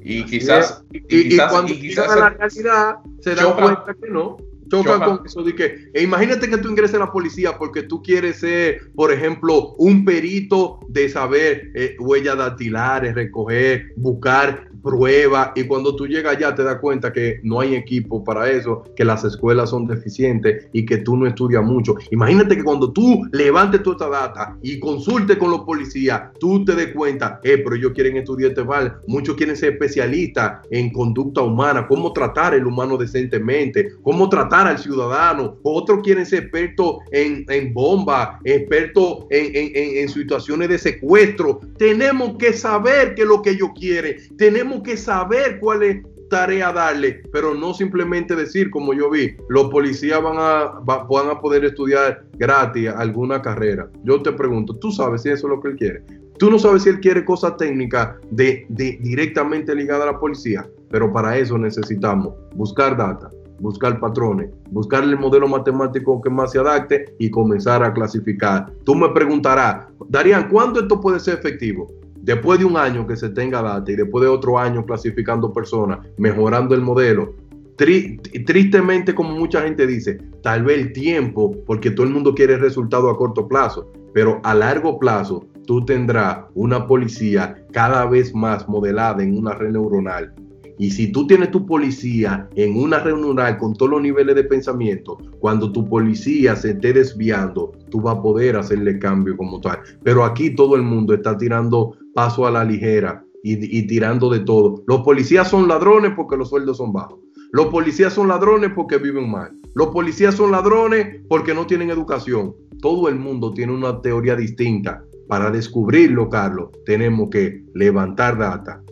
Y 0.00 0.24
quizás, 0.24 0.84
y, 0.92 1.36
cuando 1.36 1.72
quizás 1.72 2.08
a 2.10 2.16
la 2.16 2.28
realidad 2.28 2.96
se 3.20 3.34
dan 3.34 3.54
cuenta 3.54 3.94
que 4.00 4.08
no 4.08 4.36
chocan 4.68 5.00
con 5.00 5.26
eso 5.26 5.42
de 5.42 5.54
que 5.54 5.90
e 5.92 6.02
imagínate 6.02 6.48
que 6.48 6.58
tú 6.58 6.68
ingreses 6.68 6.96
a 6.96 7.00
la 7.00 7.12
policía 7.12 7.56
porque 7.58 7.82
tú 7.82 8.02
quieres 8.02 8.40
ser, 8.40 8.90
por 8.94 9.12
ejemplo, 9.12 9.74
un 9.78 10.04
perito 10.04 10.80
de 10.88 11.08
saber 11.08 11.70
eh, 11.74 11.96
huellas 11.98 12.36
dactilares, 12.36 13.14
recoger, 13.14 13.92
buscar 13.96 14.70
prueba 14.84 15.52
y 15.56 15.64
cuando 15.64 15.96
tú 15.96 16.06
llegas 16.06 16.36
allá 16.36 16.54
te 16.54 16.62
das 16.62 16.78
cuenta 16.78 17.12
que 17.12 17.40
no 17.42 17.60
hay 17.60 17.74
equipo 17.74 18.22
para 18.22 18.50
eso, 18.50 18.84
que 18.94 19.04
las 19.04 19.24
escuelas 19.24 19.70
son 19.70 19.86
deficientes 19.86 20.68
y 20.72 20.84
que 20.84 20.98
tú 20.98 21.16
no 21.16 21.26
estudias 21.26 21.64
mucho. 21.64 21.96
Imagínate 22.10 22.56
que 22.56 22.62
cuando 22.62 22.92
tú 22.92 23.22
levantes 23.32 23.82
toda 23.82 23.96
esta 23.96 24.08
data 24.10 24.58
y 24.62 24.78
consultes 24.78 25.38
con 25.38 25.50
los 25.50 25.62
policías, 25.62 26.32
tú 26.38 26.64
te 26.64 26.74
des 26.74 26.94
cuenta, 26.94 27.40
eh, 27.42 27.58
pero 27.58 27.74
ellos 27.74 27.92
quieren 27.94 28.18
estudiar 28.18 28.50
este 28.50 28.62
mal, 28.62 28.98
muchos 29.06 29.36
quieren 29.36 29.56
ser 29.56 29.72
especialistas 29.72 30.60
en 30.70 30.92
conducta 30.92 31.40
humana, 31.40 31.86
cómo 31.88 32.12
tratar 32.12 32.54
el 32.54 32.66
humano 32.66 32.98
decentemente, 32.98 33.92
cómo 34.02 34.28
tratar 34.28 34.66
al 34.66 34.78
ciudadano, 34.78 35.56
otros 35.62 36.00
quieren 36.02 36.26
ser 36.26 36.44
expertos 36.44 36.98
en, 37.10 37.46
en 37.48 37.72
bombas, 37.72 38.38
expertos 38.44 39.24
en, 39.30 39.46
en, 39.54 39.96
en 39.96 40.08
situaciones 40.08 40.68
de 40.68 40.78
secuestro. 40.78 41.60
Tenemos 41.78 42.36
que 42.36 42.52
saber 42.52 43.14
qué 43.14 43.22
es 43.22 43.28
lo 43.28 43.40
que 43.40 43.50
ellos 43.50 43.70
quieren, 43.74 44.16
tenemos 44.36 44.73
que 44.82 44.96
saber 44.96 45.58
cuál 45.60 45.82
es 45.82 46.02
tarea 46.28 46.72
darle, 46.72 47.22
pero 47.32 47.54
no 47.54 47.74
simplemente 47.74 48.34
decir, 48.34 48.70
como 48.70 48.94
yo 48.94 49.10
vi, 49.10 49.36
los 49.48 49.70
policías 49.70 50.22
van 50.22 50.36
a, 50.38 50.80
van 50.84 51.30
a 51.30 51.40
poder 51.40 51.64
estudiar 51.64 52.24
gratis 52.32 52.88
alguna 52.88 53.40
carrera. 53.40 53.88
Yo 54.02 54.22
te 54.22 54.32
pregunto, 54.32 54.74
¿tú 54.76 54.90
sabes 54.90 55.22
si 55.22 55.28
eso 55.28 55.46
es 55.46 55.50
lo 55.50 55.60
que 55.60 55.68
él 55.68 55.76
quiere? 55.76 56.02
Tú 56.38 56.50
no 56.50 56.58
sabes 56.58 56.82
si 56.82 56.88
él 56.88 57.00
quiere 57.00 57.24
cosas 57.24 57.56
técnicas 57.56 58.16
de, 58.30 58.66
de, 58.68 58.98
directamente 59.00 59.74
ligadas 59.74 60.08
a 60.08 60.12
la 60.12 60.18
policía, 60.18 60.68
pero 60.90 61.12
para 61.12 61.36
eso 61.38 61.56
necesitamos 61.56 62.34
buscar 62.54 62.96
data, 62.96 63.30
buscar 63.60 64.00
patrones, 64.00 64.50
buscar 64.70 65.04
el 65.04 65.16
modelo 65.16 65.46
matemático 65.46 66.20
que 66.20 66.30
más 66.30 66.50
se 66.50 66.58
adapte 66.58 67.14
y 67.20 67.30
comenzar 67.30 67.84
a 67.84 67.92
clasificar. 67.92 68.72
Tú 68.84 68.96
me 68.96 69.08
preguntarás, 69.10 69.86
Darían, 70.08 70.48
¿cuándo 70.48 70.80
esto 70.80 71.00
puede 71.00 71.20
ser 71.20 71.38
efectivo? 71.38 71.86
Después 72.24 72.58
de 72.58 72.64
un 72.64 72.78
año 72.78 73.06
que 73.06 73.16
se 73.16 73.28
tenga 73.28 73.60
data 73.60 73.92
y 73.92 73.96
después 73.96 74.22
de 74.22 74.28
otro 74.28 74.58
año 74.58 74.86
clasificando 74.86 75.52
personas, 75.52 75.98
mejorando 76.16 76.74
el 76.74 76.80
modelo, 76.80 77.34
tristemente, 77.76 79.14
como 79.14 79.36
mucha 79.36 79.60
gente 79.60 79.86
dice, 79.86 80.18
tal 80.42 80.64
vez 80.64 80.78
el 80.78 80.92
tiempo, 80.94 81.54
porque 81.66 81.90
todo 81.90 82.06
el 82.06 82.14
mundo 82.14 82.34
quiere 82.34 82.56
resultado 82.56 83.10
a 83.10 83.18
corto 83.18 83.46
plazo, 83.46 83.92
pero 84.14 84.40
a 84.42 84.54
largo 84.54 84.98
plazo 84.98 85.44
tú 85.66 85.84
tendrás 85.84 86.46
una 86.54 86.86
policía 86.86 87.62
cada 87.72 88.06
vez 88.06 88.34
más 88.34 88.66
modelada 88.70 89.22
en 89.22 89.36
una 89.36 89.52
red 89.52 89.72
neuronal. 89.72 90.32
Y 90.78 90.92
si 90.92 91.12
tú 91.12 91.26
tienes 91.26 91.50
tu 91.50 91.66
policía 91.66 92.48
en 92.56 92.76
una 92.76 93.00
red 93.00 93.16
neuronal 93.16 93.58
con 93.58 93.74
todos 93.74 93.90
los 93.92 94.02
niveles 94.02 94.34
de 94.34 94.44
pensamiento, 94.44 95.18
cuando 95.40 95.70
tu 95.70 95.86
policía 95.86 96.56
se 96.56 96.70
esté 96.70 96.94
desviando, 96.94 97.72
tú 97.90 98.00
vas 98.00 98.16
a 98.16 98.22
poder 98.22 98.56
hacerle 98.56 98.98
cambio 98.98 99.36
como 99.36 99.60
tal. 99.60 99.80
Pero 100.02 100.24
aquí 100.24 100.54
todo 100.54 100.74
el 100.74 100.82
mundo 100.82 101.12
está 101.12 101.36
tirando 101.36 101.96
paso 102.14 102.46
a 102.46 102.50
la 102.50 102.64
ligera 102.64 103.24
y, 103.42 103.86
tirando 103.86 104.30
de 104.30 104.40
todo. 104.40 104.82
Los 104.86 105.02
policías 105.02 105.50
son 105.50 105.68
ladrones 105.68 106.12
porque 106.16 106.36
los 106.36 106.48
sueldos 106.48 106.78
son 106.78 106.92
bajos. 106.92 107.20
Los 107.52 107.66
policías 107.66 108.12
son 108.12 108.28
ladrones 108.28 108.70
porque 108.74 108.96
viven 108.98 109.30
mal. 109.30 109.52
Los 109.74 109.88
policías 109.88 110.34
son 110.34 110.50
ladrones 110.50 111.20
porque 111.28 111.54
no 111.54 111.66
tienen 111.66 111.90
educación. 111.90 112.54
Todo 112.80 113.08
el 113.08 113.16
mundo 113.16 113.52
tiene 113.52 113.72
una 113.72 114.00
teoría 114.00 114.34
distinta. 114.34 115.04
Para 115.28 115.50
descubrirlo, 115.50 116.28
Carlos, 116.28 116.70
tenemos 116.84 117.28
que 117.30 117.64
levantar 117.74 118.38
data, 118.38 118.82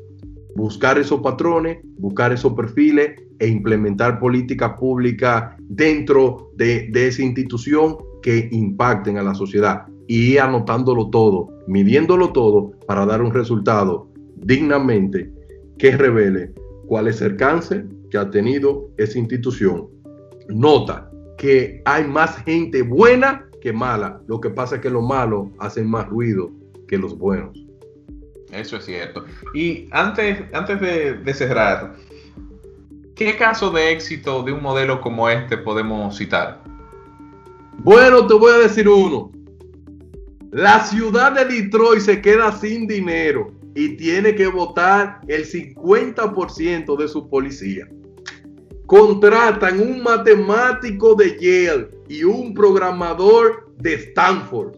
buscar 0.55 0.99
esos 0.99 1.21
patrones, 1.21 1.79
buscar 1.99 2.33
esos 2.33 2.55
perfiles 2.55 3.21
e 3.39 3.49
implementar 3.49 4.19
políticas 4.19 4.73
públicas 4.79 5.55
dentro 5.61 6.51
de, 6.57 6.91
esa 6.95 7.23
institución 7.23 7.97
que 8.23 8.49
impacten 8.53 9.19
a 9.19 9.23
la 9.23 9.35
sociedad 9.35 9.87
y 10.15 10.37
anotándolo 10.37 11.09
todo, 11.09 11.49
midiéndolo 11.67 12.35
todo 12.35 12.73
para 12.87 13.07
dar 13.07 13.23
un 13.23 13.33
resultado 13.33 14.11
dignamente 14.37 15.33
que 15.79 15.97
revele 15.97 16.53
cuál 16.87 17.09
es 17.09 17.23
el 17.23 17.35
cáncer 17.37 17.87
que 18.11 18.19
ha 18.19 18.29
tenido 18.29 18.91
esa 18.99 19.19
institución. 19.19 19.89
Nota 20.51 21.11
que 21.39 21.81
hay 21.87 22.05
más 22.05 22.37
gente 22.45 22.83
buena 22.83 23.49
que 23.63 23.73
mala. 23.73 24.21
Lo 24.27 24.39
que 24.39 24.51
pasa 24.51 24.75
es 24.75 24.83
que 24.83 24.91
los 24.91 25.03
malos 25.03 25.49
hacen 25.59 25.89
más 25.89 26.07
ruido 26.11 26.51
que 26.87 26.99
los 26.99 27.17
buenos. 27.17 27.59
Eso 28.53 28.77
es 28.77 28.85
cierto. 28.85 29.25
Y 29.55 29.89
antes, 29.93 30.43
antes 30.53 30.79
de, 30.79 31.33
cerrar, 31.33 31.95
¿qué 33.15 33.35
caso 33.39 33.71
de 33.71 33.93
éxito 33.93 34.43
de 34.43 34.53
un 34.53 34.63
modelo 34.63 35.01
como 35.01 35.31
este 35.31 35.57
podemos 35.57 36.19
citar? 36.19 36.63
Bueno, 37.79 38.27
te 38.27 38.35
voy 38.35 38.53
a 38.53 38.59
decir 38.59 38.87
uno. 38.87 39.33
La 40.53 40.85
ciudad 40.85 41.33
de 41.33 41.47
Detroit 41.47 42.03
se 42.03 42.21
queda 42.21 42.53
sin 42.53 42.87
dinero 42.87 43.55
y 43.75 43.97
tiene 43.97 44.35
que 44.35 44.47
votar 44.49 45.23
el 45.27 45.47
50% 45.47 46.95
de 46.95 47.09
su 47.09 47.27
policía. 47.31 47.89
Contratan 48.85 49.81
un 49.81 50.03
matemático 50.03 51.15
de 51.15 51.39
Yale 51.41 51.89
y 52.07 52.23
un 52.25 52.53
programador 52.53 53.73
de 53.79 53.95
Stanford. 53.95 54.77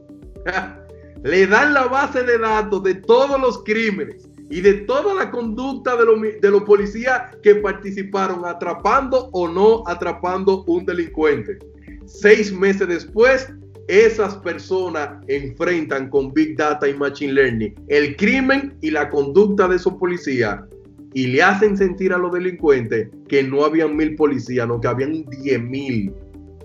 Le 1.25 1.45
dan 1.49 1.75
la 1.75 1.87
base 1.87 2.23
de 2.23 2.39
datos 2.39 2.85
de 2.85 2.95
todos 2.95 3.41
los 3.41 3.65
crímenes 3.65 4.29
y 4.51 4.61
de 4.61 4.75
toda 4.75 5.13
la 5.13 5.33
conducta 5.33 5.97
de, 5.97 6.39
de 6.41 6.51
los 6.53 6.63
policías 6.63 7.35
que 7.43 7.57
participaron 7.57 8.47
atrapando 8.47 9.29
o 9.33 9.49
no 9.49 9.83
atrapando 9.89 10.63
un 10.69 10.87
delincuente. 10.87 11.59
Seis 12.07 12.53
meses 12.53 12.87
después, 12.87 13.49
esas 13.89 14.37
personas 14.37 15.11
enfrentan 15.29 16.09
con 16.09 16.33
Big 16.33 16.57
Data 16.57 16.89
y 16.89 16.95
Machine 16.95 17.33
Learning 17.33 17.75
el 17.89 18.17
crimen 18.17 18.75
y 18.81 18.91
la 18.91 19.11
conducta 19.11 19.69
de 19.69 19.77
esos 19.77 19.95
policías 19.95 20.61
y 21.13 21.29
le 21.29 21.43
hacen 21.43 21.77
sentir 21.77 22.13
a 22.13 22.19
los 22.19 22.33
delincuentes 22.33 23.09
que 23.29 23.43
no 23.43 23.65
habían 23.65 23.97
mil 23.97 24.17
policías, 24.17 24.67
no, 24.67 24.81
que 24.81 24.89
habían 24.89 25.25
diez 25.43 25.63
mil 25.63 26.13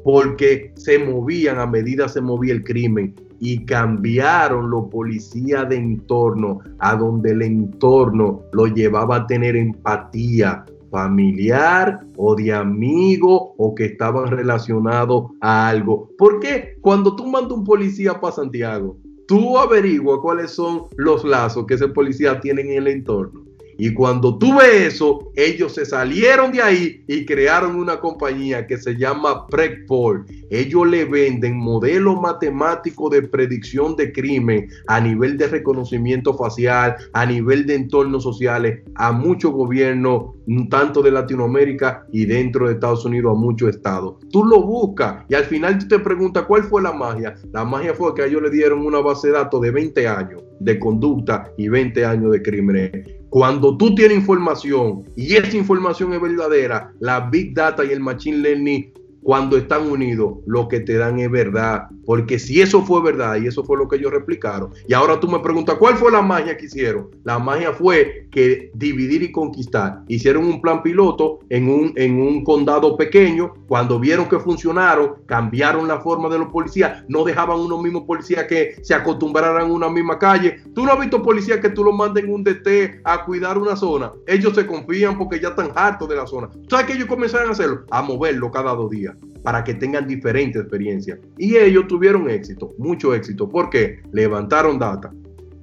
porque 0.04 0.72
se 0.76 0.98
movían 0.98 1.60
a 1.60 1.68
medida 1.68 2.08
se 2.08 2.22
movía 2.22 2.54
el 2.54 2.64
crimen 2.64 3.14
y 3.40 3.64
cambiaron 3.66 4.70
los 4.70 4.86
policías 4.90 5.68
de 5.70 5.78
entorno 5.78 6.60
a 6.80 6.96
donde 6.96 7.32
el 7.32 7.42
entorno 7.42 8.44
lo 8.54 8.68
llevaba 8.68 9.18
a 9.18 9.28
tener 9.28 9.56
empatía 9.56 10.66
familiar 10.90 12.00
o 12.18 12.36
de 12.36 12.54
amigo 12.54 13.54
o 13.58 13.76
que 13.76 13.86
estaban 13.86 14.28
relacionados 14.28 15.26
a 15.42 15.70
algo. 15.70 16.10
Porque 16.18 16.78
cuando 16.82 17.16
tú 17.16 17.28
mandas 17.28 17.58
un 17.58 17.64
policía 17.64 18.20
para 18.20 18.36
Santiago, 18.36 18.98
tú 19.28 19.58
averiguas 19.58 20.20
cuáles 20.22 20.52
son 20.52 20.84
los 20.98 21.24
lazos 21.24 21.66
que 21.66 21.76
ese 21.76 21.88
policía 21.88 22.40
tiene 22.40 22.62
en 22.62 22.72
el 22.72 22.88
entorno. 22.88 23.49
Y 23.80 23.94
cuando 23.94 24.38
tuve 24.38 24.88
eso, 24.88 25.32
ellos 25.38 25.74
se 25.74 25.86
salieron 25.86 26.52
de 26.52 26.62
ahí 26.62 27.04
y 27.08 27.26
crearon 27.26 27.78
una 27.78 28.02
compañía 28.02 28.68
que 28.68 28.78
se 28.78 28.98
llama 28.98 29.48
Prepol. 29.48 30.26
Ellos 30.50 30.86
le 30.86 31.06
venden 31.06 31.56
modelos 31.56 32.20
matemáticos 32.20 33.10
de 33.12 33.22
predicción 33.22 33.96
de 33.96 34.12
crimen 34.12 34.68
a 34.88 35.00
nivel 35.00 35.38
de 35.38 35.48
reconocimiento 35.48 36.34
facial, 36.34 36.98
a 37.14 37.26
nivel 37.26 37.66
de 37.66 37.76
entornos 37.76 38.24
sociales, 38.24 38.82
a 38.96 39.14
muchos 39.14 39.54
gobiernos, 39.54 40.34
tanto 40.70 41.02
de 41.02 41.12
Latinoamérica 41.12 42.06
y 42.12 42.26
dentro 42.26 42.68
de 42.68 42.74
Estados 42.74 43.06
Unidos, 43.06 43.32
a 43.32 43.40
muchos 43.40 43.70
estados. 43.70 44.16
Tú 44.30 44.44
lo 44.44 44.62
buscas 44.62 45.24
y 45.30 45.36
al 45.36 45.46
final 45.46 45.78
tú 45.78 45.88
te 45.88 46.00
preguntas 46.00 46.44
cuál 46.48 46.64
fue 46.64 46.82
la 46.82 46.92
magia. 46.92 47.36
La 47.54 47.64
magia 47.64 47.94
fue 47.94 48.14
que 48.14 48.26
ellos 48.26 48.42
le 48.42 48.50
dieron 48.50 48.86
una 48.86 49.00
base 49.00 49.28
de 49.28 49.36
datos 49.36 49.62
de 49.62 49.72
20 49.72 50.06
años 50.06 50.44
de 50.60 50.78
conducta 50.78 51.50
y 51.58 51.70
20 51.70 52.06
años 52.06 52.32
de 52.32 52.42
crímenes 52.42 53.19
cuando 53.30 53.78
tú 53.78 53.94
tienes 53.94 54.18
información 54.18 55.04
y 55.16 55.36
esa 55.36 55.56
información 55.56 56.14
es 56.14 56.22
verdadera, 56.22 56.94
la 57.00 57.30
Big 57.30 57.54
Data 57.54 57.86
y 57.86 57.92
el 57.92 58.00
Machine 58.00 58.38
Learning 58.38 58.92
cuando 59.30 59.58
están 59.58 59.92
unidos, 59.92 60.38
lo 60.48 60.68
que 60.68 60.80
te 60.80 60.98
dan 60.98 61.20
es 61.20 61.30
verdad. 61.30 61.88
Porque 62.04 62.40
si 62.40 62.62
eso 62.62 62.82
fue 62.82 63.04
verdad 63.04 63.36
y 63.36 63.46
eso 63.46 63.64
fue 63.64 63.78
lo 63.78 63.88
que 63.88 63.98
ellos 63.98 64.12
replicaron, 64.12 64.72
y 64.88 64.94
ahora 64.96 65.20
tú 65.20 65.28
me 65.28 65.38
preguntas, 65.38 65.76
¿cuál 65.78 65.98
fue 65.98 66.12
la 66.12 66.24
magia 66.24 66.58
que 66.58 66.66
hicieron? 66.66 67.12
La 67.26 67.38
magia 67.38 67.72
fue 67.72 68.28
que 68.32 68.72
dividir 68.74 69.22
y 69.22 69.32
conquistar. 69.32 70.02
Hicieron 70.08 70.46
un 70.46 70.60
plan 70.60 70.82
piloto 70.82 71.42
en 71.50 71.70
un, 71.70 71.94
en 71.96 72.20
un 72.20 72.44
condado 72.44 72.98
pequeño. 72.98 73.54
Cuando 73.68 74.00
vieron 74.00 74.28
que 74.28 74.40
funcionaron, 74.40 75.18
cambiaron 75.28 75.88
la 75.88 76.00
forma 76.00 76.28
de 76.28 76.40
los 76.40 76.48
policías. 76.48 77.04
No 77.08 77.24
dejaban 77.24 77.60
unos 77.60 77.84
mismos 77.84 78.06
policías 78.08 78.46
que 78.46 78.78
se 78.82 78.96
acostumbraran 78.96 79.70
a 79.70 79.72
una 79.72 79.90
misma 79.90 80.18
calle. 80.18 80.58
Tú 80.74 80.88
no 80.88 80.94
has 80.94 81.00
visto 81.00 81.22
policías 81.22 81.60
que 81.60 81.70
tú 81.70 81.84
los 81.84 81.96
mandes 81.96 82.24
en 82.24 82.34
un 82.34 82.44
DT 82.44 83.02
a 83.04 83.24
cuidar 83.26 83.60
una 83.60 83.76
zona. 83.76 84.12
Ellos 84.26 84.56
se 84.56 84.66
confían 84.66 85.20
porque 85.20 85.40
ya 85.40 85.50
están 85.50 85.70
hartos 85.76 86.10
de 86.10 86.16
la 86.16 86.26
zona. 86.26 86.50
¿Sabes 86.68 86.88
que 86.88 86.94
ellos 86.94 87.08
comenzaron 87.08 87.50
a 87.50 87.52
hacerlo? 87.52 87.86
A 87.92 88.02
moverlo 88.02 88.50
cada 88.50 88.74
dos 88.74 88.90
días 88.90 89.19
para 89.44 89.64
que 89.64 89.74
tengan 89.74 90.08
diferentes 90.08 90.62
experiencias. 90.62 91.20
Y 91.38 91.56
ellos 91.56 91.88
tuvieron 91.88 92.30
éxito, 92.30 92.74
mucho 92.78 93.14
éxito, 93.14 93.48
porque 93.48 94.02
levantaron 94.12 94.78
data, 94.78 95.12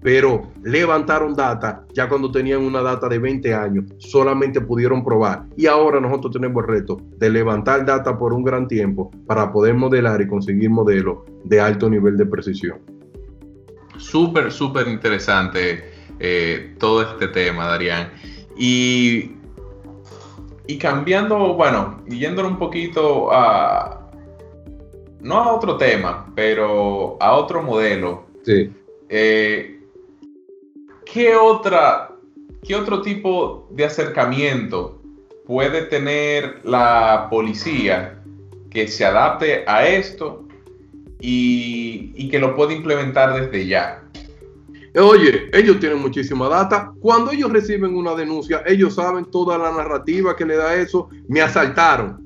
pero 0.03 0.53
levantaron 0.63 1.35
data 1.35 1.85
ya 1.93 2.09
cuando 2.09 2.31
tenían 2.31 2.63
una 2.63 2.81
data 2.81 3.09
de 3.09 3.19
20 3.19 3.55
años, 3.55 3.85
solamente 3.99 4.61
pudieron 4.61 5.05
probar. 5.05 5.47
Y 5.57 5.67
ahora 5.67 6.01
nosotros 6.01 6.33
tenemos 6.33 6.63
el 6.63 6.69
reto 6.69 7.01
de 7.19 7.31
levantar 7.31 7.85
data 7.85 8.17
por 8.17 8.33
un 8.33 8.45
gran 8.45 8.69
tiempo 8.69 9.11
para 9.27 9.53
poder 9.53 9.75
modelar 9.75 10.21
y 10.21 10.29
conseguir 10.29 10.71
modelos 10.71 11.19
de 11.45 11.61
alto 11.61 11.91
nivel 11.91 12.17
de 12.17 12.27
precisión. 12.27 12.79
Súper, 13.99 14.53
súper 14.53 14.89
interesante 14.89 15.85
eh, 16.19 16.75
todo 16.79 17.03
este 17.03 17.29
tema, 17.29 17.67
Darían. 17.67 18.11
Y 18.57 19.33
y 20.67 20.79
cambiando, 20.79 21.55
bueno, 21.55 22.03
yéndolo 22.09 22.49
un 22.49 22.59
poquito 22.59 23.33
a, 23.33 24.11
no 25.21 25.37
a 25.37 25.55
otro 25.55 25.77
tema, 25.77 26.33
pero 26.35 27.17
a 27.21 27.37
otro 27.37 27.63
modelo. 27.63 28.25
Sí. 28.45 28.73
Eh, 29.09 29.81
¿qué, 31.05 31.37
otra, 31.37 32.11
¿Qué 32.63 32.75
otro 32.75 33.03
tipo 33.03 33.69
de 33.71 33.85
acercamiento 33.85 35.01
puede 35.47 35.83
tener 35.83 36.61
la 36.65 37.29
policía 37.31 38.21
que 38.71 38.89
se 38.89 39.05
adapte 39.05 39.65
a 39.67 39.87
esto 39.87 40.45
y, 41.21 42.13
y 42.17 42.29
que 42.29 42.39
lo 42.41 42.57
pueda 42.57 42.73
implementar 42.73 43.41
desde 43.41 43.67
ya? 43.67 44.03
Oye, 44.99 45.51
ellos 45.53 45.79
tienen 45.79 46.01
muchísima 46.01 46.49
data. 46.49 46.93
Cuando 47.01 47.31
ellos 47.31 47.53
reciben 47.53 47.95
una 47.95 48.15
denuncia, 48.15 48.63
ellos 48.67 48.95
saben 48.95 49.27
toda 49.27 49.59
la 49.59 49.71
narrativa 49.71 50.35
que 50.35 50.47
le 50.47 50.57
da 50.57 50.75
eso. 50.75 51.09
Me 51.29 51.43
asaltaron. 51.43 52.25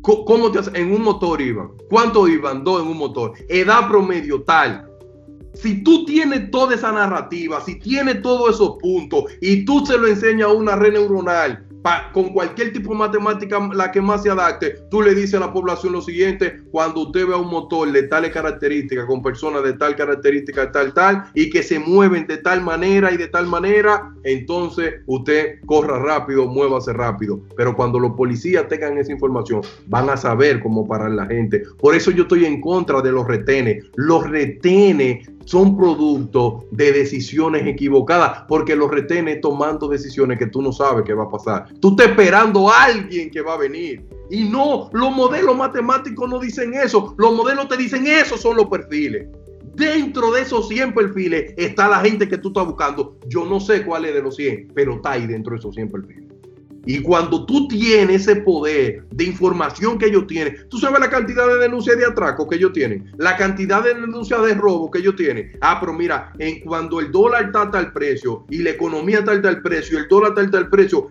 ¿Cómo 0.00 0.50
te 0.50 0.60
En 0.80 0.92
un 0.92 1.02
motor 1.02 1.40
iban. 1.40 1.72
¿Cuánto 1.90 2.26
iban? 2.26 2.64
Dos 2.64 2.82
en 2.82 2.88
un 2.88 2.96
motor. 2.96 3.32
Edad 3.48 3.88
promedio 3.88 4.42
tal. 4.42 4.88
Si 5.52 5.82
tú 5.82 6.04
tienes 6.06 6.50
toda 6.50 6.74
esa 6.74 6.92
narrativa, 6.92 7.60
si 7.60 7.78
tienes 7.78 8.22
todos 8.22 8.54
esos 8.54 8.76
puntos 8.80 9.24
y 9.40 9.64
tú 9.64 9.84
se 9.84 9.98
lo 9.98 10.06
enseñas 10.06 10.48
a 10.48 10.52
una 10.52 10.76
red 10.76 10.92
neuronal 10.92 11.65
con 12.12 12.32
cualquier 12.32 12.72
tipo 12.72 12.92
de 12.92 12.98
matemática, 12.98 13.68
la 13.72 13.90
que 13.92 14.00
más 14.00 14.22
se 14.22 14.30
adapte, 14.30 14.76
tú 14.90 15.02
le 15.02 15.14
dices 15.14 15.34
a 15.34 15.40
la 15.40 15.52
población 15.52 15.92
lo 15.92 16.02
siguiente, 16.02 16.60
cuando 16.70 17.02
usted 17.02 17.26
vea 17.26 17.36
un 17.36 17.48
motor 17.48 17.90
de 17.92 18.04
tales 18.04 18.32
características, 18.32 19.06
con 19.06 19.22
personas 19.22 19.62
de 19.62 19.74
tal 19.74 19.94
característica, 19.94 20.70
tal, 20.72 20.92
tal, 20.92 21.24
y 21.34 21.50
que 21.50 21.62
se 21.62 21.78
mueven 21.78 22.26
de 22.26 22.38
tal 22.38 22.62
manera 22.62 23.12
y 23.12 23.16
de 23.16 23.28
tal 23.28 23.46
manera, 23.46 24.12
entonces 24.24 24.94
usted 25.06 25.60
corra 25.66 25.98
rápido, 25.98 26.46
muévase 26.46 26.92
rápido. 26.92 27.40
Pero 27.56 27.74
cuando 27.76 27.98
los 27.98 28.12
policías 28.12 28.68
tengan 28.68 28.98
esa 28.98 29.12
información, 29.12 29.62
van 29.86 30.10
a 30.10 30.16
saber 30.16 30.60
cómo 30.60 30.86
parar 30.86 31.10
la 31.12 31.26
gente. 31.26 31.62
Por 31.78 31.94
eso 31.94 32.10
yo 32.10 32.22
estoy 32.22 32.44
en 32.44 32.60
contra 32.60 33.00
de 33.00 33.12
los 33.12 33.26
retenes. 33.26 33.84
Los 33.94 34.28
retenes 34.28 35.28
son 35.46 35.76
producto 35.76 36.66
de 36.72 36.92
decisiones 36.92 37.66
equivocadas, 37.66 38.42
porque 38.48 38.76
los 38.76 38.90
retenes 38.90 39.40
tomando 39.40 39.88
decisiones 39.88 40.38
que 40.38 40.46
tú 40.46 40.60
no 40.60 40.72
sabes 40.72 41.04
qué 41.04 41.14
va 41.14 41.24
a 41.24 41.30
pasar. 41.30 41.68
Tú 41.80 41.90
estás 41.90 42.08
esperando 42.08 42.68
a 42.68 42.84
alguien 42.84 43.30
que 43.30 43.40
va 43.40 43.54
a 43.54 43.58
venir. 43.58 44.04
Y 44.28 44.44
no, 44.44 44.90
los 44.92 45.14
modelos 45.14 45.56
matemáticos 45.56 46.28
no 46.28 46.40
dicen 46.40 46.74
eso. 46.74 47.14
Los 47.16 47.34
modelos 47.34 47.68
te 47.68 47.76
dicen 47.76 48.06
eso 48.06 48.36
son 48.36 48.56
los 48.56 48.66
perfiles. 48.66 49.28
Dentro 49.76 50.32
de 50.32 50.42
esos 50.42 50.68
100 50.68 50.94
perfiles 50.94 51.54
está 51.56 51.88
la 51.88 52.00
gente 52.00 52.28
que 52.28 52.38
tú 52.38 52.48
estás 52.48 52.66
buscando. 52.66 53.18
Yo 53.28 53.44
no 53.44 53.60
sé 53.60 53.84
cuál 53.84 54.06
es 54.06 54.14
de 54.14 54.22
los 54.22 54.34
100, 54.36 54.72
pero 54.74 54.94
está 54.94 55.12
ahí 55.12 55.26
dentro 55.26 55.52
de 55.52 55.58
esos 55.60 55.74
100 55.74 55.90
perfiles. 55.90 56.35
Y 56.86 57.02
cuando 57.02 57.44
tú 57.44 57.66
tienes 57.68 58.22
ese 58.22 58.36
poder 58.36 59.04
de 59.10 59.24
información 59.24 59.98
que 59.98 60.06
ellos 60.06 60.26
tienen, 60.26 60.56
tú 60.70 60.78
sabes 60.78 61.00
la 61.00 61.10
cantidad 61.10 61.46
de 61.46 61.58
denuncias 61.58 61.98
de 61.98 62.06
atraco 62.06 62.48
que 62.48 62.56
ellos 62.56 62.72
tienen, 62.72 63.12
la 63.18 63.36
cantidad 63.36 63.82
de 63.82 63.94
denuncias 63.94 64.40
de 64.42 64.54
robo 64.54 64.90
que 64.90 65.00
ellos 65.00 65.16
tienen. 65.16 65.52
Ah, 65.60 65.78
pero 65.80 65.92
mira, 65.92 66.32
en 66.38 66.60
cuando 66.60 67.00
el 67.00 67.10
dólar 67.10 67.46
está 67.46 67.62
a 67.62 67.70
tal 67.70 67.92
precio 67.92 68.44
y 68.48 68.58
la 68.58 68.70
economía 68.70 69.18
está 69.18 69.32
a 69.32 69.42
tal 69.42 69.62
precio, 69.62 69.98
el 69.98 70.08
dólar 70.08 70.30
está 70.30 70.42
a 70.42 70.50
tal 70.50 70.70
precio, 70.70 71.10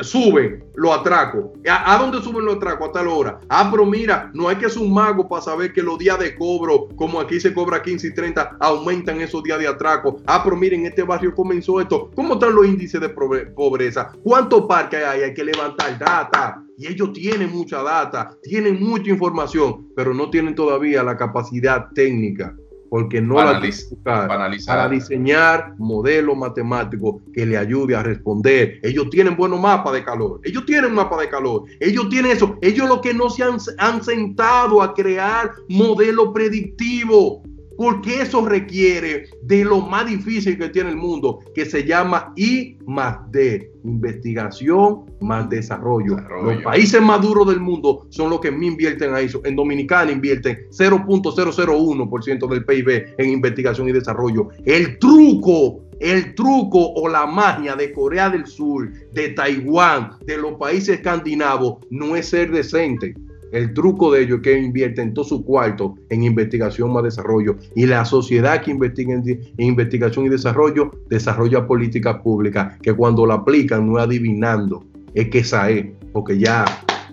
suben 0.00 0.64
los 0.74 0.98
atracos. 0.98 1.50
¿A, 1.68 1.98
dónde 1.98 2.22
suben 2.22 2.46
los 2.46 2.56
atracos? 2.56 2.88
A 2.88 2.92
tal 2.92 3.08
hora. 3.08 3.40
Ah, 3.48 3.68
pero 3.70 3.84
mira, 3.84 4.30
no 4.32 4.48
hay 4.48 4.56
que 4.56 4.70
ser 4.70 4.82
un 4.82 4.92
mago 4.92 5.28
para 5.28 5.42
saber 5.42 5.72
que 5.72 5.82
los 5.82 5.98
días 5.98 6.18
de 6.18 6.34
cobro, 6.34 6.88
como 6.96 7.20
aquí 7.20 7.40
se 7.40 7.52
cobra 7.52 7.82
15 7.82 8.06
y 8.06 8.14
30, 8.14 8.56
aumentan 8.60 9.20
esos 9.20 9.42
días 9.42 9.58
de 9.58 9.68
atraco. 9.68 10.20
Ah, 10.26 10.42
pero 10.42 10.56
miren, 10.56 10.80
en 10.80 10.86
este 10.86 11.02
barrio 11.02 11.34
comenzó 11.34 11.80
esto. 11.80 12.10
¿Cómo 12.14 12.34
están 12.34 12.54
los 12.54 12.66
índices 12.66 13.00
de 13.00 13.08
pobreza? 13.10 14.12
¿Cuántos 14.48 14.68
parques 14.68 15.04
hay? 15.04 15.22
Hay 15.22 15.34
que 15.34 15.42
levantar 15.42 15.98
data. 15.98 16.62
Y 16.78 16.86
ellos 16.86 17.12
tienen 17.12 17.50
mucha 17.50 17.82
data, 17.82 18.30
tienen 18.44 18.80
mucha 18.80 19.10
información, 19.10 19.88
pero 19.96 20.14
no 20.14 20.30
tienen 20.30 20.54
todavía 20.54 21.02
la 21.02 21.16
capacidad 21.16 21.86
técnica 21.96 22.54
porque 22.88 23.20
no 23.20 23.42
la 23.42 23.60
tienen 23.60 24.28
para 24.66 24.88
diseñar 24.88 25.74
modelos 25.78 26.36
matemáticos 26.36 27.22
que 27.34 27.44
le 27.44 27.58
ayude 27.58 27.96
a 27.96 28.04
responder. 28.04 28.78
Ellos 28.82 29.10
tienen 29.10 29.36
buenos 29.36 29.60
mapas 29.60 29.94
de 29.94 30.04
calor, 30.04 30.40
ellos 30.44 30.64
tienen 30.64 30.94
mapa 30.94 31.20
de 31.20 31.28
calor, 31.28 31.64
ellos 31.80 32.08
tienen 32.08 32.30
eso, 32.30 32.56
ellos 32.62 32.88
lo 32.88 33.00
que 33.00 33.12
no 33.12 33.28
se 33.28 33.42
han, 33.42 33.56
han 33.78 34.04
sentado 34.04 34.80
a 34.80 34.94
crear 34.94 35.50
modelos 35.68 36.28
predictivos 36.32 37.40
porque 37.76 38.22
eso 38.22 38.44
requiere 38.46 39.28
de 39.42 39.64
lo 39.64 39.80
más 39.80 40.06
difícil 40.06 40.58
que 40.58 40.68
tiene 40.68 40.90
el 40.90 40.96
mundo, 40.96 41.40
que 41.54 41.64
se 41.64 41.84
llama 41.84 42.32
I 42.36 42.78
más 42.86 43.30
D, 43.30 43.72
investigación 43.84 45.04
más 45.20 45.48
desarrollo. 45.48 46.16
Los 46.42 46.62
países 46.62 47.00
más 47.00 47.20
duros 47.20 47.48
del 47.48 47.60
mundo 47.60 48.06
son 48.10 48.30
los 48.30 48.40
que 48.40 48.50
me 48.50 48.66
invierten 48.66 49.14
a 49.14 49.20
eso. 49.20 49.40
En 49.44 49.56
Dominicana 49.56 50.10
invierten 50.10 50.58
0.001% 50.70 52.48
del 52.48 52.64
PIB 52.64 53.14
en 53.18 53.30
investigación 53.30 53.88
y 53.88 53.92
desarrollo. 53.92 54.48
El 54.64 54.98
truco 54.98 55.86
el 56.00 56.34
truco 56.34 56.92
o 56.92 57.08
la 57.08 57.26
magia 57.26 57.74
de 57.74 57.92
Corea 57.92 58.28
del 58.28 58.46
Sur, 58.46 58.92
de 59.12 59.30
Taiwán, 59.30 60.10
de 60.26 60.36
los 60.36 60.54
países 60.54 60.96
escandinavos, 60.96 61.78
no 61.90 62.16
es 62.16 62.28
ser 62.28 62.50
decente. 62.50 63.14
El 63.52 63.72
truco 63.74 64.12
de 64.12 64.22
ellos 64.22 64.38
es 64.38 64.42
que 64.42 64.58
invierten 64.58 65.14
todo 65.14 65.24
su 65.24 65.44
cuarto 65.44 65.94
en 66.10 66.24
investigación 66.24 66.92
más 66.92 67.04
desarrollo. 67.04 67.56
Y 67.74 67.86
la 67.86 68.04
sociedad 68.04 68.62
que 68.62 68.70
investiga 68.70 69.14
en, 69.14 69.40
investigación 69.58 70.26
y 70.26 70.28
desarrollo 70.28 70.90
desarrolla 71.08 71.66
políticas 71.66 72.16
públicas 72.22 72.78
que 72.82 72.92
cuando 72.92 73.26
la 73.26 73.34
aplican 73.34 73.86
no 73.86 73.98
es 73.98 74.04
adivinando, 74.04 74.84
es 75.14 75.28
que 75.28 75.38
esa 75.38 75.70
es, 75.70 75.86
porque 76.12 76.38
ya 76.38 76.64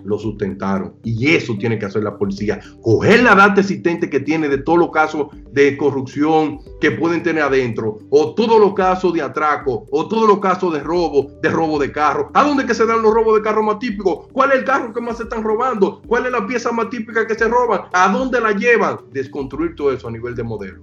lo 0.04 0.18
sustentaron. 0.18 0.94
Y 1.02 1.34
eso 1.34 1.56
tiene 1.58 1.78
que 1.78 1.86
hacer 1.86 2.02
la 2.02 2.16
policía. 2.16 2.60
Coger 2.82 3.22
la 3.22 3.34
data 3.34 3.60
existente 3.60 4.10
que 4.10 4.20
tiene 4.20 4.48
de 4.48 4.58
todos 4.58 4.78
los 4.78 4.90
casos 4.90 5.28
de 5.52 5.76
corrupción 5.76 6.60
que 6.80 6.90
pueden 6.92 7.22
tener 7.22 7.42
adentro, 7.42 7.98
o 8.10 8.34
todos 8.34 8.60
los 8.60 8.74
casos 8.74 9.12
de 9.12 9.22
atraco, 9.22 9.86
o 9.90 10.08
todos 10.08 10.28
los 10.28 10.38
casos 10.38 10.72
de 10.72 10.80
robo, 10.80 11.30
de 11.42 11.48
robo 11.48 11.78
de 11.78 11.92
carro. 11.92 12.30
¿A 12.34 12.44
dónde 12.44 12.66
que 12.66 12.74
se 12.74 12.86
dan 12.86 13.02
los 13.02 13.12
robos 13.12 13.36
de 13.36 13.42
carro 13.42 13.62
más 13.62 13.78
típicos? 13.78 14.26
¿Cuál 14.32 14.52
es 14.52 14.58
el 14.58 14.64
carro 14.64 14.92
que 14.92 15.00
más 15.00 15.16
se 15.16 15.24
están 15.24 15.42
robando? 15.42 16.02
¿Cuál 16.06 16.26
es 16.26 16.32
la 16.32 16.46
pieza 16.46 16.72
más 16.72 16.90
típica 16.90 17.26
que 17.26 17.34
se 17.34 17.48
roban? 17.48 17.82
¿A 17.92 18.08
dónde 18.12 18.40
la 18.40 18.52
llevan? 18.52 18.98
Desconstruir 19.12 19.74
todo 19.74 19.92
eso 19.92 20.08
a 20.08 20.10
nivel 20.10 20.34
de 20.34 20.42
modelo. 20.42 20.82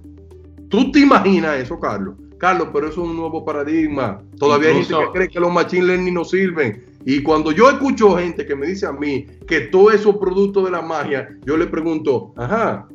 ¿Tú 0.68 0.90
te 0.90 1.00
imaginas 1.00 1.58
eso, 1.58 1.78
Carlos? 1.78 2.14
Carlos, 2.42 2.70
pero 2.72 2.88
eso 2.88 3.02
es 3.04 3.08
un 3.08 3.16
nuevo 3.16 3.44
paradigma. 3.44 4.20
Todavía 4.36 4.70
hay 4.70 4.82
gente 4.82 4.94
que 4.94 5.12
cree 5.12 5.28
que 5.28 5.38
los 5.38 5.52
machine 5.52 5.84
learning 5.84 6.14
no 6.14 6.24
sirven. 6.24 6.84
Y 7.04 7.22
cuando 7.22 7.52
yo 7.52 7.68
escucho 7.68 8.16
gente 8.16 8.46
que 8.46 8.54
me 8.54 8.66
dice 8.66 8.86
a 8.86 8.92
mí 8.92 9.26
que 9.46 9.62
todo 9.62 9.90
eso 9.90 10.10
es 10.10 10.16
producto 10.16 10.64
de 10.64 10.70
la 10.70 10.82
magia, 10.82 11.36
yo 11.44 11.56
le 11.56 11.66
pregunto, 11.66 12.32
ajá, 12.36 12.88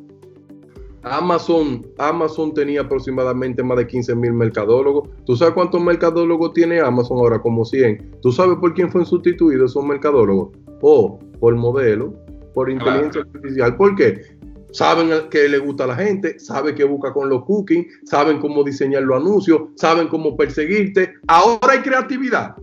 Amazon, 1.02 1.86
Amazon 1.98 2.52
tenía 2.54 2.82
aproximadamente 2.82 3.62
más 3.62 3.78
de 3.78 3.86
15 3.86 4.14
mil 4.16 4.32
mercadólogos. 4.32 5.08
¿Tú 5.24 5.36
sabes 5.36 5.54
cuántos 5.54 5.80
mercadólogos 5.80 6.52
tiene 6.52 6.80
Amazon 6.80 7.18
ahora? 7.18 7.40
Como 7.40 7.64
100. 7.64 8.16
¿Tú 8.20 8.32
sabes 8.32 8.56
por 8.58 8.74
quién 8.74 8.90
fue 8.90 9.04
sustituido 9.04 9.64
esos 9.64 9.84
mercadólogos? 9.84 10.50
O 10.80 11.18
por 11.40 11.54
modelo, 11.54 12.14
por 12.54 12.70
inteligencia 12.70 13.22
artificial. 13.22 13.76
¿Por 13.76 13.94
qué? 13.94 14.38
saben 14.72 15.10
que 15.30 15.48
le 15.48 15.58
gusta 15.58 15.84
a 15.84 15.88
la 15.88 15.96
gente, 15.96 16.38
saben 16.38 16.74
que 16.74 16.84
busca 16.84 17.12
con 17.12 17.28
los 17.28 17.44
cookies, 17.44 17.86
saben 18.04 18.38
cómo 18.38 18.62
diseñar 18.62 19.02
los 19.02 19.20
anuncios, 19.20 19.62
saben 19.76 20.08
cómo 20.08 20.36
perseguirte. 20.36 21.14
Ahora 21.26 21.72
hay 21.72 21.78
creatividad. 21.80 22.54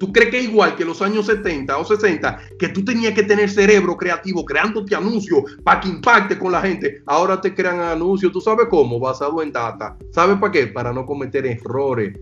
¿Tú 0.00 0.10
crees 0.14 0.30
que 0.30 0.38
es 0.38 0.44
igual 0.44 0.76
que 0.76 0.84
los 0.86 1.02
años 1.02 1.26
70 1.26 1.76
o 1.76 1.84
60, 1.84 2.40
que 2.58 2.68
tú 2.68 2.82
tenías 2.82 3.12
que 3.12 3.22
tener 3.22 3.50
cerebro 3.50 3.98
creativo 3.98 4.46
creándote 4.46 4.94
anuncios 4.94 5.42
para 5.62 5.78
que 5.78 5.90
impacte 5.90 6.38
con 6.38 6.52
la 6.52 6.62
gente? 6.62 7.02
Ahora 7.04 7.38
te 7.38 7.54
crean 7.54 7.80
anuncios, 7.80 8.32
¿tú 8.32 8.40
sabes 8.40 8.68
cómo? 8.70 8.98
Basado 8.98 9.42
en 9.42 9.52
data. 9.52 9.98
¿Sabes 10.10 10.38
para 10.38 10.52
qué? 10.52 10.68
Para 10.68 10.90
no 10.94 11.04
cometer 11.04 11.44
errores. 11.44 12.18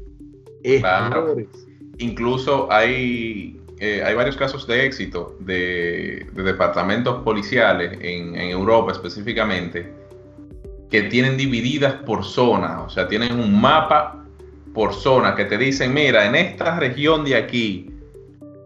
Errores. 0.64 1.46
Incluso 1.98 2.66
hay 2.72 3.60
eh, 3.78 4.02
hay 4.04 4.14
varios 4.16 4.36
casos 4.36 4.66
de 4.66 4.84
éxito 4.84 5.36
de, 5.38 6.26
departamentos 6.34 7.22
policiales 7.22 7.96
en, 8.00 8.34
Europa 8.34 8.90
específicamente 8.90 9.88
que 10.90 11.02
tienen 11.02 11.36
divididas 11.36 11.94
por 12.04 12.24
zona, 12.24 12.82
o 12.82 12.90
sea, 12.90 13.06
tienen 13.06 13.38
un 13.38 13.60
mapa 13.60 14.24
por 14.74 14.94
zona 14.94 15.34
que 15.34 15.44
te 15.44 15.58
dicen, 15.58 15.92
mira, 15.92 16.26
en 16.26 16.34
esta 16.34 16.78
región 16.78 17.24
de 17.24 17.36
aquí, 17.36 17.90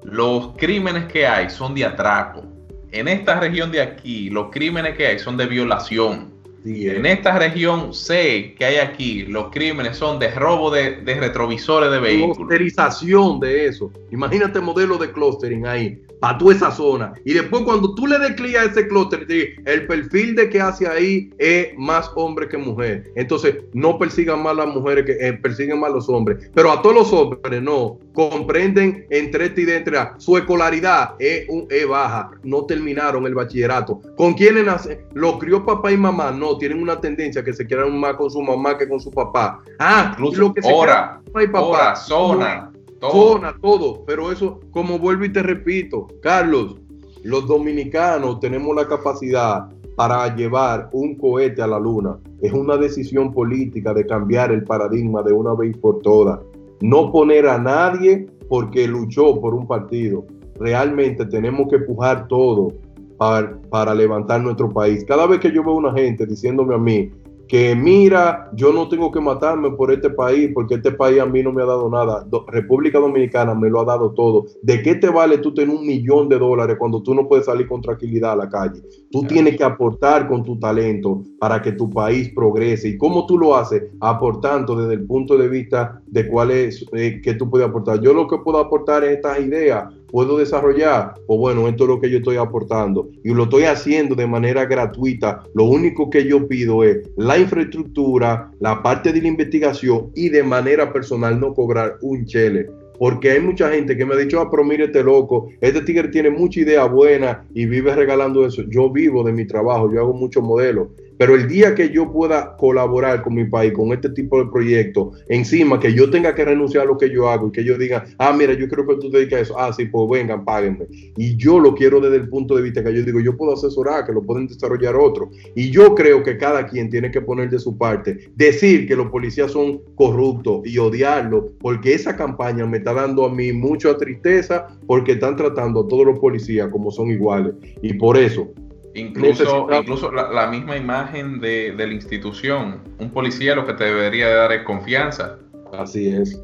los 0.04 0.48
crímenes 0.56 1.04
que 1.06 1.26
hay 1.26 1.50
son 1.50 1.74
de 1.74 1.84
atraco. 1.84 2.44
En 2.90 3.08
esta 3.08 3.40
región 3.40 3.72
de 3.72 3.80
aquí, 3.80 4.28
los 4.30 4.50
crímenes 4.50 4.96
que 4.96 5.06
hay 5.06 5.18
son 5.18 5.36
de 5.36 5.46
violación. 5.46 6.32
En 6.64 7.06
esta 7.06 7.38
región 7.38 7.92
sé 7.92 8.54
que 8.56 8.64
hay 8.64 8.76
aquí 8.76 9.22
los 9.22 9.50
crímenes 9.50 9.96
son 9.96 10.20
de 10.20 10.30
robo 10.30 10.70
de, 10.70 11.00
retrovisores 11.04 11.90
de 11.90 11.98
vehículos. 11.98 12.36
Clusterización 12.36 13.40
de 13.40 13.66
eso. 13.66 13.90
Imagínate 14.12 14.60
modelo 14.60 14.96
de 14.96 15.10
clustering 15.10 15.66
ahí 15.66 16.00
para 16.22 16.38
toda 16.38 16.54
esa 16.54 16.70
zona. 16.70 17.14
Y 17.24 17.34
después 17.34 17.64
cuando 17.64 17.96
tú 17.96 18.06
le 18.06 18.14
a 18.14 18.64
ese 18.64 18.86
clúster, 18.86 19.26
el 19.28 19.86
perfil 19.88 20.36
de 20.36 20.48
que 20.48 20.60
hace 20.60 20.86
ahí 20.86 21.32
es 21.36 21.76
más 21.76 22.12
hombre 22.14 22.48
que 22.48 22.56
mujer. 22.56 23.10
Entonces, 23.16 23.56
no 23.72 23.98
persigan 23.98 24.40
más 24.40 24.54
las 24.54 24.68
mujeres 24.68 25.04
que 25.04 25.16
eh, 25.20 25.32
persiguen 25.32 25.80
más 25.80 25.90
los 25.90 26.08
hombres. 26.08 26.48
Pero 26.54 26.70
a 26.70 26.80
todos 26.80 26.94
los 26.94 27.12
hombres 27.12 27.60
no. 27.60 27.98
Comprenden 28.12 29.04
entre 29.10 29.46
esta 29.46 29.60
y 29.62 29.64
dentro. 29.64 29.98
Su 30.18 30.36
escolaridad 30.36 31.16
es, 31.18 31.48
baja. 31.88 32.30
No 32.44 32.66
terminaron 32.66 33.26
el 33.26 33.34
bachillerato. 33.34 34.00
¿Con 34.16 34.34
quiénes 34.34 34.64
nace? 34.64 35.04
Lo 35.14 35.40
crió 35.40 35.66
papá 35.66 35.90
y 35.90 35.96
mamá. 35.96 36.30
No, 36.30 36.56
tienen 36.56 36.80
una 36.80 37.00
tendencia 37.00 37.42
que 37.42 37.52
se 37.52 37.66
quieran 37.66 37.98
más 37.98 38.14
con 38.14 38.30
su 38.30 38.40
mamá 38.40 38.78
que 38.78 38.88
con 38.88 39.00
su 39.00 39.10
papá. 39.10 39.60
Ah, 39.80 40.10
incluso 40.12 40.40
lo 40.40 40.54
que 40.54 40.62
se 40.62 40.72
hora, 40.72 41.20
papá, 41.50 41.96
zona 41.96 42.71
zona, 43.10 43.56
todo. 43.60 44.04
Pero 44.06 44.30
eso, 44.30 44.60
como 44.70 44.98
vuelvo 44.98 45.24
y 45.24 45.32
te 45.32 45.42
repito, 45.42 46.08
Carlos, 46.20 46.76
los 47.22 47.46
dominicanos 47.46 48.40
tenemos 48.40 48.74
la 48.74 48.86
capacidad 48.86 49.68
para 49.96 50.34
llevar 50.34 50.88
un 50.92 51.16
cohete 51.16 51.62
a 51.62 51.66
la 51.66 51.78
luna. 51.78 52.18
Es 52.40 52.52
una 52.52 52.76
decisión 52.76 53.32
política 53.32 53.92
de 53.94 54.06
cambiar 54.06 54.52
el 54.52 54.64
paradigma 54.64 55.22
de 55.22 55.32
una 55.32 55.54
vez 55.54 55.76
por 55.76 56.00
todas. 56.00 56.40
No 56.80 57.12
poner 57.12 57.46
a 57.46 57.58
nadie 57.58 58.26
porque 58.48 58.88
luchó 58.88 59.40
por 59.40 59.54
un 59.54 59.66
partido. 59.66 60.24
Realmente 60.58 61.26
tenemos 61.26 61.68
que 61.68 61.76
empujar 61.76 62.26
todo 62.28 62.72
para, 63.18 63.60
para 63.70 63.94
levantar 63.94 64.42
nuestro 64.42 64.68
país. 64.68 65.04
Cada 65.04 65.26
vez 65.26 65.40
que 65.40 65.52
yo 65.52 65.62
veo 65.62 65.74
una 65.74 65.92
gente 65.92 66.26
diciéndome 66.26 66.74
a 66.74 66.78
mí, 66.78 67.10
que 67.52 67.76
mira, 67.76 68.48
yo 68.54 68.72
no 68.72 68.88
tengo 68.88 69.12
que 69.12 69.20
matarme 69.20 69.72
por 69.72 69.92
este 69.92 70.08
país, 70.08 70.50
porque 70.54 70.76
este 70.76 70.90
país 70.90 71.20
a 71.20 71.26
mí 71.26 71.42
no 71.42 71.52
me 71.52 71.62
ha 71.62 71.66
dado 71.66 71.90
nada. 71.90 72.26
República 72.46 72.98
Dominicana 72.98 73.54
me 73.54 73.68
lo 73.68 73.80
ha 73.80 73.84
dado 73.84 74.12
todo. 74.12 74.46
¿De 74.62 74.82
qué 74.82 74.94
te 74.94 75.10
vale 75.10 75.36
tú 75.36 75.52
tener 75.52 75.76
un 75.76 75.86
millón 75.86 76.30
de 76.30 76.38
dólares 76.38 76.76
cuando 76.78 77.02
tú 77.02 77.14
no 77.14 77.28
puedes 77.28 77.44
salir 77.44 77.68
con 77.68 77.82
tranquilidad 77.82 78.32
a 78.32 78.36
la 78.36 78.48
calle? 78.48 78.80
Tú 79.10 79.24
tienes 79.24 79.58
que 79.58 79.64
aportar 79.64 80.28
con 80.28 80.42
tu 80.42 80.58
talento 80.58 81.24
para 81.38 81.60
que 81.60 81.72
tu 81.72 81.90
país 81.90 82.32
progrese. 82.34 82.88
¿Y 82.88 82.96
cómo 82.96 83.26
tú 83.26 83.36
lo 83.36 83.54
haces? 83.54 83.82
Aportando 84.00 84.74
desde 84.74 84.94
el 84.94 85.04
punto 85.04 85.36
de 85.36 85.48
vista 85.48 86.00
de 86.06 86.26
cuál 86.28 86.52
es 86.52 86.82
eh, 86.94 87.20
que 87.22 87.34
tú 87.34 87.50
puedes 87.50 87.68
aportar. 87.68 88.00
Yo 88.00 88.14
lo 88.14 88.28
que 88.28 88.38
puedo 88.38 88.60
aportar 88.60 89.04
es 89.04 89.16
estas 89.16 89.40
ideas 89.40 89.92
puedo 90.12 90.38
desarrollar, 90.38 91.14
pues 91.26 91.40
bueno, 91.40 91.66
esto 91.66 91.84
es 91.84 91.88
lo 91.88 92.00
que 92.00 92.10
yo 92.10 92.18
estoy 92.18 92.36
aportando 92.36 93.08
y 93.24 93.32
lo 93.32 93.44
estoy 93.44 93.64
haciendo 93.64 94.14
de 94.14 94.26
manera 94.26 94.66
gratuita. 94.66 95.42
Lo 95.54 95.64
único 95.64 96.10
que 96.10 96.24
yo 96.24 96.46
pido 96.46 96.84
es 96.84 96.98
la 97.16 97.38
infraestructura, 97.38 98.52
la 98.60 98.82
parte 98.82 99.12
de 99.12 99.22
la 99.22 99.28
investigación 99.28 100.10
y 100.14 100.28
de 100.28 100.42
manera 100.42 100.92
personal 100.92 101.40
no 101.40 101.54
cobrar 101.54 101.96
un 102.02 102.26
chele. 102.26 102.68
Porque 102.98 103.32
hay 103.32 103.40
mucha 103.40 103.70
gente 103.70 103.96
que 103.96 104.04
me 104.04 104.14
ha 104.14 104.18
dicho, 104.18 104.38
ah, 104.40 104.48
pero 104.50 104.62
mire 104.62 104.84
este 104.84 105.02
loco, 105.02 105.48
este 105.60 105.80
tigre 105.80 106.08
tiene 106.08 106.30
mucha 106.30 106.60
idea 106.60 106.84
buena 106.84 107.44
y 107.54 107.66
vive 107.66 107.94
regalando 107.94 108.46
eso. 108.46 108.62
Yo 108.68 108.90
vivo 108.90 109.24
de 109.24 109.32
mi 109.32 109.46
trabajo, 109.46 109.90
yo 109.92 110.00
hago 110.00 110.12
muchos 110.12 110.42
modelos 110.42 110.88
pero 111.18 111.34
el 111.34 111.48
día 111.48 111.74
que 111.74 111.90
yo 111.90 112.10
pueda 112.12 112.56
colaborar 112.56 113.22
con 113.22 113.34
mi 113.34 113.44
país, 113.44 113.72
con 113.72 113.92
este 113.92 114.10
tipo 114.10 114.42
de 114.42 114.50
proyectos, 114.50 115.22
encima 115.28 115.78
que 115.78 115.92
yo 115.92 116.10
tenga 116.10 116.34
que 116.34 116.44
renunciar 116.44 116.84
a 116.84 116.86
lo 116.86 116.98
que 116.98 117.10
yo 117.10 117.28
hago 117.28 117.48
y 117.48 117.52
que 117.52 117.64
yo 117.64 117.78
diga, 117.78 118.04
ah, 118.18 118.32
mira, 118.32 118.54
yo 118.54 118.66
quiero 118.68 118.86
que 118.86 118.96
tú 118.96 119.10
te 119.10 119.18
dediques 119.18 119.38
a 119.38 119.40
eso, 119.42 119.58
ah, 119.58 119.72
sí, 119.72 119.86
pues 119.86 120.08
vengan, 120.10 120.44
páguenme. 120.44 120.86
Y 121.16 121.36
yo 121.36 121.58
lo 121.58 121.74
quiero 121.74 122.00
desde 122.00 122.16
el 122.16 122.28
punto 122.28 122.56
de 122.56 122.62
vista 122.62 122.82
que 122.82 122.94
yo 122.94 123.02
digo, 123.02 123.20
yo 123.20 123.36
puedo 123.36 123.54
asesorar, 123.54 124.04
que 124.04 124.12
lo 124.12 124.22
pueden 124.22 124.46
desarrollar 124.46 124.96
otros. 124.96 125.28
Y 125.54 125.70
yo 125.70 125.94
creo 125.94 126.22
que 126.22 126.36
cada 126.36 126.66
quien 126.66 126.90
tiene 126.90 127.10
que 127.10 127.20
poner 127.20 127.50
de 127.50 127.58
su 127.58 127.76
parte, 127.76 128.18
decir 128.34 128.86
que 128.86 128.96
los 128.96 129.10
policías 129.10 129.52
son 129.52 129.80
corruptos 129.94 130.62
y 130.64 130.78
odiarlos, 130.78 131.52
porque 131.60 131.94
esa 131.94 132.16
campaña 132.16 132.66
me 132.66 132.78
está 132.78 132.94
dando 132.94 133.24
a 133.24 133.32
mí 133.32 133.52
mucha 133.52 133.96
tristeza 133.96 134.66
porque 134.86 135.12
están 135.12 135.36
tratando 135.36 135.80
a 135.80 135.88
todos 135.88 136.06
los 136.06 136.18
policías 136.18 136.68
como 136.68 136.90
son 136.90 137.10
iguales. 137.10 137.54
Y 137.82 137.94
por 137.94 138.16
eso 138.16 138.52
Incluso, 138.94 139.68
incluso 139.72 140.10
la, 140.12 140.46
misma 140.48 140.76
imagen 140.76 141.40
de, 141.40 141.74
la 141.76 141.86
institución. 141.86 142.80
Un 142.98 143.10
policía 143.10 143.54
lo 143.54 143.66
que 143.66 143.74
te 143.74 143.84
debería 143.84 144.28
dar 144.28 144.52
es 144.52 144.62
confianza. 144.64 145.38
Así 145.72 146.08
es. 146.08 146.40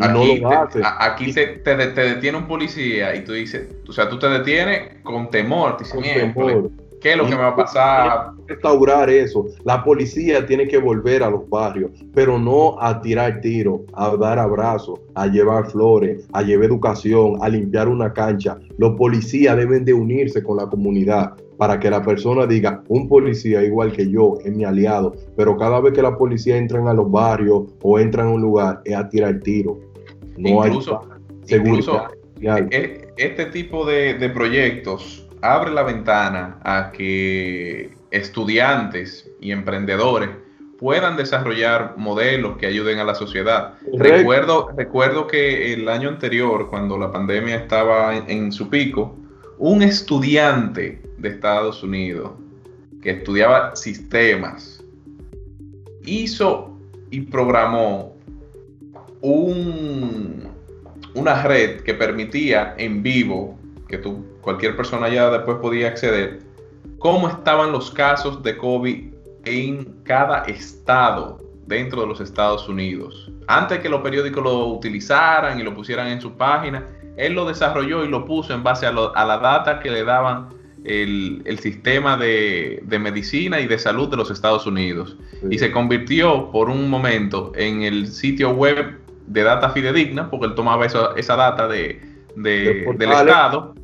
aquí, 0.00 0.42
te, 0.72 0.82
aquí 0.98 1.32
te, 1.32 1.76
detiene 1.76 2.38
un 2.38 2.46
policía 2.46 3.14
y 3.14 3.24
tú 3.24 3.32
dices, 3.32 3.68
o 3.86 3.92
sea, 3.92 4.08
tú 4.08 4.18
te 4.18 4.28
detienes 4.28 5.02
con 5.02 5.28
temor. 5.30 5.76
Te 5.76 5.84
con 5.88 6.02
temor. 6.02 6.70
¿Qué 7.00 7.12
es 7.12 7.16
lo 7.16 7.24
que 7.24 7.30
me 7.30 7.40
va 7.40 7.48
a 7.48 7.56
pasar? 7.56 8.32
Restaurar 8.46 9.08
eso. 9.08 9.46
La 9.64 9.82
policía 9.82 10.44
tiene 10.46 10.68
que 10.68 10.76
volver 10.76 11.22
a 11.22 11.30
los 11.30 11.48
barrios, 11.48 11.90
pero 12.14 12.38
no 12.38 12.76
a 12.78 13.00
tirar 13.00 13.40
tiros, 13.40 13.80
a 13.94 14.14
dar 14.16 14.38
abrazos, 14.38 15.00
a 15.14 15.26
llevar 15.26 15.70
flores, 15.70 16.28
a 16.32 16.42
llevar 16.42 16.66
educación, 16.66 17.38
a 17.40 17.48
limpiar 17.48 17.88
una 17.88 18.12
cancha. 18.12 18.58
Los 18.76 18.96
policías 18.96 19.56
deben 19.56 19.86
de 19.86 19.94
unirse 19.94 20.42
con 20.42 20.58
la 20.58 20.66
comunidad 20.66 21.36
para 21.60 21.78
que 21.78 21.90
la 21.90 22.00
persona 22.00 22.46
diga, 22.46 22.82
un 22.88 23.06
policía 23.06 23.62
igual 23.62 23.92
que 23.92 24.10
yo 24.10 24.38
es 24.42 24.50
mi 24.50 24.64
aliado, 24.64 25.14
pero 25.36 25.58
cada 25.58 25.78
vez 25.78 25.92
que 25.92 26.00
la 26.00 26.16
policía 26.16 26.56
entra 26.56 26.80
a 26.90 26.94
los 26.94 27.10
barrios 27.10 27.64
o 27.82 27.98
entra 27.98 28.22
a 28.22 28.30
un 28.30 28.40
lugar 28.40 28.80
es 28.86 28.96
a 28.96 29.06
tirar 29.10 29.40
tiro. 29.40 29.78
No 30.38 30.62
hay 30.62 30.72
seguridad. 31.44 32.08
E, 32.40 33.12
este 33.18 33.44
tipo 33.44 33.84
de, 33.84 34.14
de 34.14 34.30
proyectos 34.30 35.28
abre 35.42 35.70
la 35.70 35.82
ventana 35.82 36.58
a 36.62 36.92
que 36.92 37.90
estudiantes 38.10 39.30
y 39.38 39.52
emprendedores 39.52 40.30
puedan 40.78 41.18
desarrollar 41.18 41.92
modelos 41.98 42.56
que 42.56 42.68
ayuden 42.68 43.00
a 43.00 43.04
la 43.04 43.14
sociedad. 43.14 43.74
Recuerdo, 43.98 44.70
recuerdo 44.74 45.26
que 45.26 45.74
el 45.74 45.86
año 45.90 46.08
anterior, 46.08 46.70
cuando 46.70 46.96
la 46.96 47.12
pandemia 47.12 47.56
estaba 47.56 48.16
en, 48.16 48.50
su 48.50 48.70
pico, 48.70 49.14
un 49.58 49.82
estudiante 49.82 51.02
de 51.20 51.28
Estados 51.28 51.82
Unidos 51.82 52.32
que 53.02 53.10
estudiaba 53.10 53.74
sistemas 53.76 54.82
hizo 56.04 56.76
y 57.10 57.22
programó 57.22 58.14
un, 59.20 60.48
una 61.14 61.42
red 61.42 61.80
que 61.82 61.94
permitía 61.94 62.74
en 62.78 63.02
vivo, 63.02 63.58
que 63.88 63.98
tú, 63.98 64.24
cualquier 64.40 64.76
persona 64.76 65.08
ya 65.08 65.30
después 65.30 65.58
podía 65.58 65.88
acceder, 65.88 66.40
cómo 66.98 67.28
estaban 67.28 67.72
los 67.72 67.90
casos 67.90 68.42
de 68.42 68.56
COVID 68.56 69.12
en 69.44 69.84
cada 70.04 70.44
estado 70.44 71.38
dentro 71.66 72.02
de 72.02 72.06
los 72.06 72.20
Estados 72.20 72.68
Unidos. 72.68 73.30
Antes 73.46 73.80
que 73.80 73.88
los 73.88 74.02
periódicos 74.02 74.42
lo 74.42 74.66
utilizaran 74.68 75.58
y 75.58 75.62
lo 75.62 75.74
pusieran 75.74 76.08
en 76.08 76.20
su 76.20 76.32
página, 76.32 76.86
él 77.16 77.34
lo 77.34 77.44
desarrolló 77.44 78.04
y 78.04 78.08
lo 78.08 78.24
puso 78.24 78.54
en 78.54 78.62
base 78.62 78.86
a, 78.86 78.92
la 78.92 79.38
data 79.38 79.80
que 79.80 79.90
le 79.90 80.04
daban 80.04 80.48
el, 80.84 81.58
sistema 81.60 82.16
de, 82.16 82.82
medicina 83.00 83.60
y 83.60 83.66
de 83.66 83.78
salud 83.78 84.08
de 84.08 84.16
los 84.16 84.30
Estados 84.30 84.66
Unidos. 84.66 85.16
Y 85.50 85.58
se 85.58 85.70
convirtió 85.70 86.50
por 86.50 86.70
un 86.70 86.88
momento 86.88 87.52
en 87.54 87.82
el 87.82 88.08
sitio 88.08 88.50
web 88.50 88.98
de 89.26 89.42
data 89.42 89.70
fidedigna, 89.70 90.30
porque 90.30 90.46
él 90.46 90.54
tomaba 90.54 90.86
esa 90.86 91.36
data 91.36 91.68
de, 91.68 92.00
del 92.36 93.12
Estado. 93.12 93.74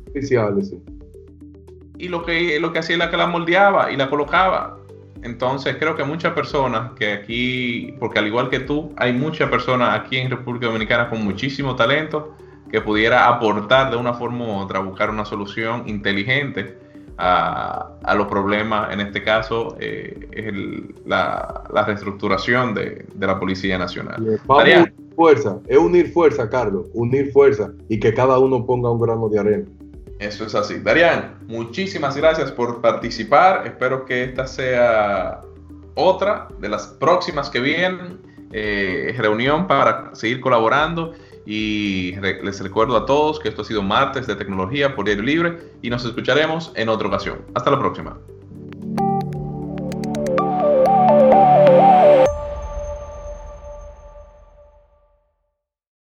Y 1.97 2.09
lo 2.09 2.23
que, 2.23 2.59
lo 2.59 2.71
que 2.73 2.79
hacía 2.79 2.95
era 2.95 3.09
que 3.09 3.17
la 3.17 3.27
moldeaba 3.27 3.91
y 3.91 3.97
la 3.97 4.09
colocaba. 4.09 4.77
Entonces 5.23 5.77
creo 5.79 5.95
que 5.95 6.03
muchas 6.03 6.33
personas 6.33 6.91
que 6.93 7.11
aquí, 7.11 7.95
porque 7.99 8.19
al 8.19 8.27
igual 8.27 8.49
que 8.49 8.59
tú, 8.59 8.93
hay 8.97 9.13
muchas 9.13 9.49
personas 9.49 9.99
aquí 9.99 10.17
en 10.17 10.29
República 10.29 10.67
Dominicana 10.67 11.09
con 11.09 11.23
muchísimo 11.23 11.75
talento 11.75 12.35
que 12.71 12.81
pudiera 12.81 13.27
aportar 13.27 13.89
de 13.89 13.97
una 13.97 14.13
forma 14.13 14.45
u 14.45 14.51
otra, 14.59 14.79
buscar 14.79 15.09
una 15.09 15.25
solución 15.25 15.83
inteligente 15.87 16.77
a, 17.17 18.15
los 18.15 18.27
problemas, 18.27 18.93
en 18.93 18.99
este 18.99 19.23
caso 19.23 19.75
eh, 19.79 20.27
es 20.31 20.53
la, 21.05 21.63
reestructuración 21.85 22.73
de, 22.73 23.05
la 23.19 23.39
Policía 23.39 23.77
Nacional. 23.77 24.39
unir 24.47 24.93
fuerza, 25.15 25.59
es 25.67 25.77
unir 25.77 26.11
fuerza, 26.11 26.49
Carlos, 26.49 26.87
unir 26.93 27.31
fuerza 27.31 27.71
y 27.89 27.99
que 27.99 28.13
cada 28.13 28.37
uno 28.39 28.65
ponga 28.65 28.91
un 28.91 29.01
grano 29.01 29.29
de 29.29 29.39
arena. 29.39 29.65
Eso 30.19 30.45
es 30.45 30.55
así. 30.55 30.79
Darían, 30.79 31.37
muchísimas 31.47 32.17
gracias 32.17 32.51
por 32.51 32.81
participar. 32.81 33.67
Espero 33.67 34.05
que 34.05 34.23
esta 34.23 34.47
sea 34.47 35.41
otra 35.95 36.47
de 36.59 36.69
las 36.69 36.87
próximas 36.87 37.49
que 37.49 37.59
vienen. 37.59 38.25
Eh, 38.53 39.13
reunión 39.17 39.67
para 39.67 40.15
seguir 40.15 40.39
colaborando 40.39 41.11
y 41.49 42.11
les 42.19 42.59
recuerdo 42.59 42.97
a 42.97 43.05
todos 43.05 43.39
que 43.39 43.47
esto 43.47 43.61
ha 43.61 43.65
sido 43.65 43.81
Martes 43.81 44.27
de 44.27 44.35
Tecnología 44.35 44.93
por 44.93 45.05
Diario 45.05 45.23
Libre 45.23 45.57
y 45.81 45.89
nos 45.89 46.03
escucharemos 46.03 46.73
en 46.75 46.89
otra 46.89 47.07
ocasión. 47.07 47.45
Hasta 47.55 47.71
la 47.71 47.79
próxima. 47.79 48.19